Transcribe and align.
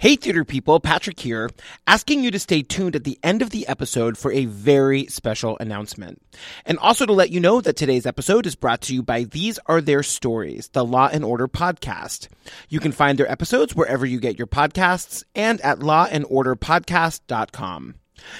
Hey, 0.00 0.16
theater 0.16 0.44
people, 0.46 0.80
Patrick 0.80 1.20
here, 1.20 1.50
asking 1.86 2.24
you 2.24 2.30
to 2.30 2.38
stay 2.38 2.62
tuned 2.62 2.96
at 2.96 3.04
the 3.04 3.18
end 3.22 3.42
of 3.42 3.50
the 3.50 3.68
episode 3.68 4.16
for 4.16 4.32
a 4.32 4.46
very 4.46 5.04
special 5.08 5.58
announcement. 5.60 6.22
And 6.64 6.78
also 6.78 7.04
to 7.04 7.12
let 7.12 7.28
you 7.28 7.38
know 7.38 7.60
that 7.60 7.76
today's 7.76 8.06
episode 8.06 8.46
is 8.46 8.54
brought 8.54 8.80
to 8.82 8.94
you 8.94 9.02
by 9.02 9.24
These 9.24 9.58
Are 9.66 9.80
Their 9.82 10.02
Stories, 10.02 10.68
the 10.68 10.86
Law 10.86 11.10
and 11.12 11.22
Order 11.22 11.48
podcast. 11.48 12.28
You 12.70 12.80
can 12.80 12.92
find 12.92 13.18
their 13.18 13.30
episodes 13.30 13.74
wherever 13.74 14.06
you 14.06 14.20
get 14.20 14.38
your 14.38 14.46
podcasts 14.46 15.22
and 15.34 15.60
at 15.60 15.80
lawandorderpodcast.com. 15.80 17.94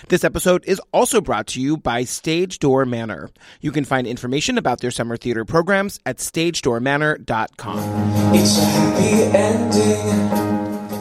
This 0.09 0.25
episode 0.25 0.65
is 0.65 0.81
also 0.95 1.21
brought 1.21 1.49
to 1.49 1.61
you 1.61 1.77
by 1.77 2.05
Stage 2.05 2.59
Door 2.59 2.87
Manor. 2.87 3.29
You 3.61 3.71
can 3.71 3.85
find 3.85 4.07
information 4.07 4.57
about 4.57 4.81
their 4.81 4.91
summer 4.91 5.19
theater 5.19 5.45
programs 5.45 6.01
at 6.07 6.17
stagedoormanor.com. 6.17 8.35
It's 8.35 8.57
a 8.57 8.65
happy 8.65 9.25
ending. 9.37 10.60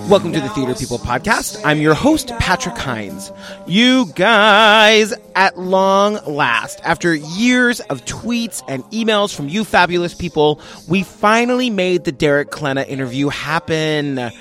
Welcome 0.10 0.34
to 0.34 0.42
the 0.42 0.50
Theater 0.50 0.74
People 0.74 0.98
podcast. 0.98 1.62
I'm 1.64 1.80
your 1.80 1.94
host, 1.94 2.32
Patrick 2.40 2.76
Hinds. 2.76 3.32
You 3.68 4.08
guys, 4.16 5.14
at 5.36 5.60
long 5.60 6.16
last, 6.26 6.82
after 6.84 7.14
years 7.14 7.80
of 7.82 8.04
tweets 8.06 8.64
and 8.68 8.84
emails 8.86 9.36
from 9.36 9.50
you 9.50 9.64
fabulous 9.64 10.16
people, 10.16 10.62
we 10.88 11.04
finally 11.04 11.70
made 11.70 12.06
the 12.06 12.12
Derek 12.12 12.50
Klena 12.50 12.88
interview 12.88 13.30
happen. 13.30 14.32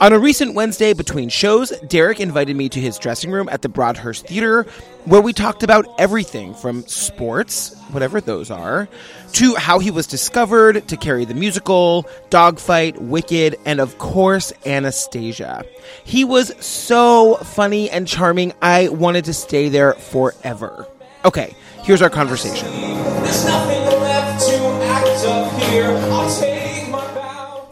On 0.00 0.14
a 0.14 0.18
recent 0.18 0.54
Wednesday 0.54 0.94
between 0.94 1.28
shows, 1.28 1.78
Derek 1.86 2.20
invited 2.20 2.56
me 2.56 2.70
to 2.70 2.80
his 2.80 2.98
dressing 2.98 3.30
room 3.30 3.50
at 3.50 3.60
the 3.60 3.68
Broadhurst 3.68 4.26
Theater, 4.26 4.62
where 5.04 5.20
we 5.20 5.34
talked 5.34 5.62
about 5.62 5.84
everything 5.98 6.54
from 6.54 6.86
sports, 6.86 7.76
whatever 7.90 8.18
those 8.18 8.50
are, 8.50 8.88
to 9.32 9.54
how 9.56 9.78
he 9.78 9.90
was 9.90 10.06
discovered, 10.06 10.88
to 10.88 10.96
Carrie 10.96 11.26
the 11.26 11.34
musical, 11.34 12.06
Dogfight, 12.30 12.98
Wicked, 13.02 13.56
and 13.66 13.78
of 13.78 13.98
course, 13.98 14.54
Anastasia. 14.64 15.66
He 16.02 16.24
was 16.24 16.54
so 16.64 17.34
funny 17.34 17.90
and 17.90 18.08
charming, 18.08 18.54
I 18.62 18.88
wanted 18.88 19.26
to 19.26 19.34
stay 19.34 19.68
there 19.68 19.92
forever. 19.92 20.88
Okay, 21.26 21.54
here's 21.82 22.00
our 22.00 22.08
conversation. 22.08 22.68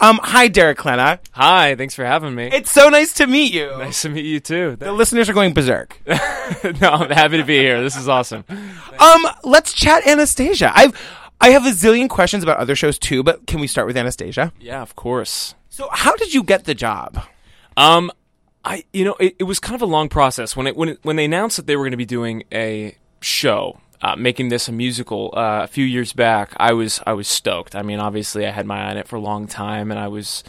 Um, 0.01 0.19
hi, 0.23 0.47
Derek 0.47 0.77
Klena. 0.77 1.19
Hi, 1.31 1.75
thanks 1.75 1.93
for 1.93 2.05
having 2.05 2.33
me. 2.33 2.49
It's 2.53 2.71
so 2.71 2.87
nice 2.87 3.13
to 3.13 3.27
meet 3.27 3.53
you. 3.53 3.69
nice 3.77 4.01
to 4.03 4.09
meet 4.09 4.23
you 4.25 4.39
too. 4.39 4.77
The 4.77 4.93
listeners 4.93 5.27
are 5.29 5.33
going 5.33 5.53
berserk. 5.53 5.99
no, 6.07 6.89
I'm 6.89 7.09
happy 7.09 7.37
to 7.37 7.43
be 7.43 7.57
here. 7.57 7.81
This 7.81 7.97
is 7.97 8.07
awesome. 8.07 8.45
Um, 8.49 9.27
let's 9.43 9.73
chat 9.73 10.07
Anastasia. 10.07 10.71
I've 10.73 10.97
I 11.41 11.49
have 11.49 11.65
a 11.65 11.71
zillion 11.71 12.09
questions 12.09 12.43
about 12.43 12.57
other 12.57 12.75
shows 12.75 12.97
too, 12.97 13.23
but 13.23 13.45
can 13.45 13.59
we 13.59 13.67
start 13.67 13.87
with 13.87 13.97
Anastasia? 13.97 14.53
Yeah, 14.59 14.81
of 14.81 14.95
course. 14.95 15.55
So, 15.69 15.89
how 15.91 16.15
did 16.15 16.33
you 16.33 16.43
get 16.43 16.65
the 16.65 16.73
job? 16.73 17.21
Um, 17.75 18.11
I 18.63 18.85
you 18.93 19.03
know 19.05 19.15
it, 19.19 19.35
it 19.39 19.43
was 19.43 19.59
kind 19.59 19.75
of 19.75 19.81
a 19.81 19.85
long 19.85 20.07
process 20.09 20.55
when 20.55 20.67
it 20.67 20.77
when 20.77 20.89
it, 20.89 20.99
when 21.01 21.15
they 21.17 21.25
announced 21.25 21.57
that 21.57 21.67
they 21.67 21.75
were 21.75 21.83
going 21.83 21.91
to 21.91 21.97
be 21.97 22.05
doing 22.05 22.43
a 22.53 22.97
show. 23.21 23.79
Uh, 24.01 24.15
making 24.15 24.47
this 24.47 24.69
a 24.69 24.71
musical 24.71 25.33
uh, 25.35 25.63
a 25.63 25.67
few 25.67 25.83
years 25.83 26.13
back, 26.13 26.53
I 26.57 26.71
was 26.71 27.01
I 27.05 27.13
was 27.13 27.27
stoked. 27.27 27.75
I 27.75 27.81
mean, 27.81 27.99
obviously, 27.99 28.47
I 28.47 28.51
had 28.51 28.65
my 28.65 28.79
eye 28.79 28.91
on 28.91 28.97
it 28.97 29.07
for 29.09 29.17
a 29.17 29.21
long 29.21 29.45
time, 29.45 29.91
and 29.91 29.99
I 29.99 30.07
was 30.07 30.41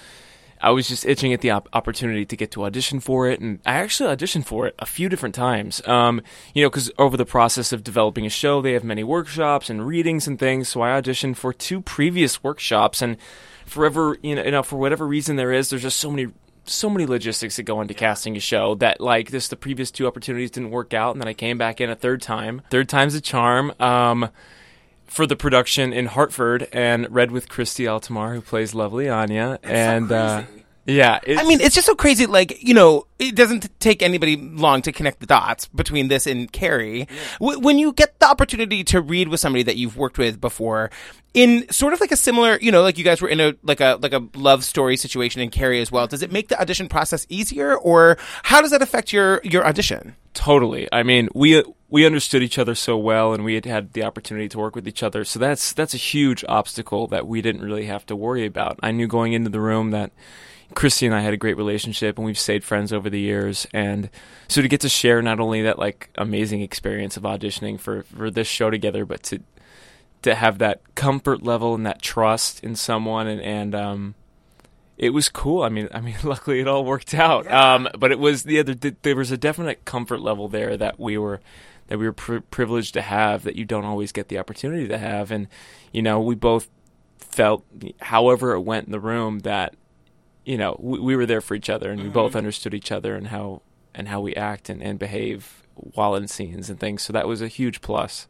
I 0.60 0.70
was 0.70 0.88
just 0.88 1.06
itching 1.06 1.32
at 1.32 1.40
the 1.40 1.50
op- 1.50 1.68
opportunity 1.72 2.26
to 2.26 2.36
get 2.36 2.50
to 2.52 2.64
audition 2.64 3.00
for 3.00 3.28
it, 3.28 3.40
and 3.40 3.60
I 3.64 3.74
actually 3.76 4.14
auditioned 4.14 4.44
for 4.44 4.66
it 4.66 4.74
a 4.78 4.86
few 4.86 5.08
different 5.08 5.34
times. 5.34 5.86
Um, 5.88 6.20
you 6.54 6.62
know, 6.62 6.68
because 6.68 6.90
over 6.98 7.16
the 7.16 7.24
process 7.24 7.72
of 7.72 7.82
developing 7.82 8.26
a 8.26 8.30
show, 8.30 8.60
they 8.60 8.74
have 8.74 8.84
many 8.84 9.02
workshops 9.02 9.70
and 9.70 9.86
readings 9.86 10.28
and 10.28 10.38
things. 10.38 10.68
So 10.68 10.82
I 10.82 11.00
auditioned 11.00 11.36
for 11.36 11.52
two 11.52 11.80
previous 11.80 12.44
workshops, 12.44 13.00
and 13.00 13.16
forever, 13.64 14.18
you 14.22 14.34
know, 14.34 14.44
you 14.44 14.50
know, 14.50 14.62
for 14.62 14.76
whatever 14.76 15.06
reason 15.06 15.36
there 15.36 15.52
is, 15.52 15.70
there's 15.70 15.82
just 15.82 15.98
so 15.98 16.10
many. 16.10 16.30
So 16.64 16.90
many 16.90 17.06
logistics 17.06 17.56
that 17.56 17.64
go 17.64 17.80
into 17.80 17.94
casting 17.94 18.36
a 18.36 18.40
show 18.40 18.74
that, 18.76 19.00
like, 19.00 19.30
this, 19.30 19.48
the 19.48 19.56
previous 19.56 19.90
two 19.90 20.06
opportunities 20.06 20.50
didn't 20.50 20.70
work 20.70 20.94
out, 20.94 21.12
and 21.12 21.20
then 21.20 21.28
I 21.28 21.32
came 21.34 21.58
back 21.58 21.80
in 21.80 21.90
a 21.90 21.96
third 21.96 22.22
time. 22.22 22.62
Third 22.70 22.88
time's 22.88 23.14
a 23.14 23.20
charm. 23.20 23.72
Um, 23.80 24.30
for 25.06 25.26
the 25.26 25.34
production 25.34 25.92
in 25.92 26.06
Hartford 26.06 26.68
and 26.72 27.10
read 27.10 27.32
with 27.32 27.48
Christy 27.48 27.84
Altomare, 27.84 28.34
who 28.34 28.40
plays 28.40 28.74
lovely 28.74 29.08
Anya. 29.08 29.58
and 29.64 30.12
uh, 30.12 30.44
yeah, 30.86 31.20
I 31.26 31.44
mean, 31.44 31.60
it's 31.60 31.74
just 31.74 31.86
so 31.86 31.94
crazy. 31.94 32.26
Like, 32.26 32.62
you 32.62 32.74
know, 32.74 33.06
it 33.18 33.34
doesn't 33.34 33.68
take 33.80 34.02
anybody 34.02 34.36
long 34.36 34.82
to 34.82 34.92
connect 34.92 35.20
the 35.20 35.26
dots 35.26 35.66
between 35.68 36.08
this 36.08 36.26
and 36.26 36.50
Carrie. 36.50 37.06
W- 37.38 37.60
when 37.60 37.78
you 37.78 37.92
get 37.92 38.18
the 38.18 38.26
opportunity 38.26 38.82
to 38.84 39.00
read 39.00 39.28
with 39.28 39.40
somebody 39.40 39.62
that 39.64 39.76
you've 39.76 39.96
worked 39.96 40.18
with 40.18 40.40
before, 40.40 40.90
in 41.34 41.70
sort 41.70 41.92
of 41.92 42.00
like 42.00 42.12
a 42.12 42.16
similar, 42.16 42.58
you 42.60 42.72
know, 42.72 42.82
like 42.82 42.98
you 42.98 43.04
guys 43.04 43.20
were 43.20 43.28
in 43.28 43.40
a 43.40 43.54
like 43.62 43.80
a 43.80 43.98
like 44.00 44.12
a 44.12 44.26
love 44.34 44.64
story 44.64 44.96
situation 44.96 45.40
in 45.42 45.50
Carrie 45.50 45.80
as 45.80 45.92
well. 45.92 46.06
Does 46.06 46.22
it 46.22 46.32
make 46.32 46.48
the 46.48 46.60
audition 46.60 46.88
process 46.88 47.26
easier, 47.28 47.76
or 47.76 48.16
how 48.42 48.60
does 48.60 48.70
that 48.70 48.82
affect 48.82 49.12
your 49.12 49.40
your 49.44 49.66
audition? 49.66 50.16
totally. 50.34 50.88
I 50.92 51.02
mean, 51.02 51.28
we 51.34 51.62
we 51.88 52.06
understood 52.06 52.42
each 52.42 52.58
other 52.58 52.74
so 52.74 52.96
well, 52.96 53.34
and 53.34 53.44
we 53.44 53.54
had 53.54 53.64
had 53.64 53.92
the 53.92 54.04
opportunity 54.04 54.48
to 54.48 54.58
work 54.58 54.74
with 54.74 54.88
each 54.88 55.02
other. 55.02 55.24
So 55.24 55.38
that's 55.38 55.72
that's 55.72 55.94
a 55.94 55.98
huge 55.98 56.44
obstacle 56.48 57.06
that 57.08 57.26
we 57.26 57.42
didn't 57.42 57.62
really 57.62 57.86
have 57.86 58.06
to 58.06 58.16
worry 58.16 58.46
about. 58.46 58.78
I 58.82 58.92
knew 58.92 59.06
going 59.06 59.32
into 59.32 59.50
the 59.50 59.60
room 59.60 59.90
that. 59.90 60.12
Christy 60.74 61.06
and 61.06 61.14
I 61.14 61.20
had 61.20 61.34
a 61.34 61.38
great 61.38 61.56
relationship, 61.56 62.16
and 62.16 62.24
we've 62.24 62.38
stayed 62.38 62.64
friends 62.64 62.92
over 62.92 63.10
the 63.10 63.20
years. 63.20 63.66
And 63.72 64.10
so 64.48 64.62
to 64.62 64.68
get 64.68 64.80
to 64.82 64.88
share 64.88 65.22
not 65.22 65.40
only 65.40 65.62
that 65.62 65.78
like 65.78 66.10
amazing 66.16 66.62
experience 66.62 67.16
of 67.16 67.24
auditioning 67.24 67.78
for 67.78 68.02
for 68.04 68.30
this 68.30 68.46
show 68.46 68.70
together, 68.70 69.04
but 69.04 69.22
to 69.24 69.40
to 70.22 70.34
have 70.34 70.58
that 70.58 70.82
comfort 70.94 71.42
level 71.42 71.74
and 71.74 71.86
that 71.86 72.02
trust 72.02 72.62
in 72.62 72.76
someone 72.76 73.26
and, 73.26 73.40
and 73.40 73.74
um 73.74 74.14
it 75.00 75.14
was 75.14 75.30
cool. 75.30 75.62
I 75.62 75.70
mean, 75.70 75.88
I 75.94 76.02
mean, 76.02 76.16
luckily 76.24 76.60
it 76.60 76.68
all 76.68 76.84
worked 76.84 77.14
out. 77.14 77.50
Um, 77.50 77.88
but 77.98 78.12
it 78.12 78.18
was 78.18 78.42
the 78.42 78.58
other. 78.58 78.74
There 78.74 79.16
was 79.16 79.30
a 79.30 79.38
definite 79.38 79.86
comfort 79.86 80.20
level 80.20 80.46
there 80.46 80.76
that 80.76 81.00
we 81.00 81.16
were 81.16 81.40
that 81.86 81.98
we 81.98 82.04
were 82.04 82.12
pri 82.12 82.40
privileged 82.40 82.92
to 82.94 83.02
have 83.02 83.44
that 83.44 83.56
you 83.56 83.64
don't 83.64 83.86
always 83.86 84.12
get 84.12 84.28
the 84.28 84.38
opportunity 84.38 84.86
to 84.88 84.98
have. 84.98 85.30
And 85.30 85.48
you 85.90 86.02
know, 86.02 86.20
we 86.20 86.34
both 86.34 86.68
felt, 87.18 87.64
however 88.00 88.52
it 88.52 88.60
went 88.60 88.86
in 88.86 88.92
the 88.92 89.00
room, 89.00 89.40
that 89.40 89.74
you 90.50 90.58
know 90.58 90.76
we, 90.80 90.98
we 90.98 91.16
were 91.16 91.26
there 91.26 91.40
for 91.40 91.54
each 91.54 91.70
other 91.70 91.90
and 91.92 92.02
we 92.02 92.08
both 92.08 92.34
understood 92.34 92.74
each 92.74 92.90
other 92.90 93.14
and 93.14 93.28
how 93.28 93.62
and 93.94 94.08
how 94.08 94.20
we 94.20 94.34
act 94.34 94.68
and, 94.68 94.82
and 94.82 94.98
behave 94.98 95.62
while 95.74 96.14
in 96.14 96.26
scenes 96.28 96.68
and 96.68 96.78
things. 96.78 97.02
So 97.02 97.12
that 97.12 97.28
was 97.28 97.40
a 97.40 97.48
huge 97.48 97.80
plus. 97.80 98.26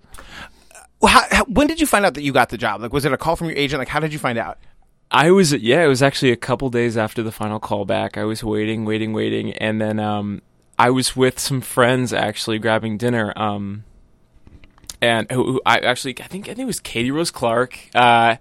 How, 1.02 1.22
how, 1.30 1.44
when 1.44 1.66
did 1.66 1.80
you 1.80 1.86
find 1.86 2.04
out 2.04 2.14
that 2.14 2.22
you 2.22 2.32
got 2.32 2.50
the 2.50 2.58
job? 2.58 2.82
Like, 2.82 2.92
was 2.92 3.04
it 3.06 3.12
a 3.12 3.16
call 3.16 3.36
from 3.36 3.48
your 3.48 3.56
agent? 3.56 3.78
Like, 3.78 3.88
how 3.88 4.00
did 4.00 4.12
you 4.12 4.18
find 4.18 4.38
out? 4.38 4.58
I 5.10 5.30
was 5.30 5.52
yeah, 5.52 5.82
it 5.82 5.88
was 5.88 6.02
actually 6.02 6.30
a 6.30 6.36
couple 6.36 6.68
days 6.68 6.96
after 6.96 7.22
the 7.22 7.32
final 7.32 7.58
callback. 7.58 8.18
I 8.18 8.24
was 8.24 8.44
waiting, 8.44 8.84
waiting, 8.84 9.12
waiting, 9.12 9.54
and 9.54 9.80
then 9.80 9.98
um, 9.98 10.42
I 10.78 10.90
was 10.90 11.16
with 11.16 11.38
some 11.38 11.60
friends 11.62 12.12
actually 12.12 12.58
grabbing 12.58 12.96
dinner. 12.96 13.32
Um, 13.34 13.84
and 15.00 15.28
who, 15.32 15.52
who 15.52 15.62
I 15.66 15.78
actually 15.78 16.20
I 16.20 16.26
think 16.26 16.48
I 16.48 16.54
think 16.54 16.60
it 16.60 16.66
was 16.66 16.80
Katie 16.80 17.10
Rose 17.10 17.30
Clarke, 17.30 17.88
uh, 17.94 18.36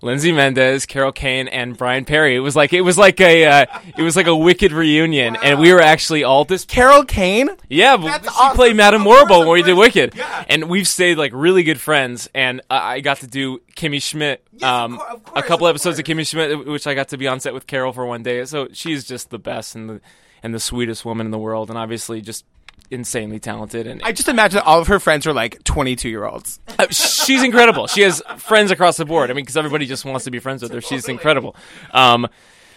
Lindsay 0.00 0.30
Mendez, 0.30 0.86
Carol 0.86 1.10
Kane, 1.10 1.48
and 1.48 1.76
Bryan 1.76 2.04
Perri. 2.04 2.36
It 2.36 2.40
was 2.40 2.54
like 2.54 2.72
it 2.72 2.82
was 2.82 2.96
like 2.96 3.20
a 3.20 3.44
uh, 3.46 3.66
it 3.96 4.02
was 4.02 4.14
like 4.14 4.28
a 4.28 4.36
wicked 4.36 4.70
reunion, 4.72 5.36
and 5.42 5.58
we 5.58 5.72
were 5.72 5.80
actually 5.80 6.22
all 6.22 6.44
this. 6.44 6.64
Carol 6.64 7.04
Kane. 7.04 7.50
Yeah, 7.68 7.96
That's 7.96 8.24
she 8.24 8.34
awesome. 8.40 8.56
played 8.56 8.76
Madame 8.76 9.00
Of 9.02 9.06
course, 9.06 9.28
Morrible 9.28 9.40
when 9.48 9.54
we 9.54 9.62
did. 9.62 9.76
Wicked, 9.76 10.14
Yeah. 10.14 10.44
and 10.48 10.68
we've 10.68 10.86
stayed 10.86 11.18
like 11.18 11.32
really 11.34 11.62
good 11.64 11.80
friends. 11.80 12.28
And 12.34 12.60
uh, 12.70 12.74
I 12.80 13.00
got 13.00 13.18
to 13.18 13.26
do 13.26 13.60
Kimmy 13.76 14.00
Schmidt, 14.00 14.42
um, 14.62 14.98
cour- 14.98 15.06
of 15.10 15.22
a 15.34 15.42
couple 15.42 15.66
of 15.66 15.70
episodes 15.74 15.98
of 15.98 16.04
course. 16.04 16.16
Kimmy 16.16 16.26
Schmidt, 16.28 16.66
which 16.66 16.86
I 16.86 16.94
got 16.94 17.08
to 17.08 17.16
be 17.16 17.26
on 17.26 17.40
set 17.40 17.52
with 17.52 17.66
Carol 17.66 17.92
for 17.92 18.06
one 18.06 18.22
day. 18.22 18.44
So 18.44 18.68
she's 18.72 19.04
just 19.04 19.30
the 19.30 19.38
best 19.38 19.74
and 19.74 19.88
the 19.90 20.00
and 20.42 20.54
the 20.54 20.60
sweetest 20.60 21.04
woman 21.04 21.26
in 21.26 21.30
the 21.32 21.38
world, 21.38 21.68
and 21.70 21.76
obviously 21.78 22.20
just 22.20 22.44
insanely 22.90 23.38
talented. 23.38 23.86
And 23.86 24.02
I 24.02 24.12
just 24.12 24.28
imagine 24.28 24.60
all 24.64 24.80
of 24.80 24.88
her 24.88 24.98
friends 24.98 25.26
are 25.26 25.32
like 25.32 25.62
twenty-two 25.64 26.08
year 26.08 26.24
olds. 26.24 26.60
uh, 26.78 26.86
she's 26.90 27.42
incredible. 27.42 27.86
She 27.86 28.02
has 28.02 28.22
friends 28.38 28.70
across 28.70 28.96
the 28.96 29.04
board. 29.04 29.30
I 29.30 29.34
mean, 29.34 29.44
because 29.44 29.56
everybody 29.56 29.86
just 29.86 30.04
wants 30.04 30.24
to 30.24 30.30
be 30.30 30.38
friends 30.38 30.62
with 30.62 30.72
her. 30.72 30.80
She's 30.80 31.08
incredible. 31.08 31.56
Um, 31.92 32.28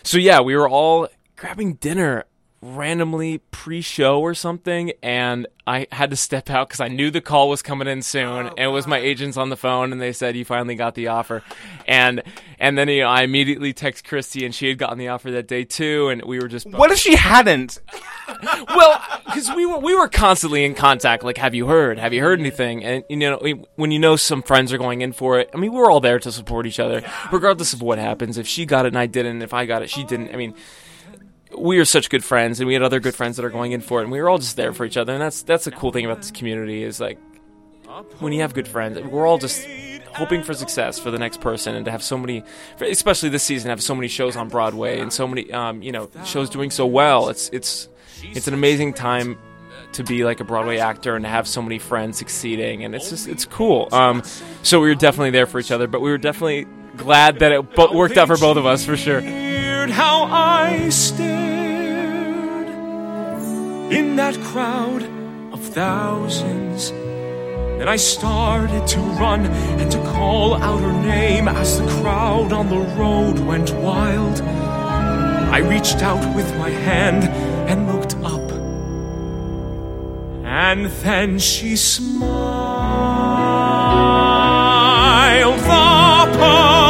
so 0.04 0.18
yeah, 0.18 0.42
we 0.42 0.56
were 0.56 0.68
all 0.70 1.08
grabbing 1.36 1.76
dinner 1.76 2.26
randomly 2.62 3.40
pre-show 3.40 4.22
or 4.22 4.36
something, 4.36 4.92
and 5.02 5.48
I 5.66 5.88
had 5.92 6.12
to 6.12 6.16
step 6.16 6.50
out 6.50 6.70
because 6.70 6.80
I 6.80 6.90
knew 6.90 7.10
the 7.10 7.22
call 7.22 7.50
was 7.50 7.62
coming 7.62 7.88
in 7.88 8.04
soon, 8.04 8.48
oh, 8.48 8.50
and 8.50 8.60
it 8.60 8.68
was 8.68 8.86
my 8.86 9.00
agents 9.00 9.36
on 9.36 9.50
the 9.50 9.58
phone, 9.58 9.92
and 9.92 10.00
they 10.00 10.14
said 10.14 10.36
you 10.36 10.46
finally 10.46 10.76
got 10.76 10.94
the 10.94 11.08
offer, 11.08 11.44
and 11.88 12.22
and 12.60 12.78
then 12.78 12.88
you 12.88 13.02
know, 13.02 13.08
I 13.08 13.24
immediately 13.24 13.74
text 13.74 14.06
Christy, 14.06 14.46
and 14.46 14.54
she 14.54 14.68
had 14.68 14.78
gotten 14.78 15.00
the 15.00 15.08
offer 15.08 15.32
that 15.32 15.48
day 15.48 15.64
too, 15.64 16.10
and 16.10 16.22
we 16.24 16.40
were 16.40 16.48
just 16.48 16.68
What 16.68 16.92
if 16.92 17.00
she 17.00 17.16
hadn't? 17.16 17.80
well, 18.44 19.02
because 19.26 19.50
we 19.56 19.66
were 19.66 19.80
we 19.80 19.96
were 19.96 20.08
constantly 20.08 20.64
in 20.64 20.76
contact. 20.76 21.24
Like, 21.24 21.38
have 21.38 21.56
you 21.56 21.66
heard? 21.66 21.98
Have 21.98 22.14
you 22.14 22.22
heard 22.22 22.40
anything? 22.40 22.84
And 22.84 23.04
you 23.10 23.18
know, 23.18 23.40
when 23.76 23.90
you 23.90 23.98
know 23.98 24.16
some 24.16 24.44
friends 24.44 24.72
are 24.72 24.78
going 24.78 25.02
in 25.02 25.14
for 25.14 25.40
it, 25.40 25.50
I 25.54 25.58
mean, 25.58 25.74
we're 25.74 25.90
all 25.90 26.00
there 26.00 26.20
to 26.20 26.32
support 26.32 26.68
each 26.68 26.80
other, 26.80 27.02
regardless 27.32 27.74
of 27.74 27.82
what 27.82 27.98
happens. 27.98 28.38
If 28.38 28.48
she 28.48 28.68
got 28.68 28.86
it 28.86 28.90
and 28.90 29.00
I 29.00 29.08
didn't, 29.08 29.42
if 29.42 29.54
I 29.54 29.66
got 29.66 29.82
it, 29.82 29.90
she 29.90 30.04
didn't. 30.04 30.32
I 30.32 30.38
mean, 30.38 30.54
we 31.58 31.80
are 31.80 31.86
such 31.86 32.10
good 32.10 32.24
friends, 32.24 32.60
and 32.60 32.68
we 32.68 32.74
had 32.74 32.84
other 32.84 33.00
good 33.00 33.16
friends 33.16 33.38
that 33.38 33.46
are 33.46 33.50
going 33.50 33.72
in 33.72 33.82
for 33.82 34.00
it, 34.00 34.04
and 34.04 34.12
we 34.12 34.22
were 34.22 34.30
all 34.30 34.38
just 34.38 34.56
there 34.56 34.74
for 34.74 34.86
each 34.86 34.98
other. 34.98 35.14
And 35.14 35.22
that's 35.22 35.42
that's 35.44 35.66
the 35.66 35.72
cool 35.72 35.92
thing 35.92 36.06
about 36.06 36.18
this 36.18 36.32
community 36.32 36.84
is 36.84 37.00
like 37.00 37.20
when 38.20 38.34
you 38.34 38.42
have 38.42 38.54
good 38.54 38.68
friends, 38.68 39.00
we're 39.00 39.28
all 39.28 39.38
just 39.38 39.68
hoping 40.14 40.44
for 40.44 40.54
success 40.54 41.00
for 41.00 41.12
the 41.12 41.20
next 41.20 41.42
person, 41.42 41.76
and 41.76 41.86
to 41.86 41.92
have 41.92 42.04
so 42.04 42.18
many, 42.18 42.44
especially 42.80 43.30
this 43.30 43.44
season, 43.44 43.70
have 43.70 43.82
so 43.82 43.96
many 43.96 44.08
shows 44.08 44.36
on 44.36 44.50
Broadway 44.50 45.00
and 45.00 45.12
so 45.12 45.28
many, 45.28 45.52
um, 45.52 45.82
you 45.82 45.92
know, 45.92 46.10
shows 46.26 46.50
doing 46.50 46.72
so 46.72 46.86
well. 46.86 47.30
It's 47.30 47.50
it's 47.50 47.90
it's 48.24 48.48
an 48.48 48.54
amazing 48.54 48.94
time 48.94 49.38
to 49.94 50.04
be 50.04 50.24
like 50.24 50.40
a 50.40 50.44
Broadway 50.44 50.78
actor 50.78 51.16
and 51.16 51.26
to 51.26 51.30
have 51.30 51.48
so 51.48 51.62
many 51.62 51.80
friends 51.80 52.18
succeeding, 52.18 52.84
and 52.84 52.96
it's 52.96 53.10
just 53.10 53.28
it's 53.28 53.46
cool. 53.46 53.90
Um, 53.92 54.24
so 54.64 54.80
we 54.80 54.88
were 54.88 54.96
definitely 54.96 55.32
there 55.32 55.48
for 55.48 55.60
each 55.60 55.72
other, 55.72 55.88
but 55.88 56.02
we 56.02 56.12
were 56.12 56.18
definitely 56.18 56.66
glad 56.98 57.40
that 57.40 57.52
it 57.52 57.78
worked 57.78 58.18
out 58.18 58.28
for 58.28 58.38
both 58.38 58.58
of 58.58 58.66
us 58.66 58.86
for 58.86 58.98
sure. 58.98 59.22
In 63.92 64.16
that 64.16 64.40
crowd 64.42 65.04
of 65.52 65.62
thousands. 65.62 66.92
Then 66.92 67.90
I 67.90 67.98
started 67.98 68.88
to 68.88 69.00
run 69.20 69.46
and 69.46 69.92
to 69.92 69.98
call 70.14 70.54
out 70.56 70.80
her 70.80 70.94
name 70.94 71.50
as 71.50 71.78
the 71.78 71.88
crowd 72.00 72.54
on 72.54 72.70
the 72.70 72.80
road 72.98 73.40
went 73.40 73.74
wild. 73.76 74.40
I 74.40 75.58
reached 75.58 76.02
out 76.02 76.24
with 76.34 76.50
my 76.58 76.70
hand 76.70 77.26
and 77.70 77.92
looked 77.92 78.16
up. 78.24 78.50
And 80.46 80.86
then 81.04 81.38
she 81.38 81.76
smiled. 81.76 82.72
The 86.32 86.81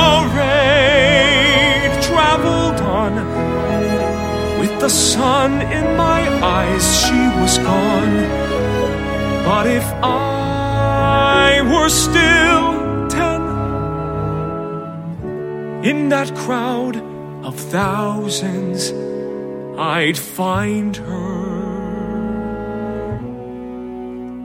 sun 4.91 5.61
in 5.61 5.95
my 5.95 6.27
eyes, 6.43 7.01
she 7.01 7.19
was 7.39 7.57
gone. 7.59 8.17
But 9.45 9.67
if 9.67 9.83
I 10.03 11.61
were 11.63 11.89
still 11.89 13.07
ten 13.09 13.41
in 15.83 16.09
that 16.09 16.35
crowd 16.35 16.97
of 17.43 17.55
thousands, 17.59 18.91
I'd 19.79 20.17
find 20.17 20.95
her. 20.97 21.41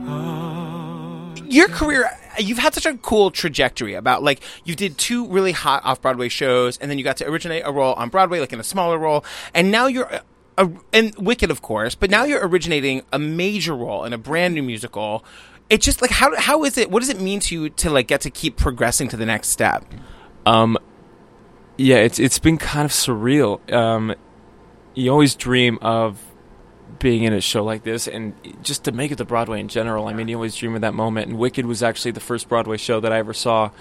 Ah. 0.07 1.35
your 1.45 1.67
career 1.67 2.09
you've 2.39 2.57
had 2.57 2.73
such 2.73 2.85
a 2.85 2.95
cool 2.97 3.31
trajectory 3.31 3.93
about 3.93 4.23
like 4.23 4.41
you 4.63 4.75
did 4.75 4.97
two 4.97 5.27
really 5.27 5.51
hot 5.51 5.83
off 5.85 6.01
Broadway 6.01 6.29
shows 6.29 6.77
and 6.77 6.89
then 6.89 6.97
you 6.97 7.03
got 7.03 7.17
to 7.17 7.27
originate 7.27 7.63
a 7.65 7.71
role 7.71 7.93
on 7.95 8.09
Broadway 8.09 8.39
like 8.39 8.53
in 8.53 8.59
a 8.59 8.63
smaller 8.63 8.97
role 8.97 9.25
and 9.53 9.71
now 9.71 9.87
you're 9.87 10.21
a, 10.57 10.69
and 10.93 11.15
Wicked 11.17 11.51
of 11.51 11.61
course 11.61 11.95
but 11.95 12.09
now 12.09 12.23
you're 12.23 12.45
originating 12.45 13.03
a 13.11 13.19
major 13.19 13.75
role 13.75 14.03
in 14.03 14.13
a 14.13 14.17
brand 14.17 14.55
new 14.55 14.63
musical 14.63 15.23
it's 15.69 15.85
just 15.85 16.01
like 16.01 16.11
how 16.11 16.35
how 16.37 16.63
is 16.63 16.77
it 16.77 16.89
what 16.89 16.99
does 16.99 17.09
it 17.09 17.19
mean 17.19 17.39
to 17.41 17.55
you 17.55 17.69
to 17.69 17.89
like 17.89 18.07
get 18.07 18.21
to 18.21 18.29
keep 18.29 18.57
progressing 18.57 19.07
to 19.09 19.17
the 19.17 19.25
next 19.25 19.49
step 19.49 19.85
Um, 20.45 20.77
yeah, 21.77 21.97
it's 21.97 22.19
it's 22.19 22.39
been 22.39 22.57
kind 22.57 22.85
of 22.85 22.91
surreal. 22.91 23.59
Um, 23.71 24.15
you 24.95 25.11
always 25.11 25.35
dream 25.35 25.77
of 25.81 26.19
being 26.99 27.23
in 27.23 27.33
a 27.33 27.41
show 27.41 27.63
like 27.63 27.83
this, 27.83 28.07
and 28.07 28.33
just 28.63 28.85
to 28.85 28.91
make 28.91 29.11
it 29.11 29.17
to 29.17 29.25
Broadway 29.25 29.59
in 29.59 29.67
general. 29.67 30.07
I 30.07 30.13
mean, 30.13 30.27
you 30.27 30.35
always 30.35 30.55
dream 30.55 30.73
of 30.73 30.81
that 30.81 30.93
moment. 30.93 31.27
And 31.27 31.37
Wicked 31.37 31.65
was 31.65 31.83
actually 31.83 32.11
the 32.11 32.19
first 32.19 32.49
Broadway 32.49 32.77
show 32.77 32.99
that 32.99 33.11
I 33.11 33.19
ever 33.19 33.33
saw. 33.33 33.71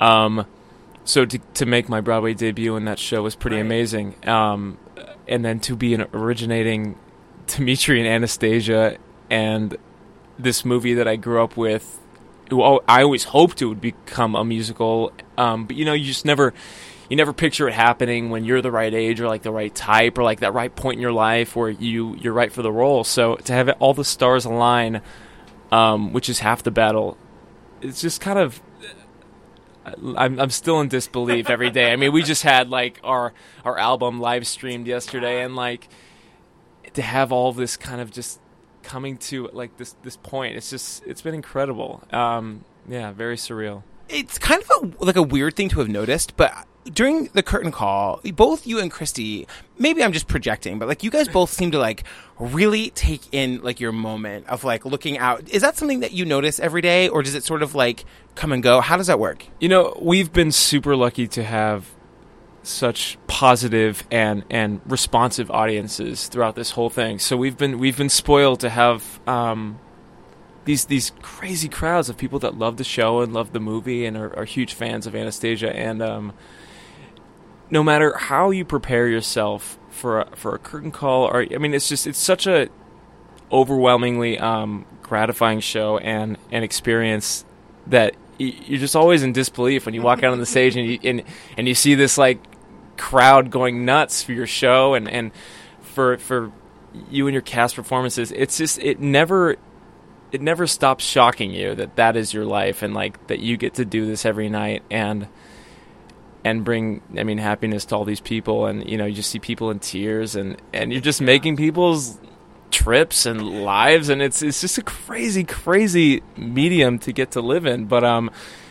Um, 0.00 0.46
so 1.10 1.24
to 1.26 1.38
to 1.38 1.66
make 1.66 1.88
my 1.88 2.00
Broadway 2.00 2.34
debut 2.34 2.76
in 2.76 2.84
that 2.84 2.98
show 2.98 3.22
was 3.22 3.34
pretty 3.34 3.58
amazing. 3.58 4.14
Um, 4.28 4.78
and 5.26 5.44
then 5.44 5.60
to 5.60 5.76
be 5.76 5.94
an 5.94 6.06
originating 6.12 6.98
Dimitri 7.46 8.00
and 8.00 8.08
Anastasia, 8.08 8.96
and 9.28 9.76
this 10.38 10.64
movie 10.64 10.94
that 10.94 11.08
I 11.08 11.16
grew 11.16 11.42
up 11.42 11.56
with 11.56 11.98
who 12.50 12.62
I 12.62 13.02
always 13.02 13.24
hoped 13.24 13.62
it 13.62 13.66
would 13.66 13.80
become 13.80 14.34
a 14.34 14.44
musical. 14.44 15.12
Um, 15.38 15.66
but 15.66 15.76
you 15.76 15.84
know, 15.84 15.92
you 15.92 16.04
just 16.04 16.24
never, 16.24 16.52
you 17.08 17.16
never 17.16 17.32
picture 17.32 17.68
it 17.68 17.74
happening 17.74 18.30
when 18.30 18.44
you're 18.44 18.60
the 18.60 18.72
right 18.72 18.92
age 18.92 19.20
or 19.20 19.28
like 19.28 19.42
the 19.42 19.52
right 19.52 19.74
type 19.74 20.18
or 20.18 20.24
like 20.24 20.40
that 20.40 20.52
right 20.52 20.74
point 20.74 20.96
in 20.96 21.00
your 21.00 21.12
life 21.12 21.54
where 21.54 21.70
you 21.70 22.16
you're 22.16 22.32
right 22.32 22.52
for 22.52 22.62
the 22.62 22.72
role. 22.72 23.04
So 23.04 23.36
to 23.36 23.52
have 23.52 23.68
it, 23.68 23.76
all 23.78 23.94
the 23.94 24.04
stars 24.04 24.44
align, 24.44 25.00
um, 25.70 26.12
which 26.12 26.28
is 26.28 26.40
half 26.40 26.62
the 26.62 26.70
battle, 26.70 27.16
it's 27.80 28.00
just 28.00 28.20
kind 28.20 28.38
of. 28.38 28.60
I'm 30.16 30.40
I'm 30.40 30.50
still 30.50 30.80
in 30.80 30.88
disbelief 30.88 31.50
every 31.50 31.70
day. 31.70 31.92
I 31.92 31.96
mean, 31.96 32.12
we 32.12 32.22
just 32.22 32.42
had 32.42 32.70
like 32.70 33.00
our 33.04 33.32
our 33.64 33.78
album 33.78 34.20
live 34.20 34.46
streamed 34.46 34.86
yesterday, 34.86 35.42
and 35.42 35.56
like 35.56 35.88
to 36.94 37.02
have 37.02 37.32
all 37.32 37.52
this 37.52 37.76
kind 37.76 38.00
of 38.00 38.10
just 38.10 38.40
coming 38.82 39.16
to 39.18 39.48
like 39.52 39.76
this 39.76 39.94
this 40.02 40.16
point 40.16 40.56
it's 40.56 40.70
just 40.70 41.04
it's 41.06 41.20
been 41.20 41.34
incredible 41.34 42.02
um 42.12 42.64
yeah 42.88 43.12
very 43.12 43.36
surreal 43.36 43.82
it's 44.10 44.38
kind 44.38 44.62
of 44.62 44.70
a, 45.00 45.04
like 45.04 45.16
a 45.16 45.22
weird 45.22 45.56
thing 45.56 45.68
to 45.70 45.78
have 45.78 45.88
noticed, 45.88 46.36
but 46.36 46.66
during 46.84 47.26
the 47.34 47.42
curtain 47.42 47.70
call, 47.70 48.20
both 48.34 48.66
you 48.66 48.78
and 48.78 48.90
Christy, 48.90 49.46
maybe 49.78 50.02
I'm 50.02 50.12
just 50.12 50.28
projecting, 50.28 50.78
but 50.78 50.88
like 50.88 51.02
you 51.02 51.10
guys 51.10 51.28
both 51.28 51.50
seem 51.50 51.70
to 51.72 51.78
like 51.78 52.04
really 52.38 52.90
take 52.90 53.22
in 53.32 53.60
like 53.62 53.80
your 53.80 53.92
moment 53.92 54.46
of 54.48 54.64
like 54.64 54.84
looking 54.86 55.18
out. 55.18 55.48
Is 55.48 55.62
that 55.62 55.76
something 55.76 56.00
that 56.00 56.12
you 56.12 56.24
notice 56.24 56.58
every 56.58 56.80
day, 56.80 57.08
or 57.08 57.22
does 57.22 57.34
it 57.34 57.44
sort 57.44 57.62
of 57.62 57.74
like 57.74 58.04
come 58.34 58.52
and 58.52 58.62
go? 58.62 58.80
How 58.80 58.96
does 58.96 59.08
that 59.08 59.18
work? 59.18 59.46
you 59.60 59.68
know 59.68 59.96
we've 60.00 60.32
been 60.32 60.52
super 60.52 60.96
lucky 60.96 61.28
to 61.28 61.44
have 61.44 61.86
such 62.62 63.18
positive 63.26 64.04
and 64.10 64.44
and 64.50 64.80
responsive 64.86 65.50
audiences 65.50 66.28
throughout 66.28 66.54
this 66.56 66.72
whole 66.72 66.90
thing 66.90 67.18
so 67.18 67.34
we've 67.36 67.56
been 67.56 67.78
we've 67.78 67.96
been 67.96 68.10
spoiled 68.10 68.60
to 68.60 68.68
have 68.68 69.18
um 69.26 69.78
these 70.66 70.84
these 70.86 71.12
crazy 71.22 71.68
crowds 71.68 72.10
of 72.10 72.18
people 72.18 72.38
that 72.38 72.58
love 72.58 72.76
the 72.76 72.84
show 72.84 73.20
and 73.20 73.32
love 73.32 73.52
the 73.52 73.60
movie 73.60 74.04
and 74.04 74.16
are, 74.16 74.36
are 74.36 74.44
huge 74.44 74.74
fans 74.74 75.06
of 75.06 75.14
Anastasia 75.14 75.74
and 75.74 76.02
um 76.02 76.32
no 77.70 77.82
matter 77.82 78.16
how 78.16 78.50
you 78.50 78.64
prepare 78.64 79.06
yourself 79.08 79.78
for 79.90 80.20
a, 80.20 80.36
for 80.36 80.54
a 80.54 80.58
curtain 80.58 80.90
call 80.90 81.24
or 81.24 81.46
I 81.52 81.58
mean 81.58 81.74
it's 81.74 81.88
just 81.88 82.06
it's 82.06 82.18
such 82.18 82.46
a 82.46 82.68
overwhelmingly 83.52 84.38
um, 84.38 84.86
gratifying 85.02 85.60
show 85.60 85.98
and 85.98 86.38
an 86.52 86.62
experience 86.62 87.44
that 87.86 88.14
you're 88.38 88.78
just 88.78 88.96
always 88.96 89.22
in 89.22 89.32
disbelief 89.32 89.84
when 89.84 89.94
you 89.94 90.02
walk 90.02 90.22
out 90.22 90.32
on 90.32 90.38
the 90.38 90.46
stage 90.46 90.76
and 90.76 90.86
you 90.86 90.98
and, 91.02 91.22
and 91.56 91.68
you 91.68 91.74
see 91.74 91.94
this 91.94 92.16
like 92.16 92.38
crowd 92.96 93.50
going 93.50 93.84
nuts 93.84 94.22
for 94.22 94.32
your 94.32 94.46
show 94.46 94.94
and 94.94 95.08
and 95.08 95.32
for 95.80 96.18
for 96.18 96.52
you 97.10 97.26
and 97.26 97.34
your 97.34 97.42
cast 97.42 97.76
performances. 97.76 98.32
It's 98.32 98.56
just 98.56 98.78
it 98.78 99.00
never 99.00 99.56
it 100.32 100.40
never 100.40 100.66
stops 100.66 101.04
shocking 101.04 101.50
you 101.50 101.74
that 101.74 101.96
that 101.96 102.16
is 102.16 102.32
your 102.32 102.44
life 102.44 102.82
and 102.82 102.94
like 102.94 103.26
that 103.26 103.40
you 103.40 103.56
get 103.56 103.74
to 103.74 103.84
do 103.84 104.06
this 104.06 104.24
every 104.24 104.48
night. 104.48 104.82
And 104.90 105.28
and 106.44 106.64
bring 106.64 107.02
I 107.18 107.24
mean 107.24 107.38
happiness 107.38 107.84
to 107.86 107.96
all 107.96 108.04
these 108.04 108.20
people. 108.20 108.66
And 108.66 108.88
you 108.88 108.96
know 108.96 109.06
you 109.06 109.14
just 109.14 109.30
see 109.30 109.38
people 109.38 109.70
in 109.70 109.78
tears 109.78 110.36
and 110.36 110.60
and 110.72 110.92
you're 110.92 111.00
just 111.00 111.20
making 111.20 111.56
people's 111.56 112.18
trips 112.70 113.26
and 113.26 113.64
lives. 113.64 114.08
And 114.08 114.22
it's 114.22 114.42
it's 114.42 114.60
just 114.60 114.78
a 114.78 114.82
crazy 114.82 115.44
crazy 115.44 116.22
medium 116.36 116.98
to 117.00 117.12
get 117.12 117.32
to 117.32 117.40
live 117.40 117.66
in. 117.66 117.86
But 117.86 118.04
um 118.04 118.30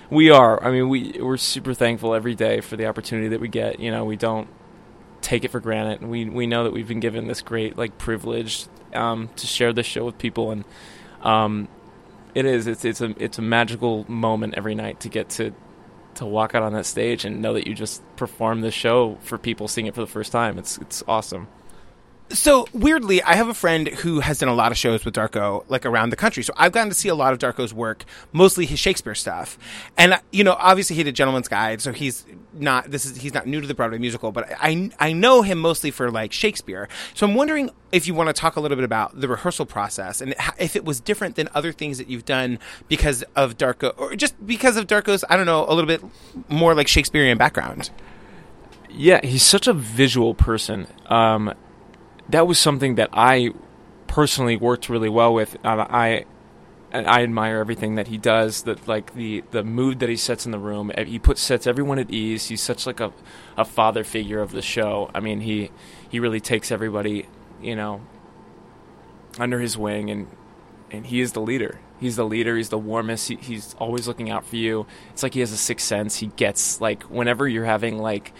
we 0.09 0.29
are 0.29 0.63
I 0.63 0.71
mean 0.71 0.89
we 0.89 1.19
we're 1.19 1.37
super 1.37 1.73
thankful 1.73 2.13
every 2.15 2.35
day 2.35 2.61
for 2.61 2.75
the 2.75 2.87
opportunity 2.87 3.29
that 3.29 3.39
we 3.39 3.47
get. 3.47 3.79
You 3.79 3.91
know 3.91 4.05
we 4.05 4.15
don't 4.15 4.47
take 5.21 5.43
it 5.43 5.51
for 5.51 5.59
granted. 5.59 6.01
And 6.01 6.09
we 6.09 6.25
we 6.25 6.47
know 6.47 6.63
that 6.63 6.73
we've 6.73 6.87
been 6.87 6.99
given 6.99 7.27
this 7.27 7.41
great 7.41 7.77
like 7.77 7.97
privilege 7.97 8.67
um 8.93 9.29
to 9.35 9.45
share 9.45 9.73
this 9.73 9.85
show 9.85 10.05
with 10.05 10.17
people. 10.17 10.51
And 10.51 10.63
um 11.21 11.67
it 12.33 12.45
is 12.45 12.67
it's 12.67 12.85
it's 12.85 13.01
a 13.01 13.13
it's 13.23 13.37
a 13.37 13.41
magical 13.41 14.09
moment 14.09 14.55
every 14.57 14.75
night 14.75 14.99
to 15.01 15.09
get 15.09 15.29
to 15.29 15.53
to 16.19 16.25
walk 16.25 16.53
out 16.55 16.63
on 16.63 16.73
that 16.73 16.85
stage 16.85 17.25
and 17.25 17.41
know 17.41 17.53
that 17.53 17.67
you 17.67 17.73
just 17.73 18.01
performed 18.15 18.63
the 18.63 18.71
show 18.71 19.17
for 19.21 19.37
people 19.37 19.67
seeing 19.67 19.87
it 19.87 19.95
for 19.95 20.01
the 20.01 20.07
first 20.07 20.31
time. 20.31 20.57
It's 20.57 20.77
it's 20.77 21.03
awesome. 21.07 21.47
So 22.31 22.67
weirdly, 22.73 23.23
I 23.23 23.33
have 23.35 23.47
a 23.47 23.55
friend 23.55 23.87
who 23.87 24.19
has 24.19 24.37
done 24.37 24.49
a 24.49 24.53
lot 24.53 24.71
of 24.71 24.77
shows 24.77 25.03
with 25.03 25.15
Darko, 25.15 25.65
like 25.67 25.83
around 25.83 26.11
the 26.11 26.15
country. 26.15 26.43
So 26.43 26.53
I've 26.55 26.71
gotten 26.71 26.89
to 26.89 26.95
see 26.95 27.09
a 27.09 27.15
lot 27.15 27.33
of 27.33 27.39
Darko's 27.39 27.73
work, 27.73 28.05
mostly 28.31 28.67
his 28.67 28.77
Shakespeare 28.77 29.15
stuff. 29.15 29.57
And 29.97 30.13
uh, 30.13 30.19
you 30.31 30.43
know, 30.43 30.55
obviously 30.59 30.95
he 30.95 31.01
did 31.01 31.15
Gentleman's 31.15 31.47
Guide, 31.47 31.81
so 31.81 31.91
he's 31.91 32.25
not 32.53 32.91
this 32.91 33.05
is 33.05 33.17
he's 33.17 33.33
not 33.33 33.47
new 33.47 33.59
to 33.61 33.65
the 33.65 33.73
Broadway 33.73 33.97
musical, 33.97 34.31
but 34.31 34.47
I 34.59 34.91
I 34.99 35.11
know 35.11 35.41
him 35.41 35.57
mostly 35.57 35.89
for 35.89 36.11
like 36.11 36.31
Shakespeare. 36.31 36.87
So 37.15 37.25
I'm 37.25 37.33
wondering 37.33 37.71
if 37.91 38.05
you 38.05 38.13
want 38.13 38.27
to 38.27 38.33
talk 38.33 38.57
a 38.57 38.59
little 38.59 38.77
bit 38.77 38.85
about 38.85 39.19
the 39.19 39.27
rehearsal 39.27 39.65
process 39.65 40.21
and 40.21 40.35
if 40.59 40.75
it 40.75 40.85
was 40.85 40.99
different 40.99 41.35
than 41.35 41.49
other 41.55 41.71
things 41.71 41.97
that 41.97 42.09
you've 42.11 42.25
done 42.25 42.59
because 42.87 43.23
of 43.35 43.57
Darko, 43.57 43.93
or 43.97 44.15
just 44.15 44.45
because 44.45 44.77
of 44.77 44.85
Darko's 44.85 45.25
I 45.31 45.35
don't 45.35 45.47
know 45.47 45.65
a 45.67 45.73
little 45.73 45.87
bit 45.87 46.03
more 46.47 46.75
like 46.75 46.87
Shakespearean 46.87 47.39
background. 47.39 47.89
Yeah, 48.91 49.19
he's 49.25 49.43
such 49.43 49.67
a 49.67 49.73
visual 49.73 50.35
person. 50.35 50.87
Um, 51.07 51.53
that 52.29 52.47
was 52.47 52.59
something 52.59 52.95
that 52.95 53.09
I 53.13 53.51
personally 54.07 54.57
worked 54.57 54.89
really 54.89 55.09
well 55.09 55.33
with. 55.33 55.55
Uh, 55.63 55.85
I 55.89 56.25
and 56.91 57.05
I 57.07 57.21
admire 57.21 57.59
everything 57.59 57.95
that 57.95 58.07
he 58.07 58.17
does. 58.17 58.63
That 58.63 58.87
like 58.87 59.13
the 59.13 59.43
the 59.51 59.63
mood 59.63 59.99
that 59.99 60.09
he 60.09 60.15
sets 60.15 60.45
in 60.45 60.51
the 60.51 60.59
room. 60.59 60.91
eh, 60.95 61.05
He 61.05 61.19
puts 61.19 61.41
sets 61.41 61.67
everyone 61.67 61.99
at 61.99 62.09
ease. 62.09 62.47
He's 62.47 62.61
such 62.61 62.85
like 62.87 62.99
a 62.99 63.13
a 63.57 63.65
father 63.65 64.03
figure 64.03 64.39
of 64.41 64.51
the 64.51 64.61
show. 64.61 65.09
I 65.13 65.19
mean, 65.19 65.41
he 65.41 65.71
he 66.09 66.19
really 66.19 66.39
takes 66.39 66.71
everybody, 66.71 67.27
you 67.61 67.75
know, 67.75 68.01
under 69.39 69.59
his 69.59 69.77
wing 69.77 70.09
and 70.09 70.27
and 70.91 71.05
he 71.07 71.21
is 71.21 71.33
the 71.33 71.41
leader. 71.41 71.79
He's 71.99 72.15
the 72.15 72.25
leader. 72.25 72.55
He's 72.55 72.69
the 72.69 72.77
warmest. 72.77 73.27
He, 73.27 73.35
he's 73.35 73.75
always 73.75 74.07
looking 74.07 74.29
out 74.29 74.45
for 74.45 74.55
you. 74.55 74.87
It's 75.11 75.21
like 75.21 75.33
he 75.33 75.41
has 75.41 75.51
a 75.51 75.57
sixth 75.57 75.85
sense. 75.85 76.15
He 76.17 76.27
gets 76.27 76.79
like 76.81 77.03
whenever 77.03 77.47
you're 77.47 77.65
having 77.65 77.99
like 77.99 78.33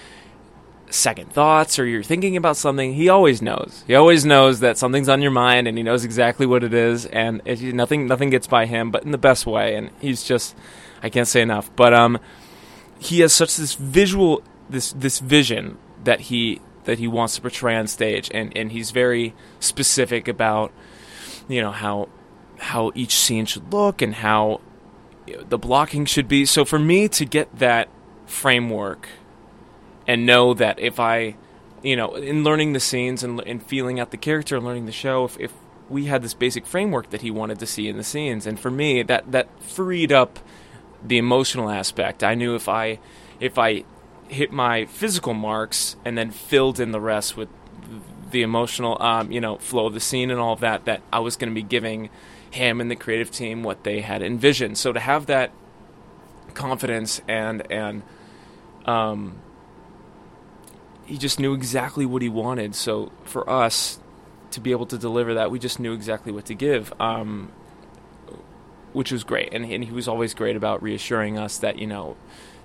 second 0.90 1.32
thoughts 1.32 1.80
or 1.80 1.86
you're 1.86 2.04
thinking 2.04 2.36
about 2.38 2.58
something, 2.58 2.94
he 2.94 3.10
always 3.10 3.42
knows. 3.42 3.84
He 3.88 3.96
always 3.96 4.26
knows 4.26 4.60
that 4.62 4.78
something's 4.78 5.10
on 5.10 5.22
your 5.22 5.32
mind, 5.32 5.68
and 5.68 5.78
he 5.78 5.84
knows 5.84 6.04
exactly 6.04 6.46
what 6.46 6.64
it 6.64 6.74
is. 6.74 7.06
And 7.06 7.42
nothing 7.74 8.08
nothing 8.08 8.30
gets 8.30 8.48
by 8.48 8.66
him, 8.66 8.92
but 8.92 9.04
in 9.04 9.12
the 9.12 9.18
best 9.18 9.46
way. 9.46 9.76
And 9.76 9.92
he's 10.00 10.24
just 10.24 10.56
I 11.02 11.10
can't 11.10 11.28
say 11.28 11.42
enough. 11.42 11.70
But 11.76 11.94
um, 11.94 12.20
he 13.00 13.22
has 13.22 13.34
such 13.34 13.56
this 13.56 13.74
visual 13.76 14.44
this 14.70 14.92
this 14.94 15.20
vision 15.20 15.78
that 16.04 16.22
he 16.22 16.62
that 16.86 17.00
he 17.00 17.08
wants 17.08 17.36
to 17.36 17.42
portray 17.42 17.76
on 17.76 17.88
stage, 17.88 18.30
and 18.34 18.56
and 18.56 18.72
he's 18.72 18.92
very 18.92 19.34
specific 19.60 20.28
about 20.28 20.72
you 21.48 21.62
know 21.62 21.72
how 21.72 22.10
how 22.58 22.92
each 22.96 23.16
scene 23.16 23.46
should 23.46 23.72
look 23.72 24.02
and 24.02 24.16
how 24.16 24.62
the 25.48 25.58
blocking 25.58 26.06
should 26.06 26.28
be. 26.28 26.46
So 26.46 26.66
for 26.66 26.80
me 26.80 27.08
to 27.10 27.26
get 27.26 27.60
that 27.60 27.90
framework 28.26 29.08
and 30.10 30.26
know 30.26 30.56
that 30.56 30.80
if 30.80 31.00
I, 31.00 31.36
you 31.84 31.96
know, 31.96 32.16
in 32.16 32.44
learning 32.44 32.74
the 32.74 32.80
scenes 32.80 33.24
and, 33.24 33.40
and 33.42 33.62
feeling 33.62 34.00
out 34.00 34.10
the 34.10 34.18
character 34.18 34.56
and 34.56 34.66
learning 34.66 34.88
the 34.88 34.92
show, 34.92 35.26
if, 35.26 35.40
if 35.40 35.54
we 35.88 36.06
had 36.06 36.24
this 36.24 36.34
basic 36.34 36.66
framework 36.66 37.12
that 37.12 37.22
he 37.22 37.30
wanted 37.30 37.60
to 37.60 37.68
see 37.68 37.88
in 37.88 37.96
the 37.96 38.04
scenes, 38.04 38.48
and 38.48 38.60
for 38.60 38.72
me 38.72 39.04
that 39.04 39.32
that 39.32 39.48
freed 39.62 40.12
up 40.12 40.40
the 41.06 41.20
emotional 41.20 41.70
aspect. 41.70 42.24
I 42.24 42.34
knew 42.34 42.56
if 42.56 42.68
I 42.68 42.98
if 43.40 43.60
I 43.60 43.84
hit 44.28 44.52
my 44.52 44.86
physical 44.86 45.36
marks 45.36 45.96
and 46.04 46.18
then 46.18 46.32
filled 46.32 46.80
in 46.80 46.92
the 46.92 47.00
rest 47.00 47.38
with 47.38 47.50
the 48.32 48.42
emotional, 48.42 49.00
um, 49.00 49.32
you 49.32 49.40
know, 49.40 49.58
flow 49.58 49.86
of 49.86 49.94
the 49.94 50.00
scene 50.00 50.32
and 50.32 50.40
all 50.40 50.54
of 50.54 50.60
that, 50.62 50.86
that 50.86 51.04
I 51.14 51.20
was 51.20 51.36
going 51.36 51.50
to 51.50 51.56
be 51.56 51.64
giving 51.64 52.10
him 52.50 52.82
and 52.82 52.90
the 52.90 52.96
creative 52.96 53.30
team 53.30 53.62
what 53.62 53.84
they 53.84 54.02
had 54.02 54.24
envisioned. 54.24 54.80
So 54.80 54.92
to 54.92 55.00
have 55.00 55.28
that 55.28 55.52
confidence 56.56 57.22
and 57.28 57.72
and 57.72 58.02
um, 58.86 59.36
he 61.10 61.18
just 61.18 61.40
knew 61.40 61.54
exactly 61.54 62.06
what 62.06 62.22
he 62.22 62.30
wanted. 62.30 62.76
So 62.76 63.12
for 63.24 63.50
us 63.50 64.00
to 64.52 64.62
be 64.62 64.72
able 64.72 64.86
to 64.86 64.98
deliver 64.98 65.34
that, 65.34 65.50
we 65.50 65.58
just 65.58 65.80
knew 65.80 65.92
exactly 65.94 66.32
what 66.32 66.46
to 66.46 66.54
give, 66.54 66.94
um, 67.02 67.52
which 68.94 69.12
was 69.12 69.24
great. 69.24 69.50
And, 69.52 69.66
and 69.66 69.84
he 69.84 69.92
was 69.92 70.08
always 70.08 70.36
great 70.36 70.56
about 70.56 70.84
reassuring 70.84 71.38
us 71.38 71.58
that 71.58 71.80
you 71.80 71.88
know 71.88 72.16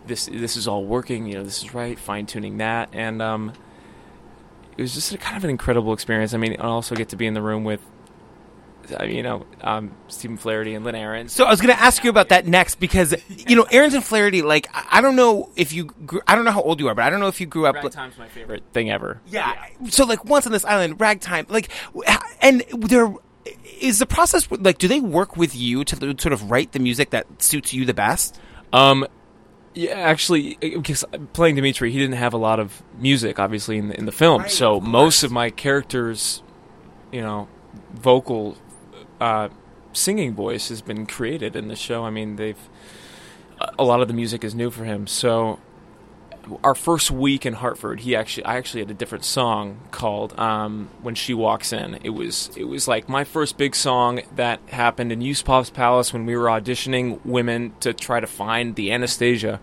this 0.06 0.26
this 0.26 0.56
is 0.58 0.68
all 0.68 0.84
working. 0.84 1.26
You 1.26 1.36
know 1.36 1.44
this 1.44 1.62
is 1.62 1.72
right, 1.72 1.98
fine 1.98 2.26
tuning 2.26 2.58
that, 2.58 2.90
and 2.92 3.22
um, 3.22 3.54
it 4.76 4.82
was 4.82 4.92
just 4.92 5.12
a 5.14 5.18
kind 5.18 5.38
of 5.38 5.44
an 5.44 5.50
incredible 5.50 5.94
experience. 5.94 6.34
I 6.34 6.36
mean, 6.36 6.56
I 6.60 6.66
also 6.66 6.94
get 6.94 7.08
to 7.08 7.16
be 7.16 7.26
in 7.26 7.32
the 7.32 7.42
room 7.42 7.64
with 7.64 7.80
you 9.04 9.22
know, 9.22 9.46
um, 9.60 9.94
Stephen 10.08 10.36
Flaherty 10.36 10.74
and 10.74 10.84
Lynn 10.84 10.94
Ahrens. 10.94 11.32
So 11.32 11.44
I 11.44 11.50
was 11.50 11.60
going 11.60 11.74
to 11.74 11.80
ask 11.80 12.04
you 12.04 12.10
about 12.10 12.30
that 12.30 12.46
next 12.46 12.76
because 12.76 13.14
you 13.28 13.56
know 13.56 13.66
Ahrens 13.70 13.94
and 13.94 14.04
Flaherty. 14.04 14.42
Like 14.42 14.68
I 14.72 15.00
don't 15.00 15.16
know 15.16 15.50
if 15.56 15.72
you, 15.72 15.84
grew, 15.84 16.20
I 16.26 16.34
don't 16.34 16.44
know 16.44 16.52
how 16.52 16.62
old 16.62 16.80
you 16.80 16.88
are, 16.88 16.94
but 16.94 17.04
I 17.04 17.10
don't 17.10 17.20
know 17.20 17.28
if 17.28 17.40
you 17.40 17.46
grew 17.46 17.66
up. 17.66 17.76
Ragtime's 17.76 18.18
my 18.18 18.28
favorite 18.28 18.62
thing 18.72 18.90
ever. 18.90 19.20
Yeah. 19.26 19.54
So 19.88 20.04
like 20.04 20.24
once 20.24 20.46
on 20.46 20.52
this 20.52 20.64
island, 20.64 21.00
ragtime, 21.00 21.46
like, 21.48 21.68
and 22.40 22.62
there 22.76 23.12
is 23.80 23.98
the 23.98 24.06
process 24.06 24.48
like, 24.50 24.78
do 24.78 24.88
they 24.88 25.00
work 25.00 25.36
with 25.36 25.54
you 25.54 25.84
to 25.84 25.96
sort 25.96 26.32
of 26.32 26.50
write 26.50 26.72
the 26.72 26.78
music 26.78 27.10
that 27.10 27.42
suits 27.42 27.72
you 27.72 27.84
the 27.84 27.94
best? 27.94 28.40
Um, 28.72 29.06
yeah, 29.74 29.94
actually, 29.94 30.56
because 30.60 31.04
playing 31.32 31.56
Dimitri, 31.56 31.90
he 31.90 31.98
didn't 31.98 32.16
have 32.16 32.32
a 32.32 32.38
lot 32.38 32.60
of 32.60 32.82
music, 32.98 33.38
obviously, 33.38 33.78
in 33.78 33.88
the, 33.88 33.98
in 33.98 34.06
the 34.06 34.12
film. 34.12 34.42
Right, 34.42 34.50
so 34.50 34.76
of 34.76 34.84
most 34.84 35.24
of 35.24 35.32
my 35.32 35.50
characters, 35.50 36.42
you 37.12 37.20
know, 37.20 37.48
vocal 37.92 38.56
uh, 39.24 39.48
singing 39.92 40.34
voice 40.34 40.68
has 40.68 40.82
been 40.82 41.06
created 41.06 41.56
in 41.56 41.68
the 41.68 41.76
show. 41.76 42.04
I 42.04 42.10
mean, 42.10 42.36
they've 42.36 42.62
a- 43.60 43.72
a 43.78 43.84
lot 43.84 44.00
of 44.02 44.08
the 44.08 44.14
music 44.14 44.44
is 44.44 44.54
new 44.54 44.70
for 44.70 44.84
him. 44.84 45.06
So 45.06 45.58
our 46.62 46.74
first 46.74 47.10
week 47.10 47.46
in 47.46 47.54
Hartford, 47.54 48.00
he 48.00 48.14
actually 48.16 48.44
I 48.44 48.56
actually 48.56 48.80
had 48.80 48.90
a 48.90 48.94
different 48.94 49.24
song 49.24 49.80
called 49.90 50.38
um, 50.38 50.88
"When 51.02 51.14
She 51.14 51.34
Walks 51.34 51.72
In." 51.72 51.98
It 52.02 52.10
was 52.10 52.50
it 52.56 52.64
was 52.64 52.86
like 52.88 53.08
my 53.08 53.24
first 53.24 53.56
big 53.56 53.74
song 53.74 54.22
that 54.36 54.60
happened 54.68 55.12
in 55.12 55.20
Yusupov's 55.20 55.70
Palace 55.70 56.12
when 56.12 56.26
we 56.26 56.36
were 56.36 56.46
auditioning 56.46 57.24
women 57.24 57.72
to 57.80 57.92
try 57.92 58.20
to 58.20 58.26
find 58.26 58.74
the 58.74 58.92
Anastasia. 58.92 59.60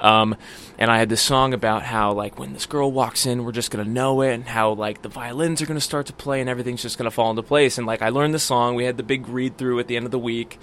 Um, 0.00 0.36
and 0.78 0.90
I 0.90 0.98
had 0.98 1.08
this 1.08 1.22
song 1.22 1.54
about 1.54 1.82
how 1.82 2.12
like 2.12 2.38
when 2.38 2.52
this 2.52 2.66
girl 2.66 2.90
walks 2.90 3.26
in, 3.26 3.44
we're 3.44 3.52
just 3.52 3.70
gonna 3.70 3.84
know 3.84 4.20
it, 4.22 4.32
and 4.32 4.44
how 4.44 4.72
like 4.72 5.02
the 5.02 5.08
violins 5.08 5.62
are 5.62 5.66
gonna 5.66 5.80
start 5.80 6.06
to 6.06 6.12
play, 6.12 6.40
and 6.40 6.50
everything's 6.50 6.82
just 6.82 6.98
gonna 6.98 7.10
fall 7.10 7.30
into 7.30 7.42
place. 7.42 7.78
And 7.78 7.86
like 7.86 8.02
I 8.02 8.08
learned 8.08 8.34
the 8.34 8.38
song, 8.38 8.74
we 8.74 8.84
had 8.84 8.96
the 8.96 9.02
big 9.02 9.28
read 9.28 9.56
through 9.56 9.78
at 9.78 9.86
the 9.86 9.96
end 9.96 10.04
of 10.06 10.12
the 10.12 10.18
week 10.18 10.58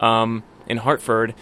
um, 0.00 0.42
in 0.66 0.78
Hartford. 0.78 1.34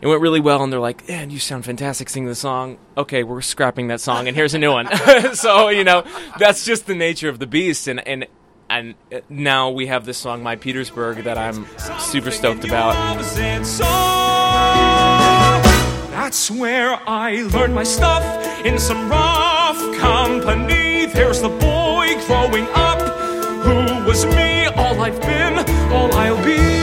It 0.00 0.06
went 0.06 0.20
really 0.20 0.40
well, 0.40 0.62
and 0.62 0.72
they're 0.72 0.80
like, 0.80 1.08
"Man, 1.08 1.30
you 1.30 1.38
sound 1.38 1.64
fantastic 1.64 2.08
singing 2.08 2.28
the 2.28 2.34
song." 2.34 2.78
Okay, 2.96 3.22
we're 3.22 3.40
scrapping 3.40 3.88
that 3.88 4.00
song, 4.00 4.28
and 4.28 4.36
here's 4.36 4.54
a 4.54 4.58
new 4.58 4.72
one. 4.72 4.88
so 5.34 5.68
you 5.68 5.84
know, 5.84 6.04
that's 6.38 6.64
just 6.64 6.86
the 6.86 6.94
nature 6.94 7.28
of 7.28 7.38
the 7.38 7.46
beast, 7.46 7.88
and 7.88 8.06
and 8.06 8.26
and 8.68 8.94
uh, 9.12 9.20
now 9.28 9.70
we 9.70 9.86
have 9.86 10.04
this 10.04 10.18
song, 10.18 10.42
"My 10.42 10.56
Petersburg," 10.56 11.24
that 11.24 11.38
I'm 11.38 11.66
super 11.98 12.30
stoked 12.30 12.64
about. 12.64 12.92
That's 16.10 16.50
where 16.50 17.00
I 17.08 17.42
learned 17.52 17.74
my 17.74 17.84
stuff 17.84 18.22
in 18.66 18.78
some 18.78 19.08
rough 19.08 19.78
company. 19.96 21.06
There's 21.06 21.40
the 21.40 21.48
boy 21.48 22.20
growing 22.26 22.66
up 22.74 23.00
who 23.62 24.06
was 24.06 24.26
me, 24.26 24.66
all 24.66 25.00
I've 25.00 25.20
been, 25.22 25.58
all 25.92 26.12
I'll 26.14 26.44
be. 26.44 26.75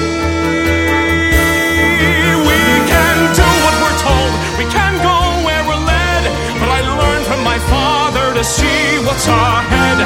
To 8.44 8.50
see 8.50 9.00
what's 9.06 9.26
ahead. 9.28 10.00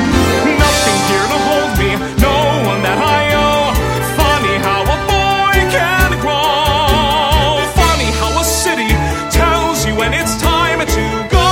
Nothing 0.61 0.99
here 1.09 1.27
to 1.33 1.39
hold 1.49 1.73
me, 1.81 1.91
no 2.21 2.35
one 2.69 2.81
that 2.85 2.99
I 3.01 3.33
owe. 3.33 3.73
Funny 4.21 4.55
how 4.67 4.81
a 4.85 4.97
boy 5.09 5.57
can 5.73 6.09
grow. 6.21 7.65
Funny 7.81 8.09
how 8.19 8.29
a 8.39 8.43
city 8.43 8.91
tells 9.31 9.85
you 9.87 9.95
when 9.95 10.13
it's 10.13 10.35
time 10.41 10.79
to 10.85 11.05
go. 11.33 11.47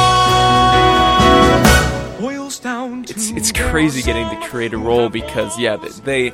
Boils 2.21 2.59
down 2.59 3.03
to 3.05 3.13
It's 3.13 3.31
it's 3.31 3.51
crazy 3.51 4.03
getting 4.03 4.29
to 4.29 4.47
create 4.47 4.73
a 4.73 4.77
role 4.77 5.09
because 5.09 5.57
yeah, 5.57 5.77
th- 5.77 5.95
they 6.01 6.33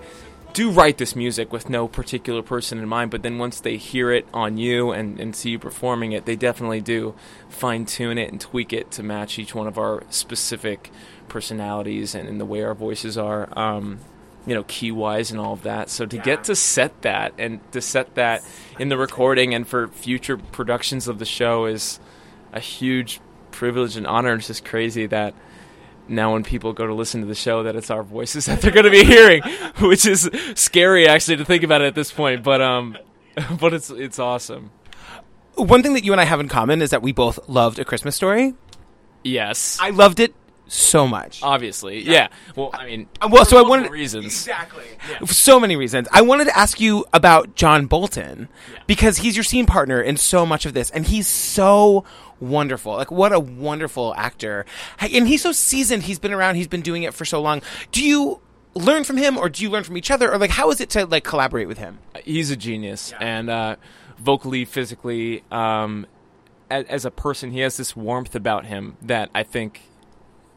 do 0.54 0.72
write 0.72 0.98
this 0.98 1.16
music 1.16 1.52
with 1.52 1.70
no 1.70 1.88
particular 1.88 2.42
person 2.42 2.80
in 2.80 2.88
mind, 2.88 3.12
but 3.12 3.24
then 3.24 3.38
once 3.38 3.60
they 3.60 3.78
hear 3.78 4.12
it 4.12 4.28
on 4.34 4.58
you 4.58 4.92
and, 4.92 5.20
and 5.20 5.36
see 5.36 5.52
you 5.52 5.60
performing 5.60 6.12
it, 6.12 6.26
they 6.26 6.36
definitely 6.36 6.82
do 6.82 7.16
fine 7.50 7.86
tune 7.86 8.18
it 8.18 8.32
and 8.32 8.40
tweak 8.40 8.74
it 8.74 8.92
to 8.92 9.04
match 9.04 9.40
each 9.40 9.56
one 9.56 9.68
of 9.68 9.78
our 9.78 10.04
specific 10.10 10.92
personalities 11.28 12.14
and, 12.16 12.28
and 12.28 12.40
the 12.40 12.46
way 12.46 12.64
our 12.64 12.76
voices 12.76 13.18
are, 13.18 13.48
um, 13.58 14.00
you 14.46 14.54
know, 14.54 14.64
key 14.68 14.92
wise 14.92 15.32
and 15.32 15.40
all 15.40 15.54
of 15.54 15.64
that. 15.64 15.90
So 15.90 16.06
to 16.06 16.18
get 16.18 16.44
to 16.46 16.56
set 16.56 17.02
that 17.02 17.34
and 17.38 17.60
to 17.72 17.82
set 17.82 18.16
that 18.16 18.44
in 18.80 18.90
the 18.90 18.98
recording 18.98 19.54
and 19.54 19.68
for 19.68 19.88
future 19.88 20.38
productions 20.38 21.08
of 21.08 21.20
the 21.20 21.26
show 21.26 21.66
is 21.66 22.00
a 22.54 22.60
huge 22.60 23.20
privilege 23.52 23.98
and 23.98 24.08
honor. 24.08 24.36
It's 24.36 24.48
just 24.48 24.66
crazy 24.66 25.06
that 25.08 25.34
now 26.12 26.34
when 26.34 26.44
people 26.44 26.74
go 26.74 26.86
to 26.86 26.94
listen 26.94 27.22
to 27.22 27.28
the 27.28 27.36
show 27.36 27.64
that 27.64 27.76
it's 27.76 27.90
our 27.90 28.04
voices 28.04 28.46
that 28.48 28.62
they're 28.62 28.72
going 28.72 28.86
to 28.86 28.92
be 28.92 29.04
hearing, 29.04 29.42
which 29.80 30.06
is 30.06 30.30
scary 30.56 31.08
actually 31.08 31.38
to 31.38 31.46
think 31.46 31.64
about 31.64 31.82
it 31.82 31.86
at 31.86 31.96
this 31.96 32.12
point. 32.12 32.44
But 32.44 32.62
um, 32.62 32.98
but 33.60 33.74
it's 33.74 33.90
it's 33.90 34.20
awesome. 34.20 34.72
One 35.56 35.84
thing 35.84 35.94
that 35.94 36.04
you 36.04 36.12
and 36.12 36.22
I 36.22 36.26
have 36.26 36.40
in 36.40 36.48
common 36.48 36.82
is 36.82 36.92
that 36.92 37.02
we 37.02 37.12
both 37.12 37.38
loved 37.48 37.78
A 37.80 37.86
Christmas 37.86 38.16
Story. 38.16 38.54
Yes, 39.24 39.78
I 39.80 39.92
loved 39.92 40.20
it 40.20 40.34
so 40.74 41.06
much. 41.08 41.42
obviously, 41.44 42.02
yeah. 42.02 42.30
Well, 42.56 42.70
I 42.74 42.86
mean, 42.86 43.08
Uh, 43.20 43.28
well, 43.32 43.44
so 43.46 43.58
I 43.58 43.62
wanted 43.68 43.92
reasons. 43.92 44.26
exactly 44.26 44.86
for 45.20 45.34
so 45.34 45.60
many 45.60 45.76
reasons. 45.76 46.08
I 46.12 46.22
wanted 46.22 46.46
to 46.46 46.58
ask 46.58 46.80
you 46.80 47.06
about 47.14 47.56
John 47.56 47.88
Bolton 47.88 48.48
because 48.88 49.18
he's 49.18 49.36
your 49.36 49.44
scene 49.44 49.66
partner 49.66 50.02
in 50.02 50.16
so 50.18 50.46
much 50.46 50.66
of 50.66 50.74
this, 50.74 50.90
and 50.92 51.06
he's 51.08 51.28
so 51.28 52.06
wonderful. 52.40 52.94
Like, 52.94 53.12
what 53.12 53.34
a 53.34 53.40
wonderful 53.40 54.14
actor, 54.16 54.66
and 55.00 55.28
he's 55.28 55.42
so 55.42 55.52
seasoned. 55.52 56.04
He's 56.04 56.20
been 56.20 56.32
around. 56.34 56.56
He's 56.56 56.68
been 56.70 56.82
doing 56.82 57.04
it 57.04 57.14
for 57.14 57.26
so 57.26 57.42
long. 57.42 57.62
Do 57.92 58.04
you 58.04 58.40
learn 58.74 59.04
from 59.04 59.18
him, 59.18 59.38
or 59.38 59.50
do 59.50 59.64
you 59.64 59.70
learn 59.70 59.84
from 59.84 59.98
each 59.98 60.10
other, 60.10 60.32
or 60.32 60.38
like 60.38 60.52
how 60.52 60.72
is 60.72 60.80
it 60.80 60.90
to 60.92 61.06
like 61.06 61.26
collaborate 61.26 61.68
with 61.68 61.78
him? 61.80 62.00
he's 62.24 62.50
a 62.52 62.56
genius 62.56 63.14
and 63.20 63.50
uh, 63.50 63.76
vocally 64.20 64.64
physically 64.64 65.44
um, 65.52 66.06
as, 66.70 66.86
as 66.86 67.04
a 67.04 67.12
person 67.12 67.52
he 67.52 67.60
has 67.60 67.76
this 67.78 67.96
warmth 67.96 68.36
about 68.36 68.66
him 68.66 68.96
that 69.02 69.30
i 69.34 69.42
think 69.42 69.82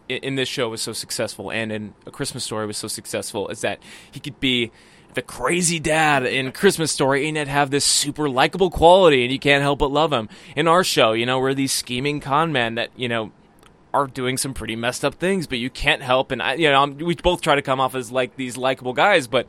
in, 0.09 0.35
this 0.35 0.49
show 0.49 0.69
was 0.69 0.83
so 0.83 0.93
successful 0.93 1.51
and 1.51 1.73
in 1.73 1.95
a 2.07 2.11
christmas 2.11 2.45
story 2.45 2.67
was 2.67 2.77
so 2.77 2.89
successful 2.89 3.49
is 3.49 3.61
that 3.63 3.79
he 4.11 4.21
could 4.21 4.39
be 4.41 4.71
the 5.15 5.23
crazy 5.23 5.79
dad 5.79 6.27
in 6.27 6.51
christmas 6.53 6.91
story 6.93 7.27
and 7.27 7.37
yet 7.37 7.49
have 7.49 7.71
this 7.71 7.85
super 7.85 8.29
likable 8.29 8.71
quality 8.71 9.23
and 9.25 9.33
you 9.33 9.39
can't 9.39 9.63
help 9.63 9.79
but 9.79 9.91
love 9.91 10.13
him 10.13 10.29
in 10.57 10.69
our 10.69 10.85
show 10.85 11.13
you 11.13 11.25
know 11.25 11.39
we're 11.39 11.55
these 11.55 11.73
scheming 11.73 12.21
con 12.21 12.53
men 12.53 12.75
that 12.75 12.91
you 12.97 13.09
know 13.09 13.33
are 13.95 14.09
doing 14.09 14.37
some 14.37 14.53
pretty 14.53 14.75
messed 14.75 15.05
up 15.05 15.15
things, 15.15 15.47
but 15.47 15.59
you 15.59 15.71
can't 15.71 16.03
help. 16.03 16.33
And 16.33 16.43
I, 16.43 16.55
you 16.55 16.69
know, 16.69 16.81
I'm- 16.81 16.99
we 16.99 17.15
both 17.15 17.43
try 17.43 17.55
to 17.55 17.63
come 17.63 17.79
off 17.79 17.95
as 17.95 18.11
like 18.11 18.35
these 18.35 18.57
likable 18.57 18.93
guys, 18.93 19.29
but 19.29 19.47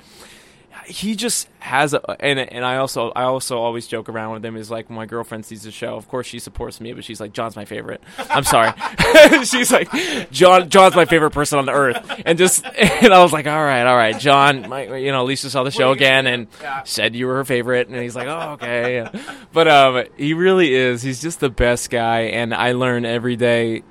he 0.85 1.15
just 1.15 1.47
has 1.59 1.93
a 1.93 2.23
and 2.23 2.39
and 2.39 2.63
I 2.63 2.77
also 2.77 3.11
I 3.15 3.23
also 3.23 3.57
always 3.57 3.87
joke 3.87 4.07
around 4.09 4.33
with 4.33 4.45
him 4.45 4.55
is 4.55 4.69
like 4.69 4.89
when 4.89 4.95
my 4.95 5.05
girlfriend 5.05 5.45
sees 5.45 5.63
the 5.63 5.71
show. 5.71 5.95
Of 5.95 6.07
course 6.07 6.27
she 6.27 6.39
supports 6.39 6.79
me 6.79 6.93
but 6.93 7.03
she's 7.03 7.19
like 7.19 7.33
John's 7.33 7.55
my 7.55 7.65
favorite. 7.65 8.01
I'm 8.29 8.43
sorry. 8.43 8.71
She's 9.45 9.71
like 9.71 9.89
John 10.31 10.69
John's 10.69 10.95
my 10.95 11.05
favorite 11.05 11.31
person 11.31 11.57
on 11.59 11.65
the 11.65 11.71
earth. 11.71 12.21
And 12.25 12.37
just 12.37 12.65
and 12.77 13.13
I 13.13 13.21
was 13.23 13.33
like 13.33 13.47
all 13.47 13.63
right 13.63 13.85
all 13.85 13.95
right 13.95 14.17
John 14.19 14.69
my, 14.69 14.95
you 14.95 15.11
know 15.11 15.25
Lisa 15.25 15.49
saw 15.49 15.63
the 15.63 15.71
show 15.71 15.91
again 15.91 16.27
and 16.27 16.47
said 16.83 17.15
you 17.15 17.27
were 17.27 17.35
her 17.35 17.45
favorite. 17.45 17.87
And 17.87 17.97
he's 17.97 18.15
like 18.15 18.27
oh 18.27 18.51
okay. 18.53 19.07
But 19.51 19.67
um 19.67 20.03
he 20.17 20.33
really 20.33 20.73
is 20.73 21.01
he's 21.01 21.21
just 21.21 21.39
the 21.39 21.49
best 21.49 21.89
guy 21.89 22.21
and 22.21 22.53
I 22.53 22.73
learn 22.73 23.05
every 23.05 23.35
day 23.35 23.83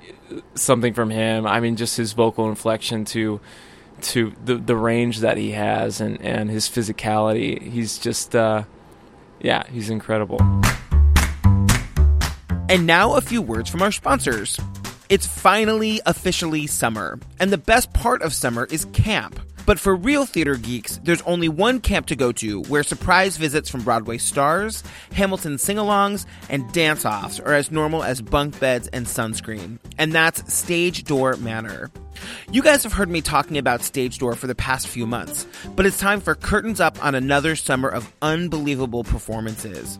something 0.54 0.94
from 0.94 1.10
him. 1.10 1.46
I 1.46 1.60
mean 1.60 1.76
just 1.76 1.96
his 1.96 2.12
vocal 2.12 2.48
inflection 2.48 3.04
to 3.06 3.40
to 4.04 4.32
the 4.44 4.56
the 4.56 4.76
range 4.76 5.20
that 5.20 5.36
he 5.36 5.52
has 5.52 6.00
and 6.00 6.20
and 6.20 6.50
his 6.50 6.68
physicality. 6.68 7.60
He's 7.60 7.98
just 7.98 8.36
uh, 8.36 8.64
yeah, 9.40 9.64
he's 9.70 9.90
incredible. 9.90 10.38
And 12.68 12.86
now 12.86 13.14
a 13.14 13.20
few 13.20 13.42
words 13.42 13.68
from 13.68 13.82
our 13.82 13.92
sponsors. 13.92 14.58
It's 15.10 15.26
finally 15.26 16.00
officially 16.06 16.66
summer, 16.66 17.18
and 17.38 17.52
the 17.52 17.58
best 17.58 17.92
part 17.92 18.22
of 18.22 18.32
summer 18.32 18.66
is 18.70 18.86
camp. 18.86 19.38
But 19.66 19.78
for 19.78 19.96
real 19.96 20.26
theater 20.26 20.56
geeks, 20.56 21.00
there's 21.04 21.22
only 21.22 21.48
one 21.48 21.80
camp 21.80 22.06
to 22.06 22.16
go 22.16 22.32
to 22.32 22.62
where 22.62 22.82
surprise 22.82 23.36
visits 23.36 23.70
from 23.70 23.82
Broadway 23.82 24.18
stars, 24.18 24.82
Hamilton 25.12 25.58
sing 25.58 25.76
alongs, 25.76 26.26
and 26.50 26.70
dance 26.72 27.04
offs 27.06 27.40
are 27.40 27.52
as 27.52 27.70
normal 27.70 28.02
as 28.02 28.20
bunk 28.20 28.58
beds 28.60 28.88
and 28.88 29.06
sunscreen. 29.06 29.78
And 29.98 30.12
that's 30.12 30.52
Stage 30.52 31.04
Door 31.04 31.36
Manor. 31.36 31.90
You 32.50 32.62
guys 32.62 32.82
have 32.82 32.92
heard 32.92 33.08
me 33.08 33.20
talking 33.20 33.58
about 33.58 33.82
Stage 33.82 34.18
Door 34.18 34.36
for 34.36 34.46
the 34.46 34.54
past 34.54 34.88
few 34.88 35.06
months, 35.06 35.46
but 35.74 35.86
it's 35.86 35.98
time 35.98 36.20
for 36.20 36.34
curtains 36.34 36.80
up 36.80 37.02
on 37.04 37.14
another 37.14 37.56
summer 37.56 37.88
of 37.88 38.12
unbelievable 38.22 39.04
performances. 39.04 39.98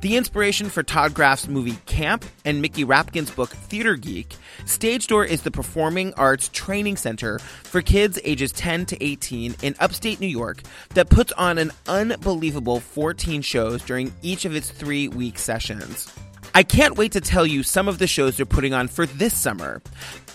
The 0.00 0.16
inspiration 0.16 0.68
for 0.68 0.82
Todd 0.82 1.14
Graff's 1.14 1.46
movie 1.46 1.78
Camp 1.86 2.24
and 2.44 2.60
Mickey 2.60 2.84
Rapkin's 2.84 3.30
book 3.30 3.50
Theater 3.50 3.94
Geek, 3.94 4.34
Stage 4.64 5.06
Door 5.06 5.26
is 5.26 5.42
the 5.42 5.50
performing 5.50 6.12
arts 6.14 6.48
training 6.52 6.96
center 6.96 7.38
for 7.38 7.82
kids 7.82 8.18
ages 8.24 8.50
10 8.52 8.86
to 8.86 9.04
18 9.04 9.54
in 9.62 9.76
upstate 9.78 10.18
New 10.18 10.26
York 10.26 10.62
that 10.94 11.08
puts 11.08 11.30
on 11.32 11.58
an 11.58 11.70
unbelievable 11.86 12.80
14 12.80 13.42
shows 13.42 13.82
during 13.82 14.12
each 14.22 14.44
of 14.44 14.56
its 14.56 14.70
three 14.70 15.06
week 15.08 15.38
sessions. 15.38 16.12
I 16.54 16.62
can't 16.64 16.98
wait 16.98 17.12
to 17.12 17.20
tell 17.20 17.46
you 17.46 17.62
some 17.62 17.88
of 17.88 17.98
the 17.98 18.06
shows 18.06 18.36
they're 18.36 18.44
putting 18.44 18.74
on 18.74 18.88
for 18.88 19.06
this 19.06 19.34
summer. 19.36 19.80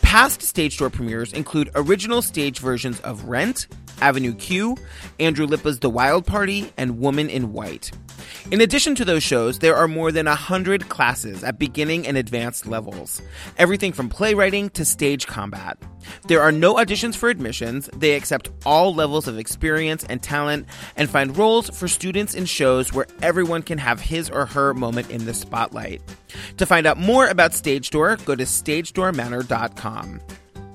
Past 0.08 0.42
stage 0.42 0.78
door 0.78 0.90
premieres 0.90 1.34
include 1.34 1.70
original 1.76 2.22
stage 2.22 2.60
versions 2.60 3.02
of 3.02 3.26
Rent, 3.26 3.68
Avenue 4.02 4.34
Q, 4.34 4.78
Andrew 5.20 5.48
Lippa's 5.48 5.80
The 5.80 5.90
Wild 5.90 6.26
Party, 6.26 6.72
and 6.78 7.00
Woman 7.00 7.30
in 7.30 7.54
White. 7.54 7.92
In 8.52 8.62
addition 8.62 8.96
to 8.96 9.06
those 9.06 9.24
shows, 9.24 9.60
there 9.60 9.76
are 9.76 9.88
more 9.88 10.12
than 10.12 10.26
100 10.26 10.88
classes 10.90 11.44
at 11.44 11.60
beginning 11.60 12.08
and 12.08 12.18
advanced 12.18 12.66
levels. 12.66 13.22
Everything 13.58 13.92
from 13.92 14.10
playwriting 14.10 14.70
to 14.72 14.86
stage 14.86 15.28
combat. 15.28 15.78
There 16.28 16.42
are 16.42 16.52
no 16.52 16.76
auditions 16.76 17.16
for 17.16 17.30
admissions, 17.30 17.90
they 17.96 18.16
accept 18.16 18.50
all 18.66 18.94
levels 18.96 19.28
of 19.28 19.38
experience 19.38 20.06
and 20.10 20.24
talent, 20.24 20.68
and 20.96 21.10
find 21.10 21.38
roles 21.38 21.70
for 21.78 21.88
students 21.88 22.34
in 22.34 22.46
shows 22.46 22.94
where 22.94 23.08
everyone 23.22 23.64
can 23.64 23.78
have 23.78 24.00
his 24.00 24.30
or 24.30 24.46
her 24.46 24.74
moment 24.74 25.10
in 25.10 25.26
the 25.26 25.34
spotlight. 25.34 26.02
To 26.58 26.66
find 26.66 26.88
out 26.88 26.98
more 26.98 27.28
about 27.28 27.54
Stage 27.54 27.90
Door, 27.90 28.18
go 28.26 28.36
to 28.36 28.44
stagedoormanor.com. 28.44 30.22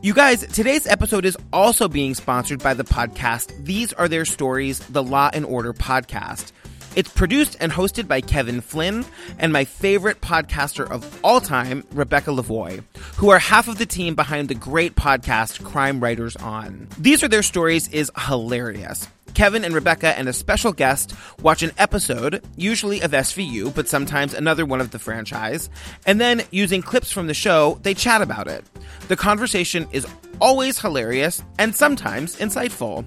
You 0.03 0.15
guys, 0.15 0.45
today's 0.49 0.89
episode 0.89 1.25
is 1.25 1.39
also 1.53 1.87
being 1.87 2.15
sponsored 2.15 2.61
by 2.61 2.75
the 2.75 2.83
podcast 2.83 3.65
These 3.65 3.93
Are 3.93 4.09
Their 4.09 4.25
Stories, 4.25 4.81
the 4.81 5.01
Law 5.01 5.31
and 5.33 5.45
Order 5.45 5.73
podcast. 5.73 6.51
It's 6.97 7.09
produced 7.09 7.57
and 7.61 7.71
hosted 7.71 8.09
by 8.09 8.21
Kevin 8.21 8.63
Flynn 8.63 9.05
and 9.39 9.53
my 9.53 9.65
favorite 9.65 10.21
podcaster 10.21 10.91
of 10.91 11.21
all 11.23 11.41
time, 11.41 11.85
Rebecca 11.93 12.31
Lavoie, 12.33 12.83
who 13.17 13.31
are 13.31 13.39
half 13.39 13.69
of 13.69 13.79
the 13.79 13.87
team 13.87 14.17
behind 14.17 14.49
the 14.49 14.57
great 14.57 14.97
podcast 14.97 15.63
Crime 15.65 16.01
Writers 16.01 16.35
On. 16.35 16.89
These 16.99 17.23
Are 17.23 17.29
Their 17.29 17.45
Stories 17.45 17.87
is 17.87 18.11
hilarious. 18.27 19.07
Kevin 19.35 19.65
and 19.65 19.75
Rebecca 19.75 20.17
and 20.19 20.29
a 20.29 20.33
special 20.33 20.73
guest 20.73 21.15
watch 21.43 21.63
an 21.63 21.73
episode, 21.79 22.45
usually 22.57 23.01
of 23.01 23.13
SVU, 23.13 23.75
but 23.75 23.89
sometimes 23.89 24.35
another 24.35 24.67
one 24.67 24.81
of 24.81 24.91
the 24.91 24.99
franchise, 24.99 25.71
and 26.07 26.21
then 26.21 26.43
using 26.51 26.83
clips 26.83 27.11
from 27.11 27.27
the 27.27 27.35
show, 27.35 27.79
they 27.83 27.95
chat 27.95 28.23
about 28.23 28.49
it. 28.49 28.65
The 29.09 29.17
conversation 29.17 29.87
is 29.93 30.07
always 30.41 30.79
hilarious 30.79 31.43
and 31.59 31.75
sometimes 31.75 32.37
insightful. 32.37 33.05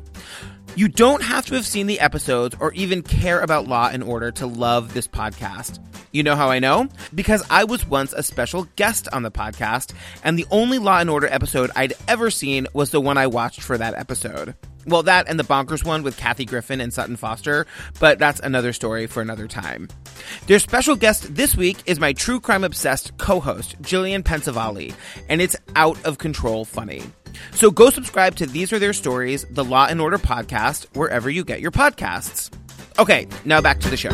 You 0.77 0.89
don't 0.89 1.23
have 1.23 1.45
to 1.45 1.55
have 1.55 1.65
seen 1.65 1.87
the 1.87 2.01
episodes 2.01 2.53
or 2.59 2.73
even 2.73 3.01
care 3.01 3.39
about 3.39 3.65
Law 3.65 3.87
and 3.89 4.03
Order 4.03 4.31
to 4.33 4.45
love 4.45 4.93
this 4.93 5.07
podcast. 5.07 5.79
You 6.11 6.21
know 6.21 6.35
how 6.35 6.49
I 6.49 6.59
know? 6.59 6.89
Because 7.13 7.41
I 7.49 7.63
was 7.63 7.87
once 7.87 8.11
a 8.11 8.21
special 8.21 8.67
guest 8.75 9.07
on 9.13 9.23
the 9.23 9.31
podcast, 9.31 9.93
and 10.21 10.37
the 10.37 10.45
only 10.51 10.77
Law 10.77 10.99
and 10.99 11.09
Order 11.09 11.27
episode 11.27 11.71
I'd 11.77 11.93
ever 12.09 12.29
seen 12.29 12.67
was 12.73 12.91
the 12.91 12.99
one 12.99 13.17
I 13.17 13.27
watched 13.27 13.61
for 13.61 13.77
that 13.77 13.93
episode. 13.93 14.53
Well, 14.85 15.03
that 15.03 15.29
and 15.29 15.39
the 15.39 15.45
Bonkers 15.45 15.85
one 15.85 16.03
with 16.03 16.17
Kathy 16.17 16.43
Griffin 16.43 16.81
and 16.81 16.93
Sutton 16.93 17.15
Foster, 17.15 17.65
but 18.01 18.19
that's 18.19 18.41
another 18.41 18.73
story 18.73 19.07
for 19.07 19.21
another 19.21 19.47
time. 19.47 19.87
Their 20.47 20.59
special 20.59 20.97
guest 20.97 21.33
this 21.33 21.55
week 21.55 21.77
is 21.85 22.01
my 22.01 22.11
true 22.11 22.41
crime 22.41 22.65
obsessed 22.65 23.17
co 23.17 23.39
host, 23.39 23.81
Jillian 23.81 24.23
Pensavalli, 24.23 24.93
and 25.29 25.41
it's 25.41 25.55
out 25.77 26.03
of 26.03 26.17
control 26.17 26.65
funny. 26.65 27.03
So 27.53 27.71
go 27.71 27.89
subscribe 27.89 28.35
to 28.35 28.45
These 28.45 28.73
Are 28.73 28.79
Their 28.79 28.93
Stories, 28.93 29.45
the 29.49 29.63
Law 29.63 29.87
and 29.87 30.01
Order 30.01 30.17
podcast, 30.17 30.85
wherever 30.95 31.29
you 31.29 31.43
get 31.43 31.61
your 31.61 31.71
podcasts. 31.71 32.51
Okay, 32.97 33.27
now 33.43 33.61
back 33.61 33.79
to 33.81 33.89
the 33.89 33.97
show. 33.97 34.09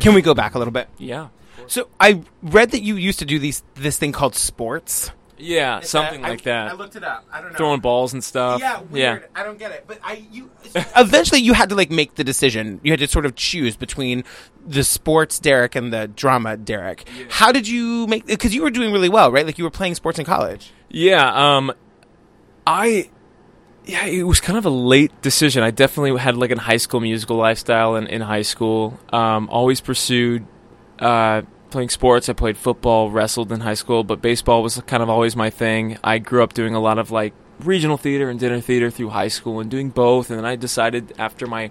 Can 0.00 0.14
we 0.14 0.22
go 0.22 0.34
back 0.34 0.54
a 0.54 0.58
little 0.58 0.72
bit? 0.72 0.88
Yeah. 0.98 1.28
So 1.66 1.88
I 2.00 2.22
read 2.42 2.72
that 2.72 2.82
you 2.82 2.96
used 2.96 3.18
to 3.20 3.24
do 3.24 3.38
these 3.38 3.62
this 3.74 3.98
thing 3.98 4.12
called 4.12 4.34
sports. 4.34 5.10
Yeah, 5.38 5.80
something 5.80 6.20
like 6.20 6.42
that. 6.42 6.70
I 6.70 6.74
looked 6.74 6.96
it 6.96 7.04
up. 7.04 7.24
I 7.32 7.40
don't 7.40 7.52
know. 7.52 7.56
Throwing 7.56 7.80
balls 7.80 8.12
and 8.12 8.22
stuff. 8.22 8.60
Yeah, 8.60 8.80
weird. 8.82 9.28
I 9.34 9.42
don't 9.42 9.58
get 9.58 9.72
it. 9.72 9.84
But 9.86 9.98
I 10.02 10.24
you 10.30 10.50
eventually 10.96 11.40
you 11.40 11.52
had 11.52 11.68
to 11.70 11.74
like 11.74 11.90
make 11.90 12.14
the 12.16 12.24
decision. 12.24 12.80
You 12.82 12.92
had 12.92 13.00
to 13.00 13.08
sort 13.08 13.26
of 13.26 13.36
choose 13.36 13.76
between 13.76 14.24
the 14.66 14.84
sports 14.84 15.38
Derek 15.38 15.74
and 15.74 15.92
the 15.92 16.08
drama 16.08 16.56
Derek. 16.56 17.08
How 17.28 17.52
did 17.52 17.68
you 17.68 18.06
make 18.06 18.26
cuz 18.38 18.54
you 18.54 18.62
were 18.62 18.70
doing 18.70 18.92
really 18.92 19.08
well, 19.08 19.30
right? 19.30 19.46
Like 19.46 19.58
you 19.58 19.64
were 19.64 19.70
playing 19.70 19.94
sports 19.94 20.18
in 20.18 20.24
college. 20.24 20.72
Yeah, 20.90 21.56
um 21.56 21.72
I 22.66 23.10
yeah, 23.84 24.06
it 24.06 24.22
was 24.22 24.40
kind 24.40 24.58
of 24.58 24.66
a 24.66 24.70
late 24.70 25.10
decision. 25.22 25.62
I 25.62 25.70
definitely 25.70 26.16
had 26.18 26.36
like 26.36 26.50
a 26.50 26.60
high 26.60 26.76
school 26.76 27.00
musical 27.00 27.36
lifestyle 27.36 27.96
in, 27.96 28.06
in 28.06 28.20
high 28.20 28.42
school. 28.42 29.00
Um, 29.12 29.48
always 29.50 29.80
pursued 29.80 30.46
uh, 30.98 31.42
playing 31.70 31.88
sports. 31.88 32.28
I 32.28 32.34
played 32.34 32.56
football, 32.56 33.10
wrestled 33.10 33.50
in 33.50 33.60
high 33.60 33.74
school, 33.74 34.04
but 34.04 34.20
baseball 34.20 34.62
was 34.62 34.80
kind 34.86 35.02
of 35.02 35.08
always 35.08 35.34
my 35.34 35.50
thing. 35.50 35.98
I 36.04 36.18
grew 36.18 36.42
up 36.42 36.52
doing 36.52 36.74
a 36.74 36.80
lot 36.80 36.98
of 36.98 37.10
like 37.10 37.32
regional 37.60 37.96
theater 37.96 38.28
and 38.30 38.38
dinner 38.38 38.60
theater 38.60 38.90
through 38.90 39.10
high 39.10 39.28
school 39.28 39.60
and 39.60 39.70
doing 39.70 39.90
both. 39.90 40.30
And 40.30 40.38
then 40.38 40.46
I 40.46 40.56
decided 40.56 41.14
after 41.18 41.46
my 41.46 41.70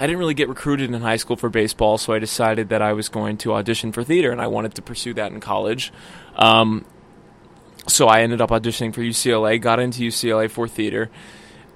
I 0.00 0.06
didn't 0.06 0.18
really 0.18 0.34
get 0.34 0.48
recruited 0.48 0.92
in 0.92 1.00
high 1.02 1.18
school 1.18 1.36
for 1.36 1.48
baseball, 1.48 1.98
so 1.98 2.12
I 2.12 2.18
decided 2.18 2.68
that 2.70 2.82
I 2.82 2.94
was 2.94 3.08
going 3.08 3.36
to 3.38 3.52
audition 3.52 3.92
for 3.92 4.02
theater, 4.02 4.32
and 4.32 4.40
I 4.40 4.48
wanted 4.48 4.74
to 4.74 4.82
pursue 4.82 5.14
that 5.14 5.30
in 5.30 5.40
college. 5.40 5.92
Um, 6.34 6.84
so 7.86 8.08
I 8.08 8.22
ended 8.22 8.40
up 8.40 8.50
auditioning 8.50 8.94
for 8.94 9.02
UCLA, 9.02 9.60
got 9.60 9.80
into 9.80 10.02
UCLA 10.02 10.50
for 10.50 10.66
theater. 10.68 11.10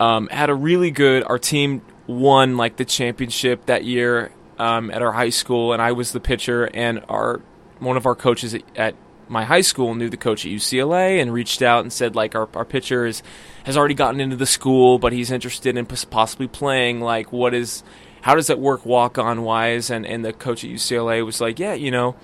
Um, 0.00 0.28
had 0.28 0.50
a 0.50 0.54
really 0.54 0.90
good. 0.90 1.24
Our 1.24 1.38
team 1.38 1.82
won 2.06 2.56
like 2.56 2.76
the 2.76 2.84
championship 2.84 3.66
that 3.66 3.84
year 3.84 4.32
um, 4.58 4.90
at 4.90 5.02
our 5.02 5.12
high 5.12 5.30
school, 5.30 5.72
and 5.72 5.82
I 5.82 5.92
was 5.92 6.12
the 6.12 6.20
pitcher. 6.20 6.64
And 6.72 7.02
our 7.08 7.40
one 7.78 7.96
of 7.96 8.06
our 8.06 8.14
coaches 8.14 8.54
at, 8.54 8.62
at 8.76 8.94
my 9.28 9.44
high 9.44 9.60
school 9.60 9.94
knew 9.94 10.08
the 10.08 10.16
coach 10.16 10.44
at 10.46 10.50
UCLA 10.50 11.20
and 11.20 11.32
reached 11.32 11.62
out 11.62 11.82
and 11.82 11.92
said 11.92 12.16
like 12.16 12.34
our 12.34 12.48
our 12.54 12.64
pitcher 12.64 13.06
is 13.06 13.22
has 13.64 13.76
already 13.76 13.94
gotten 13.94 14.20
into 14.20 14.36
the 14.36 14.46
school, 14.46 14.98
but 14.98 15.12
he's 15.12 15.30
interested 15.30 15.76
in 15.76 15.86
possibly 15.86 16.48
playing. 16.48 17.00
Like, 17.00 17.32
what 17.32 17.54
is 17.54 17.82
how 18.22 18.34
does 18.34 18.46
that 18.46 18.58
work 18.58 18.86
walk 18.86 19.18
on 19.18 19.42
wise? 19.42 19.90
And 19.90 20.06
and 20.06 20.24
the 20.24 20.32
coach 20.32 20.64
at 20.64 20.70
UCLA 20.70 21.24
was 21.24 21.40
like, 21.40 21.58
yeah, 21.58 21.74
you 21.74 21.90
know, 21.90 22.16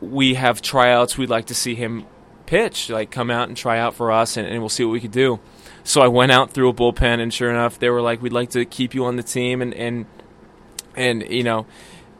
we 0.00 0.34
have 0.34 0.60
tryouts. 0.60 1.16
We'd 1.16 1.30
like 1.30 1.46
to 1.46 1.54
see 1.54 1.74
him 1.74 2.06
pitch, 2.48 2.88
like 2.88 3.10
come 3.10 3.30
out 3.30 3.48
and 3.48 3.56
try 3.56 3.78
out 3.78 3.94
for 3.94 4.10
us, 4.10 4.38
and, 4.38 4.48
and 4.48 4.60
we'll 4.60 4.70
see 4.70 4.82
what 4.82 4.92
we 4.92 5.00
could 5.00 5.12
do. 5.12 5.38
So 5.84 6.00
I 6.00 6.08
went 6.08 6.32
out 6.32 6.50
through 6.50 6.70
a 6.70 6.72
bullpen, 6.72 7.20
and 7.20 7.32
sure 7.32 7.50
enough, 7.50 7.78
they 7.78 7.90
were 7.90 8.00
like, 8.00 8.22
"We'd 8.22 8.32
like 8.32 8.50
to 8.50 8.64
keep 8.64 8.94
you 8.94 9.04
on 9.04 9.16
the 9.16 9.22
team, 9.22 9.60
and 9.60 9.74
and 9.74 10.06
and 10.96 11.30
you 11.30 11.42
know, 11.42 11.66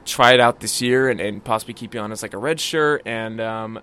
try 0.05 0.35
it 0.35 0.41
out 0.41 0.61
this 0.61 0.83
year, 0.83 1.09
and, 1.09 1.19
and 1.19 1.43
possibly 1.43 1.73
keep 1.73 1.95
you 1.95 2.01
on 2.01 2.13
as 2.13 2.23
like 2.23 2.35
a 2.35 2.39
red 2.39 2.61
shirt." 2.61 3.03
And 3.07 3.41
um, 3.41 3.81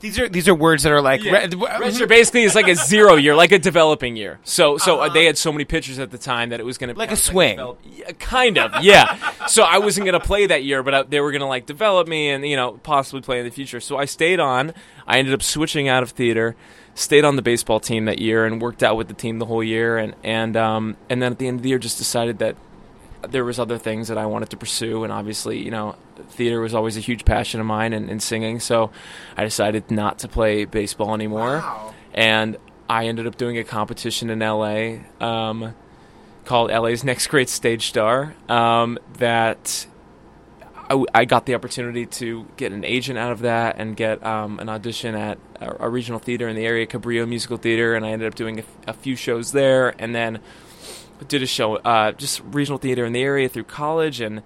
These 0.00 0.18
are 0.18 0.28
these 0.28 0.46
are 0.46 0.54
words 0.54 0.84
that 0.84 0.92
are 0.92 1.02
like 1.02 1.24
yeah. 1.24 1.32
red- 1.32 1.54
red 1.54 2.08
basically 2.08 2.44
is 2.44 2.54
like 2.54 2.68
a 2.68 2.76
zero 2.76 3.16
year, 3.16 3.34
like 3.34 3.50
a 3.50 3.58
developing 3.58 4.14
year. 4.16 4.38
So 4.44 4.78
so 4.78 5.00
uh, 5.00 5.08
they 5.08 5.24
had 5.24 5.36
so 5.36 5.50
many 5.50 5.64
pitchers 5.64 5.98
at 5.98 6.10
the 6.10 6.18
time 6.18 6.50
that 6.50 6.60
it 6.60 6.62
was 6.62 6.78
going 6.78 6.88
to 6.88 6.94
be. 6.94 6.98
Like 6.98 7.10
a 7.10 7.16
swing. 7.16 7.58
yeah, 7.84 8.12
kind 8.12 8.58
of, 8.58 8.84
yeah. 8.84 9.46
so 9.46 9.62
I 9.62 9.78
wasn't 9.78 10.06
going 10.06 10.18
to 10.18 10.24
play 10.24 10.46
that 10.46 10.62
year, 10.62 10.82
but 10.82 10.94
I, 10.94 11.02
they 11.02 11.20
were 11.20 11.32
going 11.32 11.40
to 11.40 11.46
like 11.46 11.66
develop 11.66 12.06
me 12.06 12.30
and 12.30 12.46
you 12.46 12.54
know 12.54 12.72
possibly 12.82 13.22
play 13.22 13.40
in 13.40 13.44
the 13.44 13.50
future. 13.50 13.80
So 13.80 13.96
I 13.96 14.04
stayed 14.04 14.38
on. 14.38 14.72
I 15.06 15.18
ended 15.18 15.34
up 15.34 15.42
switching 15.42 15.88
out 15.88 16.02
of 16.02 16.10
theater, 16.10 16.54
stayed 16.94 17.24
on 17.24 17.36
the 17.36 17.42
baseball 17.42 17.80
team 17.80 18.04
that 18.04 18.18
year 18.20 18.44
and 18.44 18.60
worked 18.60 18.82
out 18.82 18.96
with 18.96 19.08
the 19.08 19.14
team 19.14 19.38
the 19.38 19.46
whole 19.46 19.64
year, 19.64 19.98
and 19.98 20.14
and 20.22 20.56
um, 20.56 20.96
and 21.10 21.20
then 21.20 21.32
at 21.32 21.38
the 21.38 21.48
end 21.48 21.58
of 21.58 21.62
the 21.64 21.70
year, 21.70 21.78
just 21.78 21.98
decided 21.98 22.38
that 22.38 22.56
there 23.28 23.44
was 23.44 23.58
other 23.58 23.78
things 23.78 24.08
that 24.08 24.18
I 24.18 24.26
wanted 24.26 24.50
to 24.50 24.56
pursue, 24.56 25.04
and 25.04 25.12
obviously, 25.12 25.58
you 25.62 25.70
know, 25.70 25.96
theater 26.30 26.60
was 26.60 26.74
always 26.74 26.96
a 26.96 27.00
huge 27.00 27.24
passion 27.24 27.60
of 27.60 27.66
mine, 27.66 27.92
and, 27.92 28.08
and 28.10 28.22
singing. 28.22 28.60
So 28.60 28.90
I 29.36 29.44
decided 29.44 29.90
not 29.90 30.18
to 30.20 30.28
play 30.28 30.64
baseball 30.64 31.14
anymore, 31.14 31.58
Wow. 31.58 31.94
and 32.14 32.56
I 32.88 33.06
ended 33.06 33.26
up 33.26 33.36
doing 33.36 33.58
a 33.58 33.64
competition 33.64 34.30
in 34.30 34.38
LA 34.38 34.98
um, 35.20 35.74
called 36.44 36.70
LA's 36.70 37.04
Next 37.04 37.26
Great 37.26 37.48
Stage 37.48 37.86
Star. 37.88 38.34
Um, 38.48 38.98
that 39.18 39.86
I 41.14 41.26
got 41.26 41.44
the 41.44 41.54
opportunity 41.54 42.06
to 42.06 42.46
get 42.56 42.72
an 42.72 42.82
agent 42.82 43.18
out 43.18 43.30
of 43.32 43.40
that 43.40 43.76
and 43.78 43.94
get 43.94 44.24
um, 44.24 44.58
an 44.58 44.70
audition 44.70 45.14
at 45.14 45.36
a, 45.60 45.84
a 45.84 45.88
regional 45.90 46.18
theater 46.18 46.48
in 46.48 46.56
the 46.56 46.64
area, 46.64 46.86
Cabrillo 46.86 47.28
Musical 47.28 47.58
Theater, 47.58 47.94
and 47.94 48.06
I 48.06 48.10
ended 48.10 48.26
up 48.26 48.34
doing 48.34 48.64
a 48.86 48.94
few 48.94 49.14
shows 49.14 49.52
there, 49.52 49.94
and 50.00 50.14
then 50.14 50.38
did 51.26 51.42
a 51.42 51.46
show, 51.46 51.76
uh, 51.76 52.12
just 52.12 52.40
regional 52.44 52.78
theater 52.78 53.04
in 53.04 53.12
the 53.12 53.22
area 53.22 53.48
through 53.48 53.64
college. 53.64 54.20
And 54.20 54.42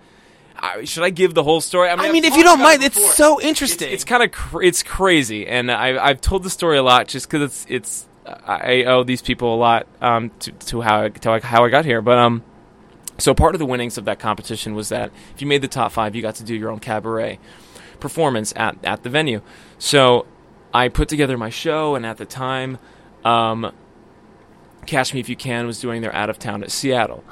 I, 0.56 0.84
should 0.84 1.02
I 1.02 1.10
give 1.10 1.34
the 1.34 1.42
whole 1.42 1.60
story? 1.60 1.88
I 1.88 1.94
I've 1.94 2.12
mean, 2.12 2.24
if 2.24 2.36
you 2.36 2.44
don't 2.44 2.60
about 2.60 2.74
it 2.74 2.80
mind, 2.80 2.84
it's 2.84 3.14
so 3.14 3.40
interesting. 3.40 3.88
It's, 3.88 4.02
it's 4.02 4.04
kind 4.04 4.22
of 4.22 4.32
cr- 4.32 4.62
it's 4.62 4.82
crazy, 4.82 5.46
and 5.46 5.70
I, 5.70 6.02
I've 6.02 6.20
told 6.20 6.44
the 6.44 6.50
story 6.50 6.78
a 6.78 6.82
lot 6.82 7.08
just 7.08 7.28
because 7.28 7.42
it's 7.42 7.66
it's 7.68 8.06
I 8.26 8.84
owe 8.84 9.02
these 9.02 9.22
people 9.22 9.54
a 9.54 9.56
lot 9.56 9.86
um, 10.00 10.30
to, 10.40 10.52
to 10.52 10.80
how 10.80 11.02
I, 11.02 11.08
to 11.08 11.40
how 11.40 11.64
I 11.64 11.68
got 11.68 11.84
here. 11.84 12.00
But 12.00 12.18
um, 12.18 12.42
so 13.18 13.34
part 13.34 13.54
of 13.54 13.58
the 13.58 13.66
winnings 13.66 13.98
of 13.98 14.04
that 14.04 14.18
competition 14.18 14.74
was 14.74 14.90
that 14.90 15.10
if 15.34 15.40
you 15.40 15.48
made 15.48 15.62
the 15.62 15.68
top 15.68 15.92
five, 15.92 16.14
you 16.14 16.22
got 16.22 16.36
to 16.36 16.44
do 16.44 16.54
your 16.54 16.70
own 16.70 16.78
cabaret 16.78 17.38
performance 17.98 18.52
at 18.56 18.76
at 18.84 19.02
the 19.02 19.10
venue. 19.10 19.42
So 19.78 20.26
I 20.72 20.88
put 20.88 21.08
together 21.08 21.36
my 21.36 21.50
show, 21.50 21.94
and 21.94 22.06
at 22.06 22.18
the 22.18 22.26
time, 22.26 22.78
um, 23.24 23.72
Catch 24.86 25.14
Me 25.14 25.20
If 25.20 25.28
You 25.28 25.36
Can 25.36 25.66
was 25.66 25.80
doing 25.80 26.02
their 26.02 26.14
out 26.14 26.30
of 26.30 26.38
town 26.38 26.62
at 26.62 26.70
Seattle. 26.70 27.24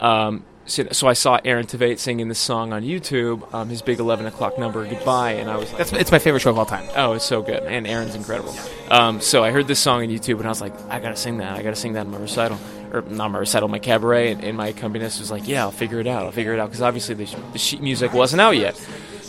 Um, 0.00 0.44
so, 0.66 0.84
so 0.90 1.06
I 1.06 1.12
saw 1.12 1.38
Aaron 1.44 1.66
Tveit 1.66 1.98
singing 1.98 2.28
this 2.28 2.38
song 2.40 2.72
on 2.72 2.82
YouTube, 2.82 3.52
um, 3.54 3.68
his 3.68 3.82
big 3.82 4.00
11 4.00 4.26
o'clock 4.26 4.58
number, 4.58 4.84
Goodbye, 4.86 5.32
and 5.32 5.48
I 5.48 5.56
was 5.56 5.68
like, 5.68 5.78
That's 5.78 5.92
it's 5.92 6.10
my 6.12 6.18
favorite 6.18 6.40
show 6.40 6.50
of 6.50 6.58
all 6.58 6.66
time. 6.66 6.88
Oh, 6.96 7.12
it's 7.12 7.24
so 7.24 7.40
good, 7.40 7.62
and 7.62 7.86
Aaron's 7.86 8.16
incredible. 8.16 8.54
Um, 8.90 9.20
so 9.20 9.44
I 9.44 9.52
heard 9.52 9.68
this 9.68 9.78
song 9.78 10.02
on 10.02 10.08
YouTube, 10.08 10.38
and 10.38 10.46
I 10.46 10.48
was 10.48 10.60
like, 10.60 10.72
I 10.90 10.98
gotta 10.98 11.16
sing 11.16 11.38
that. 11.38 11.56
I 11.56 11.62
gotta 11.62 11.76
sing 11.76 11.92
that 11.92 12.06
in 12.06 12.10
my 12.10 12.18
recital, 12.18 12.58
or 12.92 13.02
not 13.02 13.30
my 13.30 13.38
recital, 13.38 13.68
my 13.68 13.78
cabaret. 13.78 14.32
And, 14.32 14.42
and 14.42 14.56
my 14.56 14.68
accompanist 14.68 15.20
was 15.20 15.30
like, 15.30 15.46
Yeah, 15.46 15.62
I'll 15.62 15.70
figure 15.70 16.00
it 16.00 16.08
out. 16.08 16.24
I'll 16.24 16.32
figure 16.32 16.52
it 16.52 16.58
out 16.58 16.68
because 16.68 16.82
obviously 16.82 17.14
the, 17.14 17.26
sh- 17.26 17.36
the 17.52 17.58
sheet 17.58 17.80
music 17.80 18.12
wasn't 18.12 18.40
out 18.40 18.56
yet. 18.56 18.74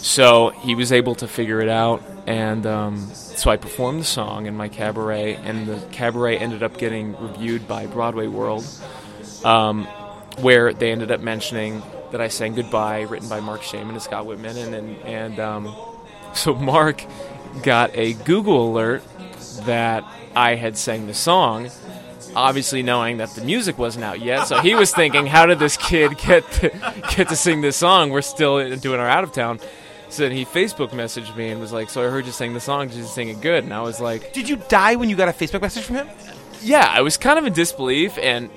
So 0.02 0.50
he 0.50 0.76
was 0.76 0.92
able 0.92 1.16
to 1.16 1.28
figure 1.28 1.60
it 1.60 1.70
out, 1.70 2.02
and 2.28 2.66
um, 2.66 3.10
so 3.14 3.50
I 3.52 3.58
performed 3.58 4.00
the 4.00 4.06
song 4.06 4.46
in 4.46 4.56
my 4.56 4.70
cabaret, 4.70 5.36
and 5.36 5.68
the 5.68 5.80
cabaret 5.92 6.38
ended 6.38 6.64
up 6.64 6.78
getting 6.78 7.20
reviewed 7.22 7.68
by 7.68 7.88
Broadway 7.88 8.28
World, 8.28 8.66
um, 9.44 9.86
where 10.40 10.72
they 10.74 10.92
ended 10.92 11.12
up 11.12 11.20
mentioning 11.20 11.82
that 12.12 12.22
I 12.22 12.30
sang 12.30 12.56
"Goodbye," 12.56 13.02
written 13.02 13.28
by 13.28 13.40
Marc 13.42 13.64
Shaiman 13.64 13.96
and 13.96 14.02
Scott 14.02 14.26
Wittman, 14.26 14.56
and 14.56 14.76
and, 14.76 14.98
and 15.02 15.40
um, 15.40 15.76
so 16.34 16.54
Marc 16.54 17.04
got 17.64 17.96
a 17.96 18.14
Google 18.14 18.70
alert 18.70 19.04
that 19.66 20.04
I 20.36 20.56
had 20.56 20.78
sang 20.78 21.08
the 21.08 21.14
song, 21.14 21.70
obviously 22.36 22.84
knowing 22.84 23.18
that 23.18 23.32
the 23.32 23.44
music 23.44 23.78
wasn't 23.78 24.06
out 24.06 24.22
yet. 24.22 24.48
So 24.48 24.60
he 24.62 24.76
was 24.76 24.94
thinking, 24.94 25.26
how 25.26 25.48
did 25.48 25.60
this 25.60 25.78
kid 25.78 26.18
get 26.18 26.50
to, 26.54 26.70
get 27.16 27.30
to 27.30 27.36
sing 27.36 27.62
this 27.62 27.76
song? 27.78 28.12
We're 28.12 28.22
still 28.22 28.76
doing 28.78 29.00
our 29.00 29.08
out 29.08 29.24
of 29.24 29.32
town. 29.32 29.60
So 30.10 30.24
then 30.24 30.32
he 30.32 30.46
Facebook 30.46 30.90
messaged 30.92 31.36
me 31.36 31.50
and 31.50 31.60
was 31.60 31.74
like, 31.74 31.90
"So 31.90 32.06
I 32.06 32.10
heard 32.10 32.26
you 32.26 32.32
sing 32.32 32.54
the 32.54 32.60
song. 32.62 32.88
Did 32.88 32.98
you 32.98 33.04
sing 33.04 33.30
it 33.30 33.42
good?" 33.42 33.64
And 33.64 33.74
I 33.74 33.82
was 33.82 34.00
like, 34.00 34.34
Did 34.34 34.48
you 34.48 34.56
die 34.70 34.96
when 34.96 35.10
you 35.10 35.16
got 35.16 35.28
a 35.30 35.34
Facebook 35.34 35.62
message 35.62 35.84
from 35.84 35.98
him? 35.98 36.10
yeah, 36.62 36.88
I 36.90 37.02
was 37.02 37.18
kind 37.18 37.38
of 37.38 37.46
in 37.46 37.54
disbelief 37.54 38.18
and 38.18 38.50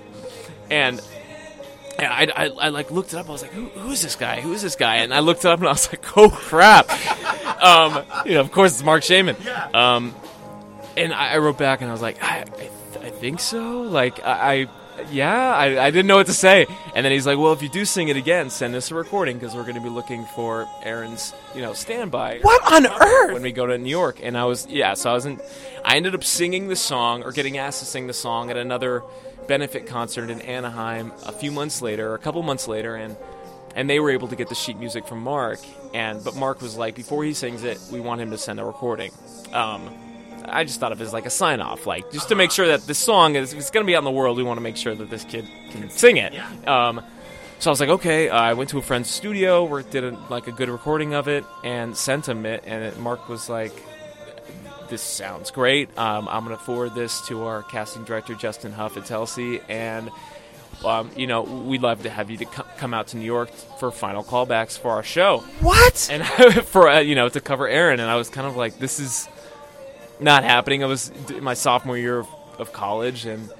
and. 0.70 1.00
and 1.98 2.06
I, 2.06 2.28
I, 2.34 2.46
I 2.48 2.68
like 2.70 2.90
looked 2.90 3.12
it 3.12 3.16
up. 3.18 3.28
I 3.28 3.32
was 3.32 3.42
like, 3.42 3.52
Who, 3.52 3.66
"Who's 3.80 4.00
this 4.00 4.16
guy? 4.16 4.40
Who's 4.40 4.62
this 4.62 4.76
guy?" 4.76 4.96
And 4.96 5.12
I 5.12 5.18
looked 5.20 5.44
it 5.44 5.50
up, 5.50 5.58
and 5.58 5.68
I 5.68 5.72
was 5.72 5.92
like, 5.92 6.16
"Oh 6.16 6.30
crap!" 6.30 6.88
um, 7.62 8.04
you 8.24 8.34
know, 8.34 8.40
of 8.40 8.52
course, 8.52 8.72
it's 8.72 8.82
Marc 8.84 9.02
Shaiman. 9.02 9.36
Um, 9.74 10.14
and 10.96 11.12
I, 11.12 11.34
I 11.34 11.38
wrote 11.38 11.58
back, 11.58 11.80
and 11.82 11.90
I 11.90 11.92
was 11.92 12.00
like, 12.00 12.22
"I, 12.22 12.40
I, 12.40 12.44
th- 12.44 13.04
I 13.04 13.10
think 13.10 13.40
so." 13.40 13.82
Like, 13.82 14.24
I, 14.24 14.52
I 14.62 14.66
yeah, 15.10 15.54
I, 15.54 15.86
I 15.86 15.90
didn't 15.90 16.06
know 16.06 16.16
what 16.16 16.26
to 16.26 16.32
say. 16.32 16.66
And 16.94 17.04
then 17.04 17.12
he's 17.12 17.26
like, 17.26 17.38
"Well, 17.38 17.52
if 17.52 17.62
you 17.62 17.68
do 17.68 17.84
sing 17.84 18.08
it 18.08 18.16
again, 18.16 18.50
send 18.50 18.74
us 18.74 18.90
a 18.90 18.94
recording 18.94 19.38
because 19.38 19.54
we're 19.54 19.62
going 19.62 19.74
to 19.74 19.80
be 19.80 19.88
looking 19.88 20.24
for 20.24 20.68
Aaron's, 20.82 21.34
you 21.54 21.62
know, 21.62 21.72
standby." 21.72 22.38
What 22.42 22.72
on 22.72 22.86
earth? 22.86 23.32
when 23.32 23.42
we 23.42 23.52
go 23.52 23.66
to 23.66 23.78
New 23.78 23.90
York. 23.90 24.20
And 24.22 24.36
I 24.36 24.44
was, 24.44 24.66
yeah, 24.68 24.94
so 24.94 25.10
I 25.10 25.12
wasn't, 25.14 25.40
I 25.84 25.96
ended 25.96 26.14
up 26.14 26.24
singing 26.24 26.68
the 26.68 26.76
song 26.76 27.22
or 27.22 27.32
getting 27.32 27.58
asked 27.58 27.80
to 27.80 27.86
sing 27.86 28.06
the 28.06 28.12
song 28.12 28.50
at 28.50 28.56
another 28.56 29.02
benefit 29.46 29.86
concert 29.86 30.30
in 30.30 30.40
Anaheim 30.42 31.12
a 31.26 31.32
few 31.32 31.50
months 31.50 31.82
later, 31.82 32.14
a 32.14 32.18
couple 32.18 32.42
months 32.42 32.68
later, 32.68 32.94
and 32.94 33.16
and 33.76 33.88
they 33.88 34.00
were 34.00 34.10
able 34.10 34.28
to 34.28 34.36
get 34.36 34.48
the 34.48 34.54
sheet 34.54 34.78
music 34.78 35.06
from 35.06 35.22
Marc. 35.22 35.60
And 35.94 36.22
but 36.22 36.34
Marc 36.36 36.60
was 36.60 36.76
like, 36.76 36.94
before 36.94 37.24
he 37.24 37.34
sings 37.34 37.64
it, 37.64 37.80
we 37.92 38.00
want 38.00 38.20
him 38.20 38.30
to 38.30 38.38
send 38.38 38.60
a 38.60 38.64
recording. 38.64 39.12
Um, 39.52 39.90
I 40.44 40.64
just 40.64 40.80
thought 40.80 40.92
of 40.92 41.00
it 41.00 41.04
as 41.04 41.12
like 41.12 41.26
a 41.26 41.30
sign 41.30 41.60
off, 41.60 41.86
like 41.86 42.10
just 42.12 42.28
to 42.28 42.34
make 42.34 42.50
sure 42.50 42.66
that 42.68 42.82
this 42.86 42.98
song 42.98 43.34
is 43.36 43.52
if 43.52 43.58
it's 43.58 43.70
going 43.70 43.84
to 43.84 43.86
be 43.86 43.94
out 43.94 44.00
in 44.00 44.04
the 44.04 44.10
world. 44.10 44.36
We 44.36 44.42
want 44.42 44.58
to 44.58 44.62
make 44.62 44.76
sure 44.76 44.94
that 44.94 45.10
this 45.10 45.24
kid 45.24 45.46
can 45.70 45.90
sing 45.90 46.16
it. 46.16 46.34
Um, 46.68 47.02
so 47.58 47.70
I 47.70 47.72
was 47.72 47.80
like, 47.80 47.90
okay. 47.90 48.28
Uh, 48.30 48.36
I 48.40 48.54
went 48.54 48.70
to 48.70 48.78
a 48.78 48.82
friend's 48.82 49.10
studio, 49.10 49.64
where 49.64 49.82
did 49.82 50.02
a, 50.04 50.10
like 50.30 50.46
a 50.46 50.52
good 50.52 50.68
recording 50.70 51.12
of 51.14 51.28
it, 51.28 51.44
and 51.62 51.96
sent 51.96 52.28
him 52.28 52.46
it. 52.46 52.64
And 52.66 52.82
it, 52.84 52.98
Marc 52.98 53.28
was 53.28 53.48
like, 53.50 53.72
"This 54.88 55.02
sounds 55.02 55.50
great. 55.50 55.96
Um, 55.98 56.26
I'm 56.28 56.44
going 56.44 56.56
to 56.56 56.62
forward 56.62 56.94
this 56.94 57.20
to 57.28 57.44
our 57.44 57.62
casting 57.62 58.04
director, 58.04 58.34
Justin 58.34 58.72
Huff 58.72 58.96
at 58.96 59.04
Telsey, 59.04 59.62
and 59.68 60.10
um, 60.84 61.10
you 61.14 61.26
know, 61.26 61.42
we'd 61.42 61.82
love 61.82 62.04
to 62.04 62.10
have 62.10 62.30
you 62.30 62.38
to 62.38 62.44
co- 62.46 62.64
come 62.78 62.94
out 62.94 63.08
to 63.08 63.18
New 63.18 63.24
York 63.26 63.50
for 63.78 63.90
final 63.90 64.24
callbacks 64.24 64.78
for 64.78 64.92
our 64.92 65.02
show, 65.02 65.38
What? 65.60 66.08
and 66.10 66.24
for 66.64 66.88
uh, 66.88 67.00
you 67.00 67.14
know 67.14 67.28
to 67.28 67.40
cover 67.42 67.68
Aaron." 67.68 68.00
And 68.00 68.08
I 68.10 68.16
was 68.16 68.30
kind 68.30 68.46
of 68.46 68.56
like, 68.56 68.78
"This 68.78 68.98
is 68.98 69.28
not 70.20 70.44
happening." 70.44 70.82
I 70.82 70.86
was 70.86 71.12
in 71.28 71.42
my 71.42 71.54
sophomore 71.54 71.96
year 71.96 72.20
of, 72.20 72.28
of 72.58 72.72
college, 72.72 73.26
and 73.26 73.50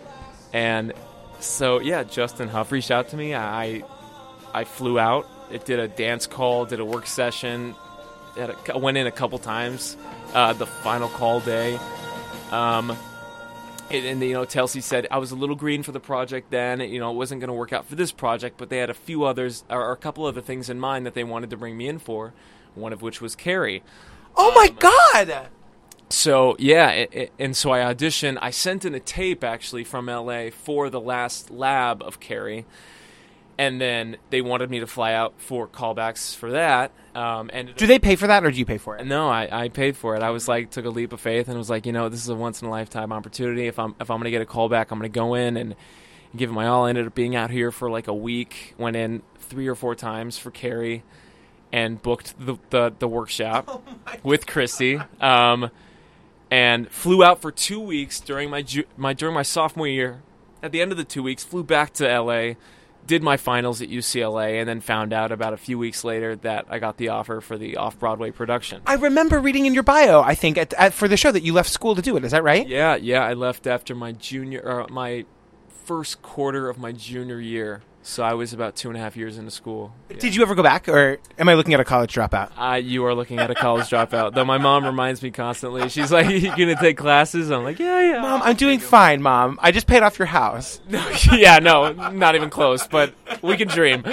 and 0.52 0.92
so 1.40 1.80
yeah, 1.80 2.04
Justin 2.04 2.48
Huff 2.48 2.72
reached 2.72 2.90
out 2.90 3.08
to 3.08 3.16
me. 3.16 3.34
I 3.34 3.82
I 4.52 4.64
flew 4.64 4.98
out. 4.98 5.26
It 5.50 5.64
did 5.64 5.78
a 5.78 5.88
dance 5.88 6.26
call, 6.26 6.64
did 6.64 6.80
a 6.80 6.84
work 6.84 7.06
session. 7.06 7.74
Had 8.36 8.54
a, 8.68 8.78
went 8.78 8.96
in 8.96 9.06
a 9.06 9.10
couple 9.10 9.38
times. 9.38 9.96
Uh, 10.32 10.52
the 10.52 10.66
final 10.66 11.08
call 11.08 11.40
day. 11.40 11.78
Um, 12.52 12.96
and, 13.90 14.06
and 14.06 14.22
you 14.22 14.32
know, 14.32 14.44
Telsey 14.44 14.82
said 14.82 15.08
I 15.10 15.18
was 15.18 15.32
a 15.32 15.36
little 15.36 15.56
green 15.56 15.82
for 15.82 15.92
the 15.92 16.00
project 16.00 16.50
then. 16.50 16.80
You 16.80 17.00
know, 17.00 17.10
it 17.10 17.14
wasn't 17.14 17.40
going 17.40 17.48
to 17.48 17.54
work 17.54 17.72
out 17.72 17.86
for 17.86 17.96
this 17.96 18.12
project, 18.12 18.56
but 18.56 18.70
they 18.70 18.78
had 18.78 18.90
a 18.90 18.94
few 18.94 19.24
others 19.24 19.64
or 19.68 19.90
a 19.90 19.96
couple 19.96 20.24
other 20.24 20.40
things 20.40 20.70
in 20.70 20.78
mind 20.78 21.06
that 21.06 21.14
they 21.14 21.24
wanted 21.24 21.50
to 21.50 21.56
bring 21.56 21.76
me 21.76 21.88
in 21.88 21.98
for. 21.98 22.32
One 22.76 22.92
of 22.92 23.02
which 23.02 23.20
was 23.20 23.34
Carrie. 23.34 23.82
Oh 24.36 24.52
my 24.54 24.68
god! 24.68 25.48
So 26.10 26.56
yeah, 26.58 26.90
it, 26.90 27.10
it- 27.12 27.32
and 27.38 27.56
so 27.56 27.72
I 27.72 27.80
auditioned. 27.92 28.38
I 28.42 28.50
sent 28.50 28.84
in 28.84 28.94
a 28.94 29.00
tape 29.00 29.44
actually 29.44 29.84
from 29.84 30.06
LA 30.06 30.50
for 30.50 30.90
the 30.90 31.00
last 31.00 31.50
lab 31.50 32.02
of 32.02 32.18
Carrie, 32.20 32.66
and 33.56 33.80
then 33.80 34.16
they 34.30 34.40
wanted 34.40 34.70
me 34.70 34.80
to 34.80 34.86
fly 34.86 35.12
out 35.12 35.34
for 35.38 35.68
callbacks 35.68 36.34
for 36.34 36.50
that. 36.52 36.90
Um, 37.14 37.50
and 37.52 37.74
Do 37.76 37.86
they 37.86 37.98
pay 37.98 38.16
for 38.16 38.26
that, 38.28 38.44
or 38.44 38.50
do 38.50 38.58
you 38.58 38.64
pay 38.66 38.78
for 38.78 38.96
it? 38.96 39.04
no, 39.06 39.28
I, 39.28 39.64
I 39.64 39.68
paid 39.68 39.96
for 39.96 40.14
it. 40.16 40.22
I 40.22 40.30
was 40.30 40.46
like, 40.48 40.70
took 40.70 40.84
a 40.84 40.90
leap 40.90 41.12
of 41.12 41.20
faith 41.20 41.48
and 41.48 41.58
was 41.58 41.68
like, 41.70 41.84
you 41.86 41.92
know, 41.92 42.08
this 42.08 42.22
is 42.22 42.28
a 42.28 42.34
once 42.36 42.62
in 42.62 42.68
a 42.68 42.70
lifetime 42.70 43.12
opportunity. 43.12 43.66
If 43.66 43.78
I'm 43.78 43.94
if 44.00 44.10
I'm 44.10 44.18
gonna 44.18 44.30
get 44.30 44.42
a 44.42 44.46
callback, 44.46 44.86
I'm 44.90 44.98
gonna 44.98 45.08
go 45.08 45.34
in 45.34 45.56
and 45.56 45.74
give 46.36 46.50
it 46.50 46.52
my 46.52 46.66
all. 46.66 46.86
I 46.86 46.90
ended 46.90 47.06
up 47.06 47.14
being 47.14 47.36
out 47.36 47.50
here 47.50 47.70
for 47.70 47.88
like 47.90 48.08
a 48.08 48.14
week. 48.14 48.74
Went 48.78 48.96
in 48.96 49.22
three 49.38 49.68
or 49.68 49.74
four 49.76 49.94
times 49.94 50.38
for 50.38 50.50
Carrie, 50.50 51.02
and 51.72 52.02
booked 52.02 52.34
the 52.44 52.56
the, 52.70 52.92
the 52.98 53.06
workshop 53.08 53.84
with 54.24 54.46
Christy. 54.46 55.00
Um, 55.20 55.70
and 56.50 56.90
flew 56.90 57.22
out 57.22 57.40
for 57.40 57.52
two 57.52 57.80
weeks 57.80 58.20
during 58.20 58.50
my 58.50 58.62
ju- 58.62 58.84
my 58.96 59.12
during 59.12 59.34
my 59.34 59.42
sophomore 59.42 59.88
year. 59.88 60.22
At 60.62 60.72
the 60.72 60.82
end 60.82 60.92
of 60.92 60.98
the 60.98 61.04
two 61.04 61.22
weeks, 61.22 61.42
flew 61.42 61.64
back 61.64 61.92
to 61.94 62.10
L.A 62.10 62.56
did 63.06 63.22
my 63.22 63.36
finals 63.36 63.82
at 63.82 63.88
UCLA 63.88 64.60
and 64.60 64.68
then 64.68 64.80
found 64.80 65.12
out 65.12 65.32
about 65.32 65.52
a 65.52 65.56
few 65.56 65.78
weeks 65.78 66.04
later 66.04 66.36
that 66.36 66.66
I 66.68 66.78
got 66.78 66.96
the 66.96 67.08
offer 67.08 67.40
for 67.40 67.58
the 67.58 67.76
off 67.76 67.98
Broadway 67.98 68.30
production. 68.30 68.82
I 68.86 68.94
remember 68.94 69.40
reading 69.40 69.66
in 69.66 69.74
your 69.74 69.82
bio, 69.82 70.20
I 70.20 70.34
think, 70.34 70.56
at, 70.56 70.72
at, 70.74 70.94
for 70.94 71.08
the 71.08 71.16
show 71.16 71.32
that 71.32 71.42
you 71.42 71.52
left 71.52 71.70
school 71.70 71.94
to 71.94 72.02
do 72.02 72.16
it. 72.16 72.24
Is 72.24 72.32
that 72.32 72.44
right? 72.44 72.66
Yeah, 72.66 72.94
yeah, 72.96 73.24
I 73.24 73.34
left 73.34 73.66
after 73.66 73.94
my 73.94 74.12
junior 74.12 74.60
or 74.64 74.86
my 74.90 75.24
first 75.68 76.22
quarter 76.22 76.68
of 76.68 76.78
my 76.78 76.92
junior 76.92 77.40
year. 77.40 77.82
So 78.10 78.24
I 78.24 78.34
was 78.34 78.52
about 78.52 78.74
two 78.74 78.88
and 78.88 78.98
a 78.98 79.00
half 79.00 79.16
years 79.16 79.38
into 79.38 79.52
school. 79.52 79.94
Did 80.18 80.34
you 80.34 80.42
ever 80.42 80.56
go 80.56 80.64
back, 80.64 80.88
or 80.88 81.18
am 81.38 81.48
I 81.48 81.54
looking 81.54 81.74
at 81.74 81.80
a 81.80 81.84
college 81.84 82.12
dropout? 82.12 82.50
Uh, 82.58 82.74
you 82.74 83.04
are 83.04 83.14
looking 83.14 83.38
at 83.38 83.52
a 83.52 83.54
college 83.54 83.86
dropout. 83.88 84.34
Though 84.34 84.44
my 84.44 84.58
mom 84.58 84.84
reminds 84.84 85.22
me 85.22 85.30
constantly. 85.30 85.88
She's 85.88 86.10
like, 86.10 86.28
"You 86.28 86.48
gonna 86.48 86.74
take 86.74 86.96
classes?" 86.96 87.50
I'm 87.50 87.62
like, 87.62 87.78
"Yeah, 87.78 88.00
yeah." 88.00 88.20
Mom, 88.20 88.42
I'm 88.42 88.56
doing 88.56 88.80
fine, 88.80 89.22
Mom. 89.22 89.60
I 89.62 89.70
just 89.70 89.86
paid 89.86 90.02
off 90.02 90.18
your 90.18 90.26
house. 90.26 90.80
yeah, 91.32 91.60
no, 91.60 91.92
not 91.92 92.34
even 92.34 92.50
close. 92.50 92.84
But 92.88 93.14
we 93.42 93.56
can 93.56 93.68
dream. 93.68 94.04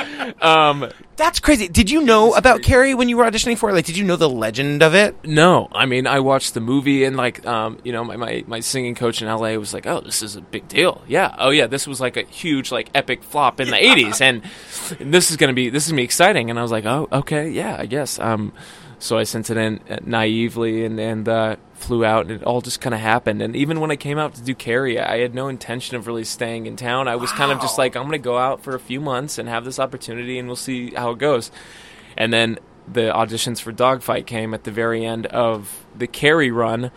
Um, 0.42 0.92
That's 1.16 1.40
crazy. 1.40 1.68
Did 1.68 1.90
you 1.90 2.04
know 2.04 2.36
about 2.36 2.62
Carrie 2.62 2.94
when 2.94 3.10
you 3.10 3.18
were 3.18 3.24
auditioning 3.24 3.58
for 3.58 3.72
it? 3.72 3.74
Like, 3.74 3.86
did 3.86 3.98
you 3.98 4.04
know 4.04 4.16
the 4.16 4.30
legend 4.30 4.84
of 4.84 4.94
it? 4.94 5.16
No, 5.26 5.68
I 5.72 5.88
mean 5.88 6.06
I 6.06 6.20
watched 6.20 6.54
the 6.54 6.62
movie 6.62 7.04
and 7.04 7.18
like 7.18 7.46
um 7.48 7.80
you 7.84 7.92
know 7.92 8.04
my, 8.04 8.16
my 8.16 8.44
my 8.46 8.60
singing 8.60 8.94
coach 8.94 9.24
in 9.24 9.28
LA 9.28 9.56
was 9.56 9.74
like 9.74 9.88
oh 9.88 10.02
this 10.02 10.22
is 10.22 10.36
a 10.36 10.42
big 10.42 10.68
deal 10.68 11.02
yeah 11.08 11.36
oh 11.40 11.50
yeah 11.50 11.66
this 11.66 11.88
was 11.88 12.00
like 12.00 12.18
a 12.18 12.24
huge 12.24 12.72
like 12.72 12.90
epic 12.94 13.24
flop 13.24 13.60
in 13.60 13.70
the 13.70 13.87
80s 13.96 14.22
and, 14.22 14.42
this 15.00 15.32
is 15.32 15.38
gonna 15.38 15.54
be 15.54 15.70
this 15.70 15.88
is 15.88 15.94
be 15.94 16.04
exciting. 16.04 16.50
And 16.50 16.58
I 16.58 16.62
was 16.62 16.72
like 16.72 16.86
oh 16.86 17.08
okay 17.12 17.50
yeah 17.50 17.76
I 17.78 17.86
guess. 17.86 18.20
Um 18.20 18.54
so 19.00 19.18
I 19.18 19.24
sent 19.24 19.50
it 19.50 19.58
in 19.58 19.80
uh, 19.90 19.98
naively 20.04 20.86
and 20.86 21.00
and 21.00 21.28
uh, 21.28 21.58
flew 21.74 22.04
out 22.04 22.28
and 22.28 22.32
it 22.32 22.44
all 22.44 22.62
just 22.62 22.82
kind 22.82 22.96
of 22.96 23.02
happened. 23.02 23.42
And 23.42 23.56
even 23.56 23.80
when 23.80 23.92
I 23.92 23.96
came 23.96 24.18
out 24.18 24.36
to 24.36 24.42
do 24.42 24.56
Carrie 24.56 25.00
I 25.00 25.20
had 25.20 25.36
no 25.36 25.48
intention 25.48 25.98
of 25.98 26.08
really 26.08 26.24
staying 26.24 26.66
in 26.66 26.76
town. 26.76 27.08
I 27.08 27.16
was 27.16 27.32
kind 27.32 27.52
of 27.52 27.60
just 27.60 27.78
like 27.78 27.96
I'm 27.96 28.04
gonna 28.04 28.18
go 28.18 28.38
out 28.38 28.64
for 28.64 28.76
a 28.76 28.80
few 28.80 29.02
months 29.02 29.38
and 29.38 29.50
have 29.50 29.66
this 29.66 29.80
opportunity 29.80 30.40
and 30.40 30.48
we'll 30.48 30.56
see 30.56 30.92
how 30.92 31.12
it 31.12 31.18
goes. 31.18 31.52
And 32.16 32.34
then 32.34 32.60
the 32.88 33.12
auditions 33.14 33.62
for 33.62 33.72
Dogfight 33.72 34.26
came 34.26 34.54
at 34.54 34.64
the 34.64 34.72
very 34.72 35.06
end 35.06 35.26
of 35.28 35.86
the 35.96 36.08
Carrie 36.08 36.52
run. 36.52 36.92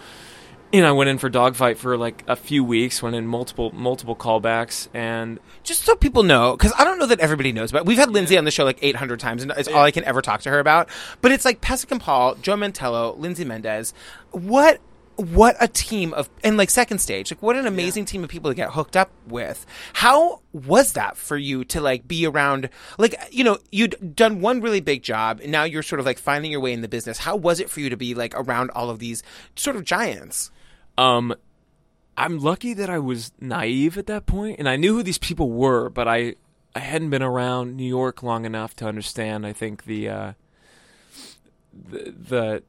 You 0.73 0.83
know, 0.83 0.89
I 0.89 0.93
went 0.93 1.11
in 1.11 1.19
for 1.19 1.29
Dogfight 1.29 1.79
for 1.79 1.97
like 1.97 2.23
a 2.29 2.37
few 2.37 2.63
weeks, 2.63 3.03
went 3.03 3.17
in 3.17 3.27
multiple 3.27 3.73
multiple 3.73 4.15
callbacks, 4.15 4.87
and 4.95 5.41
Just 5.65 5.85
so 5.85 5.97
people 5.97 6.23
know, 6.23 6.57
because 6.57 6.73
I 6.79 6.85
don't 6.85 7.01
know 7.01 7.07
that 7.07 7.19
everybody 7.19 7.51
knows 7.51 7.71
about. 7.71 7.87
We've 7.87 7.99
had 7.99 8.11
Lindsay 8.11 8.39
on 8.39 8.45
the 8.45 8.53
show 8.53 8.65
like 8.65 8.79
800 8.81 9.19
times, 9.19 9.43
and 9.43 9.51
it's 9.57 9.69
all 9.69 9.83
I 9.83 9.91
can 9.91 10.05
ever 10.05 10.23
talk 10.23 10.43
to 10.43 10.51
her 10.51 10.61
about. 10.61 10.89
But 11.23 11.33
it's 11.33 11.45
like 11.45 11.61
Pasek 11.61 11.91
and 11.91 12.01
Paul, 12.01 12.37
Joe 12.37 12.55
Mantello, 12.55 13.19
Lindsay 13.19 13.45
Mendez. 13.45 13.93
What 14.31 14.81
what 15.17 15.57
a 15.61 15.69
team 15.69 16.15
of 16.15 16.31
and 16.43 16.57
like 16.57 16.71
second 16.71 16.99
stage 16.99 17.31
like 17.31 17.43
what 17.43 17.55
an 17.55 17.67
amazing 17.67 18.07
team 18.07 18.25
of 18.25 18.31
people 18.31 18.51
to 18.51 18.55
get 18.55 18.71
hooked 18.71 18.97
up 18.97 19.11
with 19.27 19.67
how 19.93 20.41
was 20.55 20.95
that 20.95 21.15
for 21.15 21.37
you 21.37 21.63
to 21.63 21.79
like 21.79 22.09
be 22.09 22.27
around 22.27 22.71
like 22.97 23.15
you 23.31 23.45
know 23.45 23.59
you'd 23.71 24.17
done 24.17 24.41
one 24.41 24.63
really 24.63 24.81
big 24.81 25.03
job 25.03 25.39
and 25.43 25.53
now 25.53 25.63
you're 25.63 25.83
sort 25.83 26.01
of 26.01 26.07
like 26.07 26.19
finding 26.19 26.51
your 26.51 26.61
way 26.61 26.73
in 26.73 26.81
the 26.81 26.89
business 26.89 27.19
how 27.19 27.37
was 27.37 27.61
it 27.61 27.69
for 27.69 27.81
you 27.81 27.91
to 27.91 27.99
be 27.99 28.15
like 28.15 28.35
around 28.35 28.71
all 28.71 28.89
of 28.89 28.99
these 28.99 29.23
sort 29.57 29.77
of 29.77 29.85
giants 29.85 30.51
um, 31.01 31.35
I'm 32.17 32.39
lucky 32.39 32.75
that 32.75 32.91
I 32.91 32.99
was 32.99 33.33
naive 33.41 33.97
at 33.97 34.07
that 34.07 34.27
point, 34.27 34.59
and 34.59 34.69
I 34.69 34.77
knew 34.77 34.97
who 34.97 35.03
these 35.03 35.19
people 35.19 35.51
were, 35.51 35.89
but 35.89 36.07
I 36.07 36.35
I 36.75 36.81
hadn't 36.81 37.11
been 37.11 37.23
around 37.23 37.77
New 37.77 37.89
York 37.89 38.23
long 38.23 38.45
enough 38.45 38.77
to 38.77 38.87
understand. 38.87 39.47
I 39.47 39.55
think 39.55 39.85
the 39.85 40.09
uh, 40.09 40.33
the. 41.73 42.13
the 42.29 42.63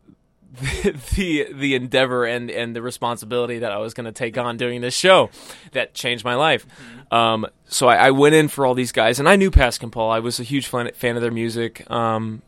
the 1.15 1.47
the 1.53 1.75
endeavor 1.75 2.25
and 2.25 2.51
and 2.51 2.75
the 2.75 2.81
responsibility 2.81 3.59
that 3.59 3.71
I 3.71 3.77
was 3.77 3.93
going 3.93 4.03
to 4.03 4.11
take 4.11 4.37
on 4.37 4.57
doing 4.57 4.81
this 4.81 4.93
show 4.93 5.29
that 5.71 5.93
changed 5.93 6.25
my 6.25 6.35
life. 6.35 6.67
Um, 7.09 7.47
so 7.69 7.87
I, 7.87 8.07
I 8.07 8.11
went 8.11 8.35
in 8.35 8.49
for 8.49 8.65
all 8.65 8.73
these 8.73 8.91
guys, 8.91 9.17
and 9.17 9.29
I 9.29 9.37
knew 9.37 9.49
Pasek 9.49 9.81
and 9.81 9.93
Paul. 9.93 10.11
I 10.11 10.19
was 10.19 10.41
a 10.41 10.43
huge 10.43 10.67
fan, 10.67 10.91
fan 10.93 11.15
of 11.15 11.21
their 11.21 11.31
music. 11.31 11.89
Um, 11.89 12.41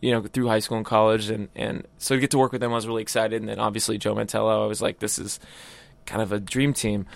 you 0.00 0.12
know, 0.12 0.22
through 0.22 0.48
high 0.48 0.58
school 0.58 0.76
and 0.76 0.86
college, 0.86 1.30
and 1.30 1.48
and 1.54 1.86
so 1.98 2.14
to 2.14 2.20
get 2.20 2.30
to 2.32 2.38
work 2.38 2.52
with 2.52 2.60
them, 2.60 2.72
I 2.72 2.76
was 2.76 2.86
really 2.86 3.02
excited. 3.02 3.40
And 3.40 3.48
then 3.48 3.58
obviously 3.58 3.98
Joe 3.98 4.14
Mantello, 4.14 4.64
I 4.64 4.66
was 4.66 4.82
like, 4.82 4.98
this 4.98 5.18
is 5.18 5.40
kind 6.04 6.22
of 6.22 6.32
a 6.32 6.40
dream 6.40 6.72
team. 6.72 7.06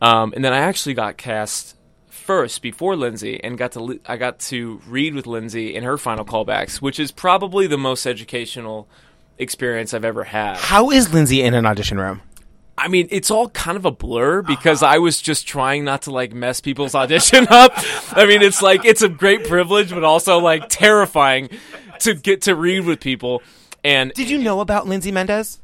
Um, 0.00 0.32
and 0.34 0.44
then 0.44 0.52
I 0.52 0.58
actually 0.58 0.94
got 0.94 1.16
cast 1.16 1.76
first 2.08 2.62
before 2.62 2.94
Lindsay, 2.94 3.42
and 3.42 3.56
got 3.58 3.72
to 3.72 3.80
li- 3.80 4.00
I 4.06 4.16
got 4.16 4.38
to 4.40 4.80
read 4.86 5.14
with 5.14 5.26
Lindsay 5.26 5.74
in 5.74 5.82
her 5.84 5.98
final 5.98 6.24
callbacks, 6.24 6.80
which 6.80 7.00
is 7.00 7.10
probably 7.10 7.66
the 7.66 7.78
most 7.78 8.06
educational 8.06 8.88
experience 9.38 9.94
I've 9.94 10.04
ever 10.04 10.24
had. 10.24 10.56
how 10.56 10.90
is 10.90 11.14
lindsay 11.14 11.42
in 11.42 11.54
an 11.54 11.64
audition 11.64 11.98
room 11.98 12.20
I 12.80 12.86
mean, 12.86 13.08
it's 13.10 13.32
all 13.32 13.48
kind 13.48 13.76
of 13.76 13.84
a 13.84 13.90
blur 13.90 14.40
because 14.42 14.84
I 14.84 14.98
was 14.98 15.20
just 15.20 15.48
trying 15.48 15.84
not 15.84 16.02
to 16.02 16.12
like 16.12 16.32
mess 16.32 16.60
people's 16.60 16.94
audition 16.94 17.48
up. 17.50 17.72
I 18.12 18.24
mean, 18.24 18.40
it's 18.40 18.62
like 18.62 18.84
it's 18.84 19.02
a 19.02 19.08
great 19.08 19.48
privilege, 19.48 19.90
but 19.90 20.04
also 20.04 20.38
like 20.38 20.68
terrifying 20.68 21.50
to 22.04 22.14
get 22.14 22.42
to 22.42 22.54
read 22.54 22.84
with 22.84 23.00
people. 23.00 23.42
And 23.84 24.12
did 24.14 24.28
you 24.28 24.38
know 24.38 24.60
about 24.60 24.88
lindsay 24.88 25.12
mendez 25.12 25.60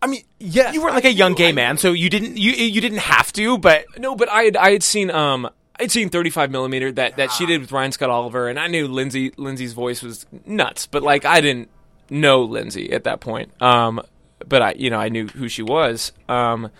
I 0.00 0.06
mean, 0.06 0.22
yes, 0.38 0.74
you 0.74 0.80
weren't 0.80 0.94
like 0.94 1.04
a 1.04 1.08
a 1.08 1.10
young 1.10 1.34
gay 1.34 1.50
man 1.50 1.76
so 1.76 1.92
you 1.92 2.08
didn't 2.08 2.36
you 2.36 2.52
you 2.52 2.80
didn't 2.80 2.98
have 2.98 3.32
to 3.32 3.58
but 3.58 3.84
No, 3.98 4.14
but 4.14 4.28
I 4.28 4.44
had 4.44 4.56
I 4.56 4.70
had 4.70 4.82
seen 4.82 5.10
um 5.10 5.50
I'd 5.80 5.92
seen 5.92 6.08
35 6.08 6.50
millimeter 6.50 6.90
that 6.92 7.16
that 7.16 7.30
she 7.30 7.46
did 7.46 7.60
with 7.60 7.72
Ryan 7.72 7.92
Scott 7.92 8.10
Oliver, 8.10 8.48
and 8.48 8.58
I 8.58 8.66
knew 8.66 8.88
Lindsay 8.88 9.32
Lindsay's 9.36 9.72
voice 9.72 10.02
was 10.02 10.26
nuts, 10.44 10.86
but 10.86 11.02
like 11.02 11.24
I 11.24 11.40
didn't 11.40 11.68
know 12.10 12.42
Lindsay 12.42 12.92
at 12.92 13.04
that 13.04 13.20
point. 13.20 13.50
Um, 13.62 14.00
but 14.46 14.62
I 14.62 14.72
you 14.72 14.90
know 14.90 14.98
I 14.98 15.08
knew 15.08 15.28
who 15.28 15.48
she 15.48 15.62
was. 15.62 16.12
Um, 16.28 16.70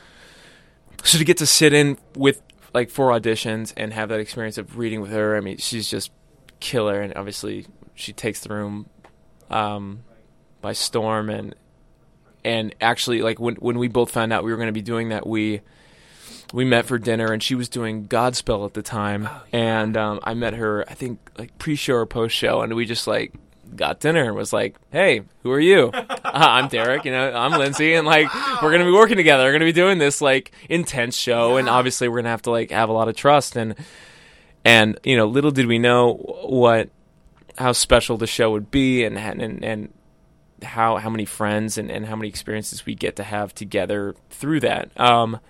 so 1.04 1.18
to 1.18 1.24
get 1.24 1.36
to 1.38 1.46
sit 1.46 1.72
in 1.72 1.96
with 2.16 2.42
like 2.74 2.90
four 2.90 3.10
auditions 3.10 3.72
and 3.76 3.92
have 3.92 4.08
that 4.08 4.20
experience 4.20 4.58
of 4.58 4.76
reading 4.76 5.00
with 5.00 5.12
her, 5.12 5.36
I 5.36 5.40
mean, 5.40 5.58
she's 5.58 5.88
just 5.88 6.10
killer, 6.58 7.00
and 7.00 7.14
obviously 7.14 7.66
she 7.94 8.12
takes 8.12 8.40
the 8.40 8.52
room 8.52 8.88
um, 9.50 10.04
by 10.60 10.72
storm, 10.72 11.30
and 11.30 11.54
and 12.44 12.74
actually 12.80 13.22
like 13.22 13.38
when 13.40 13.56
when 13.56 13.78
we 13.78 13.88
both 13.88 14.10
found 14.10 14.32
out 14.32 14.44
we 14.44 14.50
were 14.50 14.56
going 14.56 14.68
to 14.68 14.72
be 14.72 14.82
doing 14.82 15.10
that, 15.10 15.26
we 15.26 15.60
we 16.52 16.64
met 16.64 16.86
for 16.86 16.98
dinner 16.98 17.30
and 17.32 17.42
she 17.42 17.54
was 17.54 17.68
doing 17.68 18.06
Godspell 18.06 18.64
at 18.64 18.74
the 18.74 18.82
time, 18.82 19.28
and 19.52 19.96
um, 19.96 20.20
I 20.22 20.34
met 20.34 20.54
her 20.54 20.84
I 20.88 20.94
think 20.94 21.18
like 21.38 21.58
pre-show 21.58 21.94
or 21.94 22.06
post-show, 22.06 22.62
and 22.62 22.74
we 22.74 22.84
just 22.86 23.06
like 23.06 23.34
got 23.76 24.00
dinner 24.00 24.24
and 24.24 24.34
was 24.34 24.52
like, 24.52 24.76
"Hey, 24.90 25.22
who 25.42 25.52
are 25.52 25.60
you? 25.60 25.90
uh, 25.94 26.06
I'm 26.24 26.68
Derek. 26.68 27.04
You 27.04 27.12
know, 27.12 27.32
I'm 27.32 27.58
Lindsay, 27.58 27.94
and 27.94 28.06
like 28.06 28.32
we're 28.62 28.72
gonna 28.72 28.84
be 28.84 28.92
working 28.92 29.16
together. 29.16 29.44
We're 29.44 29.52
gonna 29.52 29.64
be 29.64 29.72
doing 29.72 29.98
this 29.98 30.20
like 30.20 30.52
intense 30.68 31.16
show, 31.16 31.56
and 31.56 31.68
obviously 31.68 32.08
we're 32.08 32.18
gonna 32.18 32.30
have 32.30 32.42
to 32.42 32.50
like 32.50 32.70
have 32.70 32.88
a 32.88 32.92
lot 32.92 33.08
of 33.08 33.16
trust 33.16 33.56
and 33.56 33.74
and 34.64 34.98
you 35.04 35.16
know, 35.16 35.26
little 35.26 35.50
did 35.50 35.66
we 35.66 35.78
know 35.78 36.14
what 36.14 36.90
how 37.58 37.72
special 37.72 38.16
the 38.16 38.26
show 38.26 38.50
would 38.52 38.70
be, 38.70 39.04
and 39.04 39.18
and 39.18 39.64
and 39.64 39.92
how 40.62 40.96
how 40.96 41.10
many 41.10 41.24
friends 41.24 41.78
and, 41.78 41.90
and 41.90 42.06
how 42.06 42.16
many 42.16 42.28
experiences 42.28 42.86
we 42.86 42.94
get 42.94 43.16
to 43.16 43.22
have 43.22 43.54
together 43.54 44.14
through 44.30 44.60
that. 44.60 44.90
Um, 44.98 45.40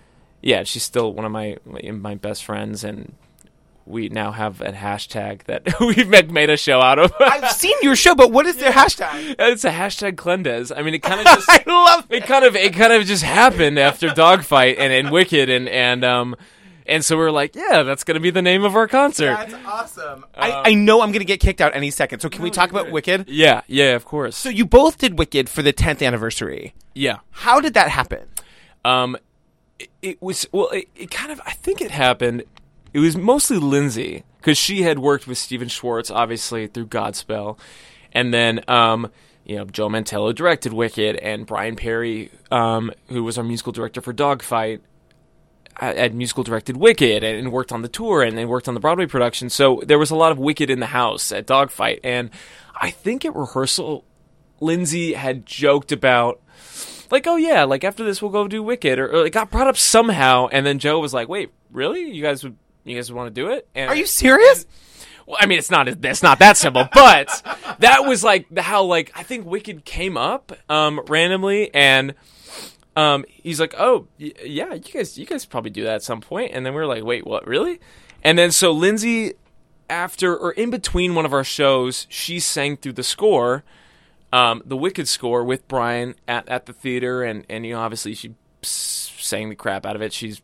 yeah, 0.41 0.63
she's 0.63 0.83
still 0.83 1.13
one 1.13 1.25
of 1.25 1.31
my 1.31 1.57
my 1.65 2.15
best 2.15 2.43
friends, 2.43 2.83
and 2.83 3.13
we 3.85 4.07
now 4.07 4.31
have 4.31 4.61
a 4.61 4.71
hashtag 4.71 5.43
that 5.45 5.67
we've 5.79 6.07
made, 6.07 6.49
a 6.49 6.57
show 6.57 6.79
out 6.79 6.99
of. 6.99 7.11
i've 7.19 7.51
seen 7.51 7.75
your 7.81 7.95
show 7.95 8.13
but 8.13 8.31
what 8.31 8.45
is 8.45 8.57
their 8.57 8.71
hashtag 8.71 9.35
it's 9.39 9.65
a 9.65 9.71
hashtag 9.71 10.13
Klendez. 10.13 10.71
I 10.75 10.83
mean, 10.83 10.93
it 10.93 11.01
kind 11.01 11.19
of 11.19 11.25
just 11.35 11.49
i 11.49 11.63
love 11.65 12.05
it 12.09 12.23
kind 12.23 12.45
of 12.45 12.55
it 12.55 12.73
kind 12.73 12.93
of 12.93 13.05
just 13.05 13.23
happened 13.23 13.79
after 13.79 14.09
Dogfight 14.09 14.77
and, 14.77 14.93
and 14.93 15.11
Wicked 15.11 15.49
and 15.49 15.67
and 15.67 16.05
um 16.05 16.35
and 16.89 17.05
so 17.05 17.17
we 17.17 17.23
are 17.23 17.31
like, 17.31 17.55
yeah, 17.55 17.83
that's 17.83 18.03
gonna 18.03 18.19
be 18.19 18.29
the 18.31 18.41
name 18.41 18.63
of 18.63 18.75
our 18.75 18.87
concert. 18.87 19.35
That's 19.35 19.53
awesome. 19.65 20.25
I, 20.35 20.71
I 20.71 20.73
know 20.73 21.01
I'm 21.01 21.11
going 21.11 21.19
to 21.19 21.25
get 21.25 21.39
kicked 21.39 21.61
out 21.61 21.75
any 21.75 21.91
second. 21.91 22.19
So 22.19 22.29
can 22.29 22.41
we 22.41 22.49
talk 22.51 22.71
about 22.71 22.91
Wicked? 22.91 23.29
Yeah, 23.29 23.61
yeah, 23.67 23.95
of 23.95 24.05
course. 24.05 24.35
So 24.35 24.49
you 24.49 24.65
both 24.65 24.97
did 24.97 25.17
Wicked 25.19 25.49
for 25.49 25.61
the 25.61 25.71
10th 25.73 26.05
anniversary. 26.05 26.73
yeah. 26.95 27.19
How 27.31 27.61
did 27.61 27.73
that 27.75 27.89
happen? 27.89 28.27
Um, 28.83 29.17
it, 29.79 29.89
it 30.01 30.21
was 30.21 30.47
well. 30.51 30.69
It, 30.69 30.87
it 30.95 31.11
kind 31.11 31.31
of. 31.31 31.39
I 31.45 31.51
think 31.51 31.81
it 31.81 31.91
happened. 31.91 32.43
It 32.93 32.99
was 32.99 33.15
mostly 33.15 33.57
Lindsay 33.57 34.23
because 34.39 34.57
she 34.57 34.81
had 34.81 34.99
worked 34.99 35.27
with 35.27 35.37
Stephen 35.37 35.67
Schwartz, 35.67 36.09
obviously 36.09 36.67
through 36.67 36.87
Godspell, 36.87 37.57
and 38.13 38.33
then 38.33 38.61
um, 38.67 39.11
you 39.45 39.57
know 39.57 39.65
Joe 39.65 39.89
Mantello 39.89 40.33
directed 40.33 40.73
Wicked, 40.73 41.17
and 41.17 41.45
Bryan 41.45 41.75
Perri, 41.75 42.31
um, 42.51 42.91
who 43.09 43.23
was 43.23 43.37
our 43.37 43.43
musical 43.43 43.71
director 43.71 44.01
for 44.01 44.13
Dogfight, 44.13 44.81
had 45.79 45.97
had 45.97 46.13
musical 46.13 46.43
directed 46.43 46.77
Wicked 46.77 47.23
and, 47.23 47.37
and 47.37 47.51
worked 47.51 47.71
on 47.71 47.81
the 47.81 47.87
tour 47.87 48.21
and, 48.21 48.37
and 48.37 48.49
worked 48.49 48.67
on 48.67 48.73
the 48.73 48.79
Broadway 48.79 49.05
production. 49.05 49.49
So 49.49 49.81
there 49.85 49.99
was 49.99 50.11
a 50.11 50.15
lot 50.15 50.31
of 50.31 50.37
Wicked 50.37 50.69
in 50.69 50.79
the 50.79 50.87
house 50.87 51.31
at 51.31 51.45
Dogfight, 51.45 51.99
and 52.03 52.29
I 52.75 52.91
think 52.91 53.25
at 53.25 53.35
rehearsal, 53.35 54.05
Lindsay 54.59 55.13
had 55.13 55.45
joked 55.45 55.91
about 55.91 56.41
like, 57.11 57.27
oh 57.27 57.37
yeah, 57.37 57.63
like 57.63 57.83
after 57.83 58.03
this 58.03 58.21
we'll 58.21 58.31
go 58.31 58.47
do 58.47 58.61
Wicked, 58.61 58.99
or, 58.99 59.07
or 59.07 59.25
it 59.25 59.31
got 59.31 59.51
brought 59.51 59.67
up 59.67 59.77
somehow, 59.77 60.47
and 60.51 60.65
then 60.65 60.79
Joe 60.79 60.99
was 60.99 61.13
like, 61.13 61.27
wait, 61.27 61.51
really? 61.71 62.11
You 62.11 62.21
guys 62.21 62.43
would 62.43 62.57
you 62.83 62.95
guys 62.95 63.11
would 63.11 63.17
want 63.17 63.33
to 63.33 63.41
do 63.41 63.49
it? 63.49 63.67
And, 63.75 63.89
Are 63.89 63.95
you 63.95 64.05
serious? 64.05 64.65
Well, 65.25 65.37
I 65.39 65.45
mean, 65.45 65.59
it's 65.59 65.71
not 65.71 65.87
it's 65.87 66.23
not 66.23 66.39
that 66.39 66.57
simple, 66.57 66.87
but 66.93 67.41
that 67.79 68.05
was 68.05 68.23
like 68.23 68.57
how 68.57 68.83
like 68.83 69.11
I 69.15 69.23
think 69.23 69.45
Wicked 69.45 69.85
came 69.85 70.17
up 70.17 70.51
um, 70.69 71.01
randomly, 71.07 71.73
and 71.73 72.15
um, 72.95 73.25
he's 73.27 73.59
like, 73.59 73.73
oh 73.77 74.07
yeah, 74.17 74.73
you 74.73 74.79
guys 74.79 75.17
you 75.17 75.25
guys 75.25 75.45
probably 75.45 75.71
do 75.71 75.83
that 75.83 75.95
at 75.95 76.03
some 76.03 76.21
point, 76.21 76.51
and 76.53 76.65
then 76.65 76.73
we 76.73 76.79
were 76.79 76.87
like, 76.87 77.03
wait, 77.03 77.25
what, 77.25 77.45
really? 77.47 77.79
And 78.23 78.37
then 78.37 78.51
so 78.51 78.71
Lindsay, 78.71 79.33
after 79.89 80.35
or 80.35 80.51
in 80.51 80.69
between 80.69 81.15
one 81.15 81.25
of 81.25 81.33
our 81.33 81.43
shows, 81.43 82.07
she 82.09 82.39
sang 82.39 82.77
through 82.77 82.93
the 82.93 83.03
score 83.03 83.63
um, 84.31 84.61
the 84.65 84.77
Wicked 84.77 85.07
score 85.07 85.43
with 85.43 85.67
Brian 85.67 86.15
at, 86.27 86.47
at 86.49 86.65
the 86.65 86.73
theater, 86.73 87.23
and, 87.23 87.45
and 87.49 87.65
you 87.65 87.73
know 87.73 87.79
obviously 87.79 88.13
she 88.13 88.35
sang 88.61 89.49
the 89.49 89.55
crap 89.55 89.85
out 89.85 89.95
of 89.95 90.01
it. 90.01 90.13
She's 90.13 90.41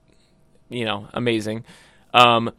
you 0.69 0.85
know 0.85 1.07
amazing, 1.13 1.63
um, 2.13 2.51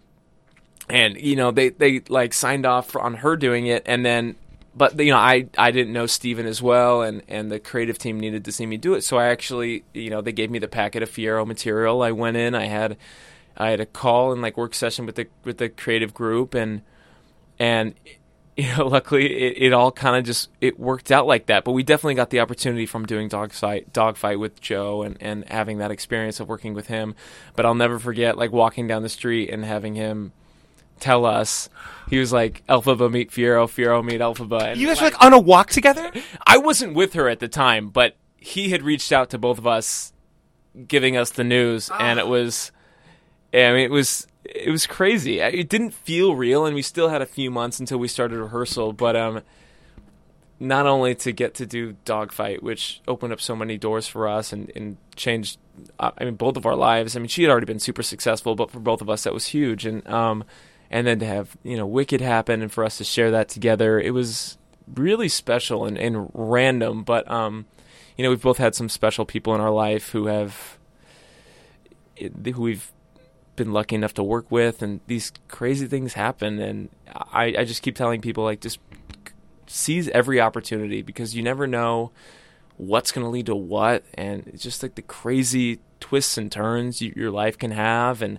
and 0.88 1.16
you 1.16 1.36
know 1.36 1.50
they 1.50 1.70
they 1.70 2.00
like 2.08 2.32
signed 2.32 2.64
off 2.64 2.94
on 2.94 3.14
her 3.14 3.36
doing 3.36 3.66
it, 3.66 3.82
and 3.86 4.06
then 4.06 4.36
but 4.76 4.98
you 5.00 5.10
know 5.10 5.18
I 5.18 5.48
I 5.56 5.70
didn't 5.70 5.92
know 5.92 6.06
Stephen 6.06 6.46
as 6.46 6.60
well, 6.60 7.02
and 7.02 7.22
and 7.28 7.50
the 7.50 7.58
creative 7.58 7.98
team 7.98 8.20
needed 8.20 8.44
to 8.44 8.52
see 8.52 8.66
me 8.66 8.76
do 8.76 8.94
it, 8.94 9.02
so 9.02 9.16
I 9.16 9.26
actually 9.28 9.84
you 9.94 10.10
know 10.10 10.20
they 10.20 10.32
gave 10.32 10.50
me 10.50 10.58
the 10.58 10.68
packet 10.68 11.02
of 11.02 11.10
Fiyero 11.10 11.46
material. 11.46 12.02
I 12.02 12.12
went 12.12 12.36
in, 12.36 12.54
I 12.54 12.66
had 12.66 12.96
I 13.56 13.70
had 13.70 13.80
a 13.80 13.86
call 13.86 14.32
and 14.32 14.42
like 14.42 14.56
work 14.56 14.74
session 14.74 15.06
with 15.06 15.16
the 15.16 15.28
with 15.44 15.58
the 15.58 15.70
creative 15.70 16.12
group, 16.12 16.54
and 16.54 16.82
and 17.58 17.94
you 18.56 18.74
know, 18.74 18.86
luckily 18.86 19.26
it, 19.26 19.66
it 19.68 19.72
all 19.72 19.92
kind 19.92 20.16
of 20.16 20.24
just 20.24 20.50
it 20.60 20.78
worked 20.78 21.10
out 21.10 21.26
like 21.26 21.46
that. 21.46 21.64
But 21.64 21.72
we 21.72 21.82
definitely 21.82 22.14
got 22.14 22.30
the 22.30 22.40
opportunity 22.40 22.86
from 22.86 23.06
doing 23.06 23.28
dogfight 23.28 23.92
dogfight 23.92 24.38
with 24.38 24.60
Joe 24.60 25.02
and 25.02 25.16
and 25.20 25.44
having 25.48 25.78
that 25.78 25.90
experience 25.90 26.40
of 26.40 26.48
working 26.48 26.74
with 26.74 26.86
him. 26.86 27.14
But 27.54 27.66
I'll 27.66 27.74
never 27.74 27.98
forget 27.98 28.36
like 28.36 28.52
walking 28.52 28.86
down 28.86 29.02
the 29.02 29.08
street 29.08 29.50
and 29.50 29.64
having 29.64 29.94
him 29.94 30.32
tell 31.00 31.24
us 31.24 31.68
he 32.08 32.18
was 32.18 32.32
like 32.32 32.64
Elphaba 32.66 33.10
meet 33.10 33.30
Fiyero, 33.30 33.66
Fiyero 33.66 34.04
meet 34.04 34.20
Elphaba. 34.20 34.72
And 34.72 34.80
You 34.80 34.86
guys 34.86 35.00
were 35.00 35.06
like 35.06 35.22
on 35.22 35.32
a 35.32 35.38
walk 35.38 35.70
together? 35.70 36.12
I 36.46 36.58
wasn't 36.58 36.94
with 36.94 37.14
her 37.14 37.28
at 37.28 37.40
the 37.40 37.48
time, 37.48 37.88
but 37.88 38.16
he 38.36 38.70
had 38.70 38.82
reached 38.82 39.12
out 39.12 39.30
to 39.30 39.38
both 39.38 39.58
of 39.58 39.66
us, 39.66 40.12
giving 40.86 41.16
us 41.16 41.30
the 41.30 41.44
news, 41.44 41.90
and 41.98 42.18
it 42.18 42.28
was, 42.28 42.70
I 43.52 43.72
mean, 43.72 43.80
it 43.80 43.90
was 43.90 44.26
it 44.44 44.70
was 44.70 44.86
crazy. 44.86 45.40
It 45.40 45.68
didn't 45.68 45.92
feel 45.92 46.36
real, 46.36 46.66
and 46.66 46.74
we 46.74 46.82
still 46.82 47.08
had 47.08 47.22
a 47.22 47.26
few 47.26 47.50
months 47.50 47.80
until 47.80 47.98
we 47.98 48.08
started 48.08 48.38
rehearsal. 48.38 48.92
But 48.92 49.16
um, 49.16 49.42
not 50.60 50.86
only 50.86 51.14
to 51.16 51.32
get 51.32 51.54
to 51.54 51.66
do 51.66 51.96
Dogfight, 52.04 52.62
which 52.62 53.00
opened 53.08 53.32
up 53.32 53.40
so 53.40 53.56
many 53.56 53.76
doors 53.76 54.06
for 54.06 54.28
us 54.28 54.52
and, 54.52 54.70
and 54.76 54.96
changed, 55.16 55.58
uh, 55.98 56.12
I 56.16 56.24
mean, 56.24 56.34
both 56.34 56.56
of 56.56 56.66
our 56.66 56.76
lives. 56.76 57.16
I 57.16 57.18
mean, 57.18 57.28
she 57.28 57.42
had 57.42 57.50
already 57.50 57.66
been 57.66 57.80
super 57.80 58.02
successful, 58.02 58.54
but 58.54 58.70
for 58.70 58.80
both 58.80 59.00
of 59.00 59.10
us, 59.10 59.24
that 59.24 59.34
was 59.34 59.48
huge. 59.48 59.84
And 59.84 60.06
um, 60.08 60.44
and 60.90 61.06
then 61.06 61.18
to 61.18 61.26
have 61.26 61.56
you 61.62 61.76
know 61.76 61.86
Wicked 61.86 62.20
happen, 62.20 62.62
and 62.62 62.72
for 62.72 62.84
us 62.84 62.98
to 62.98 63.04
share 63.04 63.30
that 63.30 63.48
together, 63.48 63.98
it 64.00 64.12
was 64.12 64.58
really 64.94 65.28
special 65.28 65.84
and, 65.84 65.98
and 65.98 66.30
random. 66.34 67.02
But 67.02 67.30
um, 67.30 67.66
you 68.16 68.24
know, 68.24 68.30
we've 68.30 68.42
both 68.42 68.58
had 68.58 68.74
some 68.74 68.88
special 68.88 69.24
people 69.24 69.54
in 69.54 69.60
our 69.60 69.70
life 69.70 70.10
who 70.10 70.26
have 70.26 70.78
who 72.18 72.62
we've 72.62 72.90
been 73.56 73.72
lucky 73.72 73.94
enough 73.94 74.14
to 74.14 74.22
work 74.22 74.50
with, 74.50 74.82
and 74.82 75.00
these 75.06 75.32
crazy 75.48 75.86
things 75.86 76.14
happen. 76.14 76.58
And 76.58 76.88
I, 77.32 77.54
I 77.58 77.64
just 77.64 77.82
keep 77.82 77.96
telling 77.96 78.20
people 78.20 78.44
like 78.44 78.60
just 78.60 78.78
seize 79.66 80.08
every 80.10 80.40
opportunity 80.40 81.02
because 81.02 81.34
you 81.34 81.42
never 81.42 81.66
know 81.66 82.12
what's 82.76 83.10
going 83.10 83.24
to 83.24 83.30
lead 83.30 83.46
to 83.46 83.56
what, 83.56 84.04
and 84.14 84.46
it's 84.48 84.62
just 84.62 84.82
like 84.82 84.94
the 84.94 85.02
crazy 85.02 85.80
twists 85.98 86.38
and 86.38 86.52
turns 86.52 87.00
you, 87.00 87.12
your 87.16 87.30
life 87.30 87.58
can 87.58 87.70
have, 87.70 88.22
and 88.22 88.38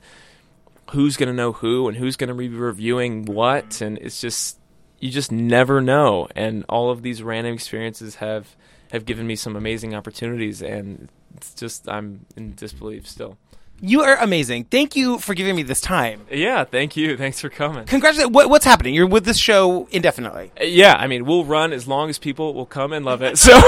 who's 0.92 1.18
going 1.18 1.28
to 1.28 1.34
know 1.34 1.54
who, 1.54 1.88
and 1.88 1.98
who's 1.98 2.16
going 2.16 2.30
to 2.30 2.34
be 2.34 2.50
reviewing 2.50 3.26
what, 3.26 3.82
and 3.82 3.98
it's 3.98 4.22
just 4.22 4.60
you 5.00 5.12
just 5.12 5.32
never 5.32 5.82
know. 5.82 6.28
And 6.36 6.66
all 6.70 6.90
of 6.90 7.02
these 7.02 7.22
random 7.22 7.54
experiences 7.54 8.16
have 8.16 8.56
have 8.92 9.06
given 9.06 9.28
me 9.28 9.36
some 9.36 9.56
amazing 9.56 9.94
opportunities, 9.94 10.62
and 10.62 11.10
it's 11.36 11.54
just 11.54 11.90
I'm 11.90 12.26
in 12.36 12.56
disbelief 12.56 13.08
still. 13.08 13.38
You 13.80 14.02
are 14.02 14.16
amazing. 14.18 14.64
Thank 14.66 14.96
you 14.96 15.20
for 15.20 15.36
giving 15.36 15.56
me 15.56 15.62
this 15.62 15.80
time. 15.82 16.22
Yeah, 16.32 16.64
thank 16.64 16.98
you. 16.98 17.16
Thanks 17.16 17.40
for 17.40 17.50
coming. 17.50 17.86
Congratulations. 17.86 18.34
What, 18.34 18.50
what's 18.50 18.66
happening? 18.66 18.96
You're 18.96 19.06
with 19.06 19.24
this 19.26 19.38
show 19.38 19.88
indefinitely. 19.92 20.52
Uh, 20.60 20.64
Yeah, 20.64 20.96
I 20.96 21.06
mean, 21.06 21.26
we'll 21.26 21.46
run 21.46 21.72
as 21.74 21.88
long 21.88 22.10
as 22.10 22.18
people 22.18 22.56
will 22.56 22.66
come 22.66 22.92
and 22.92 23.06
love 23.06 23.22
it. 23.22 23.38
So, 23.38 23.60